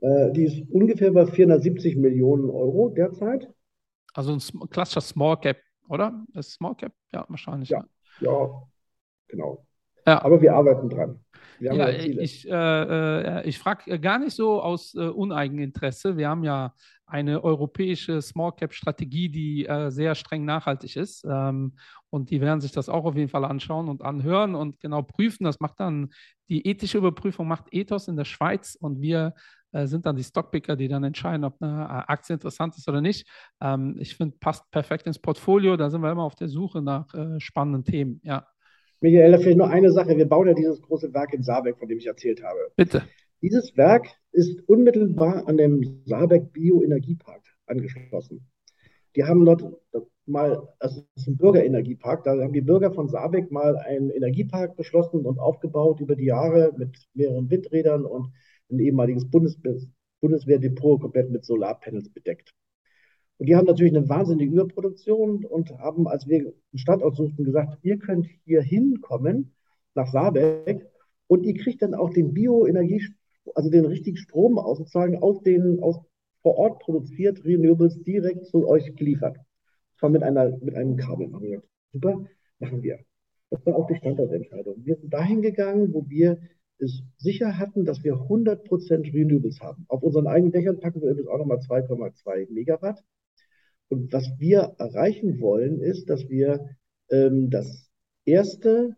Äh, 0.00 0.30
die 0.30 0.44
ist 0.44 0.70
ungefähr 0.70 1.10
bei 1.10 1.26
470 1.26 1.96
Millionen 1.96 2.48
Euro 2.50 2.90
derzeit. 2.90 3.52
Also 4.14 4.32
ein 4.32 4.70
klassischer 4.70 5.00
Small 5.00 5.38
Cap, 5.38 5.58
oder? 5.88 6.24
Das 6.32 6.52
Small 6.52 6.74
Cap? 6.76 6.92
Ja, 7.12 7.26
wahrscheinlich. 7.28 7.68
Ja, 7.68 7.84
ja. 8.20 8.30
ja 8.30 8.62
genau. 9.28 9.66
Ja. 10.06 10.22
Aber 10.22 10.40
wir 10.40 10.54
arbeiten 10.54 10.88
dran. 10.88 11.20
Wir 11.58 11.72
ja, 11.74 11.88
ich, 11.88 12.48
äh, 12.48 12.52
äh, 12.52 13.48
ich 13.48 13.58
frage 13.58 13.98
gar 14.00 14.18
nicht 14.18 14.34
so 14.34 14.60
aus 14.60 14.94
äh, 14.94 15.08
Uneigeninteresse. 15.08 16.16
Wir 16.16 16.28
haben 16.28 16.44
ja 16.44 16.74
eine 17.06 17.44
europäische 17.44 18.20
Small 18.22 18.52
Cap 18.52 18.72
Strategie, 18.74 19.28
die 19.28 19.66
äh, 19.66 19.90
sehr 19.90 20.14
streng 20.14 20.44
nachhaltig 20.44 20.96
ist. 20.96 21.24
Ähm, 21.28 21.76
und 22.10 22.30
die 22.30 22.40
werden 22.40 22.60
sich 22.60 22.72
das 22.72 22.88
auch 22.88 23.04
auf 23.04 23.16
jeden 23.16 23.28
Fall 23.28 23.44
anschauen 23.44 23.88
und 23.88 24.02
anhören 24.02 24.54
und 24.54 24.80
genau 24.80 25.02
prüfen. 25.02 25.44
Das 25.44 25.60
macht 25.60 25.80
dann 25.80 26.10
die 26.48 26.66
ethische 26.66 26.98
Überprüfung, 26.98 27.46
macht 27.46 27.66
Ethos 27.72 28.08
in 28.08 28.16
der 28.16 28.24
Schweiz 28.24 28.74
und 28.74 29.00
wir 29.00 29.26
äh, 29.26 29.63
sind 29.86 30.06
dann 30.06 30.16
die 30.16 30.22
Stockpicker, 30.22 30.76
die 30.76 30.88
dann 30.88 31.04
entscheiden, 31.04 31.44
ob 31.44 31.60
eine 31.60 31.72
äh, 31.72 32.12
Aktie 32.12 32.34
interessant 32.34 32.76
ist 32.76 32.88
oder 32.88 33.00
nicht. 33.00 33.28
Ähm, 33.60 33.96
ich 33.98 34.16
finde, 34.16 34.36
passt 34.38 34.70
perfekt 34.70 35.06
ins 35.06 35.18
Portfolio. 35.18 35.76
Da 35.76 35.90
sind 35.90 36.02
wir 36.02 36.10
immer 36.10 36.24
auf 36.24 36.36
der 36.36 36.48
Suche 36.48 36.82
nach 36.82 37.06
spannenden 37.38 37.84
Themen. 37.84 38.20
Ja. 38.24 38.46
Michael, 39.00 39.38
vielleicht 39.38 39.58
nur 39.58 39.68
eine 39.68 39.90
Sache. 39.90 40.16
Wir 40.16 40.28
bauen 40.28 40.48
ja 40.48 40.54
dieses 40.54 40.80
große 40.80 41.12
Werk 41.12 41.34
in 41.34 41.42
Saarbeck, 41.42 41.78
von 41.78 41.88
dem 41.88 41.98
ich 41.98 42.06
erzählt 42.06 42.42
habe. 42.42 42.58
Bitte. 42.76 43.02
Dieses 43.42 43.76
Werk 43.76 44.08
ist 44.32 44.66
unmittelbar 44.66 45.46
an 45.46 45.58
dem 45.58 46.02
Saarbeck 46.06 46.52
Bioenergiepark 46.52 47.42
angeschlossen. 47.66 48.46
Die 49.16 49.24
haben 49.24 49.44
dort 49.44 49.62
mal, 50.26 50.66
also 50.78 51.02
es 51.14 51.22
ist 51.22 51.28
ein 51.28 51.36
Bürgerenergiepark, 51.36 52.24
da 52.24 52.30
haben 52.40 52.52
die 52.52 52.62
Bürger 52.62 52.92
von 52.92 53.08
Saarbeck 53.08 53.50
mal 53.50 53.76
einen 53.76 54.10
Energiepark 54.10 54.76
beschlossen 54.76 55.26
und 55.26 55.38
aufgebaut 55.38 56.00
über 56.00 56.16
die 56.16 56.24
Jahre 56.24 56.72
mit 56.76 56.96
mehreren 57.12 57.50
Windrädern 57.50 58.04
und 58.04 58.32
ein 58.70 58.78
ehemaliges 58.78 59.28
Bundes 59.30 59.58
Bundeswehrdepot 60.20 61.02
komplett 61.02 61.30
mit 61.30 61.44
Solarpanels 61.44 62.08
bedeckt. 62.08 62.54
Und 63.36 63.46
die 63.46 63.56
haben 63.56 63.66
natürlich 63.66 63.94
eine 63.94 64.08
wahnsinnige 64.08 64.52
Überproduktion 64.52 65.44
und 65.44 65.70
haben, 65.78 66.08
als 66.08 66.26
wir 66.28 66.38
einen 66.38 66.78
Standort 66.78 67.16
suchten, 67.16 67.44
gesagt, 67.44 67.78
ihr 67.82 67.98
könnt 67.98 68.26
hier 68.44 68.62
hinkommen, 68.62 69.54
nach 69.94 70.10
Saarbeck, 70.10 70.88
und 71.26 71.44
ihr 71.44 71.54
kriegt 71.54 71.82
dann 71.82 71.94
auch 71.94 72.10
den 72.10 72.32
Bioenergie, 72.32 73.02
also 73.54 73.70
den 73.70 73.84
richtigen 73.84 74.16
Strom 74.16 74.58
aus, 74.58 74.78
sozusagen 74.78 75.18
aus 75.18 75.42
den, 75.42 75.80
aus 75.80 75.98
vor 76.42 76.56
Ort 76.56 76.80
produziert, 76.80 77.44
Renewables 77.44 78.02
direkt 78.02 78.46
zu 78.46 78.68
euch 78.68 78.94
geliefert. 78.96 79.38
Zwar 79.98 80.10
mit 80.10 80.22
einer, 80.22 80.56
mit 80.58 80.74
einem 80.74 80.96
Kabel. 80.96 81.30
Super, 81.92 82.24
machen 82.58 82.82
wir. 82.82 82.98
Das 83.50 83.64
war 83.66 83.76
auch 83.76 83.86
die 83.86 83.96
Standortentscheidung. 83.96 84.84
Wir 84.84 84.96
sind 84.96 85.12
dahin 85.12 85.42
gegangen, 85.42 85.92
wo 85.94 86.08
wir 86.08 86.38
es 86.78 87.02
sicher 87.18 87.58
hatten, 87.58 87.84
dass 87.84 88.02
wir 88.04 88.14
100% 88.14 89.12
Renewables 89.12 89.60
haben. 89.60 89.84
Auf 89.88 90.02
unseren 90.02 90.26
eigenen 90.26 90.52
Dächern 90.52 90.80
packen 90.80 91.00
wir 91.00 91.10
übrigens 91.10 91.28
auch 91.28 91.38
nochmal 91.38 91.58
2,2 91.58 92.52
Megawatt. 92.52 93.02
Und 93.88 94.12
was 94.12 94.28
wir 94.38 94.74
erreichen 94.78 95.40
wollen, 95.40 95.80
ist, 95.80 96.10
dass 96.10 96.28
wir 96.28 96.68
ähm, 97.10 97.50
das 97.50 97.90
erste 98.24 98.96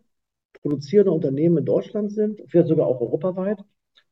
produzierende 0.53 1.11
Unternehmen 1.11 1.57
in 1.57 1.65
Deutschland 1.65 2.11
sind, 2.11 2.41
vielleicht 2.47 2.69
sogar 2.69 2.87
auch 2.87 3.01
europaweit, 3.01 3.59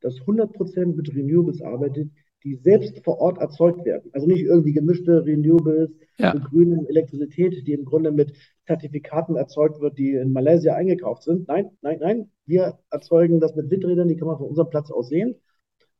das 0.00 0.14
100% 0.14 0.94
mit 0.94 1.14
Renewables 1.14 1.62
arbeitet, 1.62 2.10
die 2.46 2.54
selbst 2.54 3.02
vor 3.02 3.18
Ort 3.18 3.38
erzeugt 3.38 3.84
werden. 3.84 4.08
Also 4.12 4.28
nicht 4.28 4.42
irgendwie 4.42 4.72
gemischte 4.72 5.24
Renewables 5.26 5.90
Ja. 6.16 6.32
mit 6.32 6.44
grüner 6.44 6.88
Elektrizität, 6.88 7.66
die 7.66 7.72
im 7.72 7.84
Grunde 7.84 8.12
mit 8.12 8.34
Zertifikaten 8.66 9.34
erzeugt 9.34 9.80
wird, 9.80 9.98
die 9.98 10.12
in 10.12 10.32
Malaysia 10.32 10.74
eingekauft 10.74 11.24
sind. 11.24 11.48
Nein, 11.48 11.72
nein, 11.82 11.98
nein. 12.00 12.30
Wir 12.46 12.78
erzeugen 12.90 13.40
das 13.40 13.56
mit 13.56 13.68
Windrädern, 13.68 14.06
die 14.06 14.16
kann 14.16 14.28
man 14.28 14.38
von 14.38 14.46
unserem 14.46 14.70
Platz 14.70 14.92
aus 14.92 15.08
sehen 15.08 15.34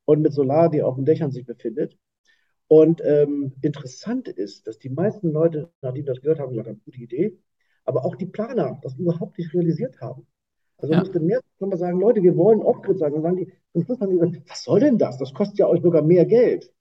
und 0.05 0.23
mit 0.23 0.33
Solar, 0.33 0.71
die 0.71 0.83
auf 0.83 0.95
den 0.95 1.05
Dächern 1.05 1.33
sich 1.33 1.45
befindet. 1.45 1.99
Und 2.69 3.03
ähm, 3.05 3.53
interessant 3.63 4.29
ist, 4.29 4.69
dass 4.69 4.79
die 4.79 4.89
meisten 4.91 5.33
Leute, 5.33 5.69
nachdem 5.83 6.07
das 6.07 6.21
gehört 6.21 6.39
haben, 6.39 6.51
gesagt 6.51 6.69
haben, 6.69 6.81
gute 6.85 7.01
Idee, 7.01 7.39
aber 7.85 8.05
auch 8.05 8.15
die 8.15 8.27
Planer 8.27 8.79
das 8.83 8.95
überhaupt 8.95 9.37
nicht 9.37 9.53
realisiert 9.53 10.01
haben. 10.01 10.29
Also 10.79 10.93
Ja. 10.95 11.01
musste 11.01 11.21
mehr 11.21 11.41
kann 11.59 11.69
man 11.71 11.79
sagen, 11.79 12.01
Leute, 12.01 12.23
wir 12.23 12.37
wollen 12.37 12.61
Off-Grid 12.63 12.99
sein. 12.99 13.13
Dann 13.13 13.23
sagen 13.23 13.37
die, 13.37 13.53
zum 13.73 13.85
Schluss 13.85 14.01
haben 14.01 14.11
die 14.11 14.19
gesagt, 14.19 14.43
was 14.51 14.65
soll 14.65 14.81
denn 14.81 14.99
das? 14.99 15.19
Das 15.19 15.33
kostet 15.35 15.59
ja 15.59 15.67
euch 15.69 15.83
sogar 15.83 16.03
mehr 16.03 16.27
Geld. 16.27 16.73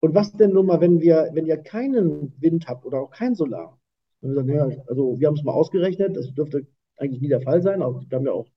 Und 0.00 0.14
was 0.14 0.32
denn 0.32 0.52
nun 0.52 0.66
mal, 0.66 0.80
wenn 0.80 1.00
wir, 1.00 1.30
wenn 1.32 1.46
ihr 1.46 1.56
keinen 1.56 2.32
Wind 2.40 2.66
habt 2.68 2.84
oder 2.84 3.00
auch 3.00 3.10
kein 3.10 3.34
Solar? 3.34 3.78
Und 4.20 4.30
wir 4.30 4.34
sagen, 4.36 4.48
ja, 4.48 4.84
also 4.88 5.18
wir 5.18 5.26
haben 5.28 5.36
es 5.36 5.44
mal 5.44 5.52
ausgerechnet, 5.52 6.16
das 6.16 6.32
dürfte 6.34 6.66
eigentlich 6.96 7.20
nie 7.20 7.28
der 7.28 7.40
Fall 7.40 7.62
sein. 7.62 7.82
Auch, 7.82 8.02
wir 8.08 8.16
haben 8.18 8.26
ja 8.26 8.32
auch 8.32 8.48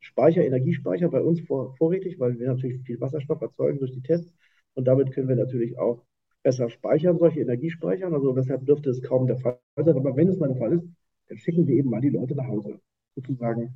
Speicher, 0.00 0.44
Energiespeicher 0.44 1.08
bei 1.08 1.22
uns 1.22 1.40
vor, 1.42 1.76
vorrätig, 1.76 2.18
weil 2.20 2.38
wir 2.38 2.48
natürlich 2.48 2.82
viel 2.84 3.00
Wasserstoff 3.00 3.40
erzeugen 3.40 3.78
durch 3.78 3.92
die 3.92 4.02
Tests. 4.02 4.32
Und 4.74 4.86
damit 4.86 5.12
können 5.12 5.28
wir 5.28 5.36
natürlich 5.36 5.78
auch 5.78 6.02
besser 6.42 6.70
speichern, 6.70 7.18
solche 7.18 7.40
Energiespeichern. 7.40 8.14
Also 8.14 8.32
deshalb 8.34 8.66
dürfte 8.66 8.90
es 8.90 9.02
kaum 9.02 9.26
der 9.26 9.38
Fall 9.38 9.58
sein. 9.76 9.96
Aber 9.96 10.16
wenn 10.16 10.28
es 10.28 10.38
mal 10.38 10.48
der 10.48 10.56
Fall 10.56 10.72
ist, 10.74 10.88
dann 11.28 11.38
schicken 11.38 11.66
wir 11.66 11.76
eben 11.76 11.90
mal 11.90 12.00
die 12.00 12.10
Leute 12.10 12.34
nach 12.34 12.48
Hause. 12.48 12.80
Sozusagen, 13.26 13.74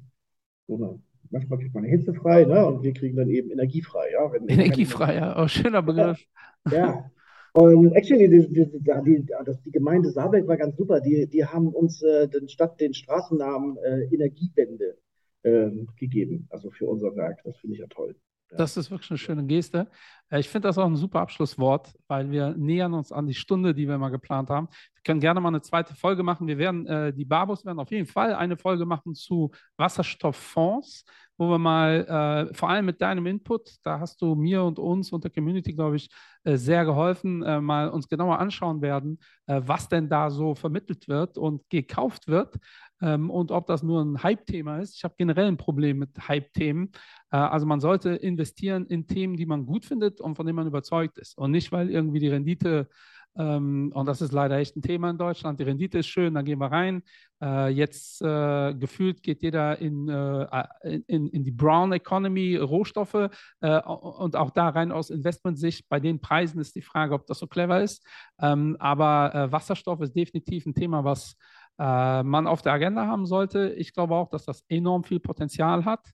so 0.66 0.76
eine, 0.76 1.00
manchmal 1.30 1.58
kriegt 1.58 1.74
man 1.74 1.84
eine 1.84 1.92
Hitze 1.92 2.14
frei, 2.14 2.44
ne? 2.44 2.66
Und 2.66 2.82
wir 2.82 2.92
kriegen 2.92 3.16
dann 3.16 3.28
eben 3.28 3.50
energiefrei, 3.50 4.12
ja? 4.12 4.32
Wenn 4.32 4.48
Energiefrei, 4.48 5.16
ja. 5.16 5.42
Oh, 5.42 5.48
schöner 5.48 5.82
Begriff. 5.82 6.24
ja. 6.70 7.10
Und 7.52 7.92
actually, 7.92 8.28
die, 8.28 8.48
die, 8.52 8.66
die, 8.68 8.80
die, 8.82 9.26
die 9.64 9.70
Gemeinde 9.70 10.10
Saarberg 10.10 10.48
war 10.48 10.56
ganz 10.56 10.76
super. 10.76 11.00
Die, 11.00 11.28
die 11.28 11.44
haben 11.44 11.68
uns 11.68 12.02
äh, 12.02 12.26
den 12.26 12.48
Stadt, 12.48 12.80
den 12.80 12.94
Straßennamen 12.94 13.76
äh, 13.76 14.12
Energiewende 14.12 14.98
ähm, 15.44 15.88
gegeben, 15.96 16.48
also 16.50 16.70
für 16.70 16.86
unser 16.86 17.14
Werk. 17.14 17.40
Das 17.44 17.56
finde 17.58 17.74
ich 17.74 17.80
ja 17.80 17.86
toll. 17.86 18.16
Ja. 18.50 18.56
Das 18.56 18.76
ist 18.76 18.90
wirklich 18.90 19.10
eine 19.10 19.18
schöne 19.18 19.44
Geste. 19.44 19.86
Äh, 20.34 20.40
Ich 20.40 20.48
finde 20.48 20.68
das 20.68 20.78
auch 20.78 20.86
ein 20.86 20.96
super 20.96 21.20
Abschlusswort, 21.20 21.92
weil 22.08 22.30
wir 22.30 22.54
nähern 22.56 22.94
uns 22.94 23.12
an 23.12 23.26
die 23.26 23.34
Stunde, 23.34 23.74
die 23.74 23.88
wir 23.88 23.98
mal 23.98 24.10
geplant 24.10 24.50
haben. 24.50 24.68
Wir 24.94 25.02
können 25.04 25.20
gerne 25.20 25.40
mal 25.40 25.48
eine 25.48 25.62
zweite 25.62 25.94
Folge 25.94 26.22
machen. 26.22 26.46
Wir 26.46 26.58
werden, 26.58 26.86
äh, 26.86 27.12
die 27.12 27.24
Barbos 27.24 27.64
werden 27.64 27.78
auf 27.78 27.90
jeden 27.90 28.06
Fall 28.06 28.34
eine 28.34 28.56
Folge 28.56 28.84
machen 28.86 29.14
zu 29.14 29.50
Wasserstofffonds, 29.76 31.04
wo 31.36 31.48
wir 31.50 31.58
mal, 31.58 32.48
äh, 32.50 32.54
vor 32.54 32.70
allem 32.70 32.86
mit 32.86 33.00
deinem 33.00 33.26
Input, 33.26 33.76
da 33.82 34.00
hast 34.00 34.20
du 34.22 34.34
mir 34.34 34.62
und 34.62 34.78
uns 34.78 35.12
und 35.12 35.24
der 35.24 35.30
Community, 35.30 35.72
glaube 35.72 35.96
ich, 35.96 36.08
äh, 36.44 36.56
sehr 36.56 36.84
geholfen, 36.84 37.42
äh, 37.42 37.60
mal 37.60 37.88
uns 37.88 38.08
genauer 38.08 38.38
anschauen 38.38 38.82
werden, 38.82 39.18
äh, 39.46 39.60
was 39.64 39.88
denn 39.88 40.08
da 40.08 40.30
so 40.30 40.54
vermittelt 40.54 41.08
wird 41.08 41.36
und 41.38 41.68
gekauft 41.70 42.28
wird 42.28 42.56
ähm, 43.00 43.30
und 43.30 43.50
ob 43.50 43.66
das 43.66 43.82
nur 43.82 44.02
ein 44.02 44.22
Hype-Thema 44.22 44.78
ist. 44.78 44.96
Ich 44.96 45.04
habe 45.04 45.14
generell 45.18 45.46
ein 45.48 45.56
Problem 45.56 45.98
mit 45.98 46.10
Hype-Themen. 46.28 46.92
Also 47.30 47.66
man 47.66 47.80
sollte 47.80 48.10
investieren 48.10 48.86
in 48.86 49.08
Themen, 49.08 49.36
die 49.36 49.46
man 49.46 49.66
gut 49.66 49.84
findet 49.84 50.20
und 50.24 50.36
von 50.36 50.46
denen 50.46 50.56
man 50.56 50.66
überzeugt 50.66 51.18
ist 51.18 51.38
und 51.38 51.50
nicht, 51.50 51.72
weil 51.72 51.90
irgendwie 51.90 52.20
die 52.20 52.28
Rendite 52.28 52.88
ähm, 53.36 53.90
und 53.94 54.06
das 54.06 54.20
ist 54.20 54.32
leider 54.32 54.58
echt 54.58 54.76
ein 54.76 54.82
Thema 54.82 55.10
in 55.10 55.18
Deutschland. 55.18 55.58
Die 55.58 55.64
Rendite 55.64 55.98
ist 55.98 56.06
schön, 56.06 56.34
dann 56.34 56.44
gehen 56.44 56.60
wir 56.60 56.70
rein. 56.70 57.02
Äh, 57.42 57.68
jetzt 57.70 58.22
äh, 58.22 58.74
gefühlt 58.74 59.22
geht 59.22 59.42
jeder 59.42 59.78
in, 59.78 60.08
äh, 60.08 61.00
in, 61.06 61.28
in 61.28 61.44
die 61.44 61.50
Brown 61.50 61.92
Economy, 61.92 62.56
Rohstoffe 62.56 63.30
äh, 63.60 63.80
und 63.80 64.36
auch 64.36 64.50
da 64.50 64.68
rein 64.68 64.92
aus 64.92 65.10
Investmentsicht. 65.10 65.88
Bei 65.88 65.98
den 65.98 66.20
Preisen 66.20 66.60
ist 66.60 66.76
die 66.76 66.82
Frage, 66.82 67.14
ob 67.14 67.26
das 67.26 67.38
so 67.38 67.46
clever 67.48 67.82
ist. 67.82 68.06
Ähm, 68.40 68.76
aber 68.78 69.34
äh, 69.34 69.52
Wasserstoff 69.52 70.00
ist 70.00 70.14
definitiv 70.14 70.66
ein 70.66 70.74
Thema, 70.74 71.02
was 71.02 71.36
äh, 71.78 72.22
man 72.22 72.46
auf 72.46 72.62
der 72.62 72.72
Agenda 72.72 73.06
haben 73.06 73.26
sollte. 73.26 73.70
Ich 73.76 73.92
glaube 73.92 74.14
auch, 74.14 74.28
dass 74.28 74.44
das 74.44 74.64
enorm 74.68 75.02
viel 75.02 75.18
Potenzial 75.18 75.84
hat. 75.84 76.08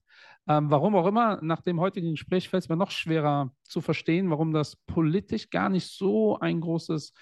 Ähm, 0.48 0.70
warum 0.70 0.96
auch 0.96 1.06
immer, 1.06 1.38
nach 1.42 1.60
dem 1.62 1.80
heutigen 1.80 2.12
Gespräch 2.12 2.48
fällt 2.48 2.64
es 2.64 2.68
mir 2.68 2.76
noch 2.76 2.90
schwerer 2.90 3.52
zu 3.62 3.80
verstehen, 3.80 4.30
warum 4.30 4.52
das 4.52 4.76
politisch 4.86 5.50
gar 5.50 5.68
nicht 5.68 5.88
so 5.88 6.38
ein 6.38 6.60
großes 6.60 7.12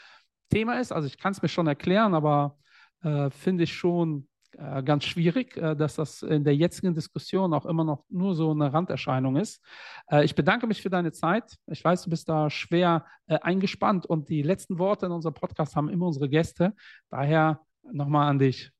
Thema 0.50 0.80
ist. 0.80 0.92
Also 0.92 1.06
ich 1.06 1.18
kann 1.18 1.32
es 1.32 1.42
mir 1.42 1.48
schon 1.48 1.66
erklären, 1.66 2.14
aber 2.14 2.56
äh, 3.02 3.30
finde 3.30 3.64
ich 3.64 3.74
schon 3.74 4.28
äh, 4.52 4.82
ganz 4.82 5.04
schwierig, 5.04 5.56
äh, 5.56 5.76
dass 5.76 5.96
das 5.96 6.22
in 6.22 6.44
der 6.44 6.56
jetzigen 6.56 6.94
Diskussion 6.94 7.52
auch 7.52 7.66
immer 7.66 7.84
noch 7.84 8.04
nur 8.08 8.34
so 8.34 8.50
eine 8.50 8.72
Randerscheinung 8.72 9.36
ist. 9.36 9.62
Äh, 10.10 10.24
ich 10.24 10.34
bedanke 10.34 10.66
mich 10.66 10.80
für 10.80 10.90
deine 10.90 11.12
Zeit. 11.12 11.56
Ich 11.66 11.84
weiß, 11.84 12.02
du 12.02 12.10
bist 12.10 12.28
da 12.28 12.48
schwer 12.50 13.04
äh, 13.26 13.38
eingespannt 13.40 14.06
und 14.06 14.28
die 14.28 14.42
letzten 14.42 14.78
Worte 14.78 15.06
in 15.06 15.12
unserem 15.12 15.34
Podcast 15.34 15.76
haben 15.76 15.88
immer 15.88 16.06
unsere 16.06 16.28
Gäste. 16.28 16.74
Daher 17.10 17.60
nochmal 17.92 18.28
an 18.28 18.38
dich. 18.38 18.72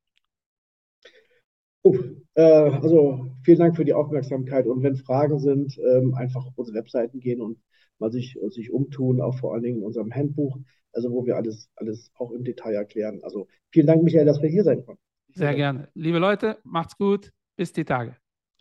Äh, 1.85 2.43
also 2.43 3.31
vielen 3.45 3.59
Dank 3.59 3.77
für 3.77 3.85
die 3.85 3.95
Aufmerksamkeit 3.95 4.67
und 4.67 4.83
wenn 4.83 4.97
Fragen 4.97 5.39
sind, 5.39 5.79
ähm, 5.79 6.15
einfach 6.15 6.47
auf 6.47 6.57
unsere 6.57 6.79
Webseiten 6.79 7.21
gehen 7.21 7.41
und 7.41 7.59
mal 7.99 8.13
sich, 8.13 8.39
sich 8.49 8.73
umtun, 8.73 9.21
auch 9.21 9.37
vor 9.39 9.55
allen 9.55 9.63
Dingen 9.63 9.79
in 9.79 9.85
unserem 9.85 10.13
Handbuch, 10.13 10.59
also 10.93 11.11
wo 11.11 11.27
wir 11.27 11.37
alles, 11.37 11.69
alles 11.77 12.13
auch 12.15 12.31
im 12.31 12.45
Detail 12.45 12.75
erklären. 12.75 13.21
Also 13.23 13.49
vielen 13.71 13.87
Dank, 13.87 14.03
Michael, 14.03 14.27
dass 14.27 14.41
wir 14.41 14.49
hier 14.49 14.65
sein 14.65 14.85
konnten. 14.85 15.03
Sehr 15.35 15.55
gerne. 15.55 15.89
Liebe 15.95 16.19
Leute, 16.19 16.59
macht's 16.65 16.97
gut. 16.97 17.33
Bis 17.57 17.73
die 17.73 17.85
Tage. 17.85 18.17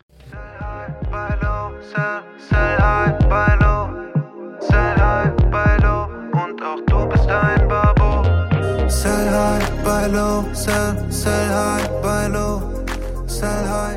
Sell 0.10 0.40
high, 0.60 1.10
buy 1.12 1.36
low, 1.40 1.72
sell, 1.82 2.24
sell 2.38 2.78
high, 2.80 3.20
buy 3.30 3.56
low, 3.62 4.60
sell 4.60 4.98
high, 4.98 5.36
buy 5.52 5.78
low 5.84 6.08
und 6.44 6.62
auch 6.64 6.82
du 6.88 7.08
bist 7.10 7.30
ein 7.30 7.68
Babo. 7.68 8.24
Sell 8.90 9.30
high, 9.30 9.84
buy 9.84 10.08
low, 10.12 10.44
sell, 10.54 10.96
sell 11.12 11.32
high, 11.32 11.88
buy 12.02 12.28
low, 12.28 12.77
sell 13.40 13.68
high. 13.68 13.88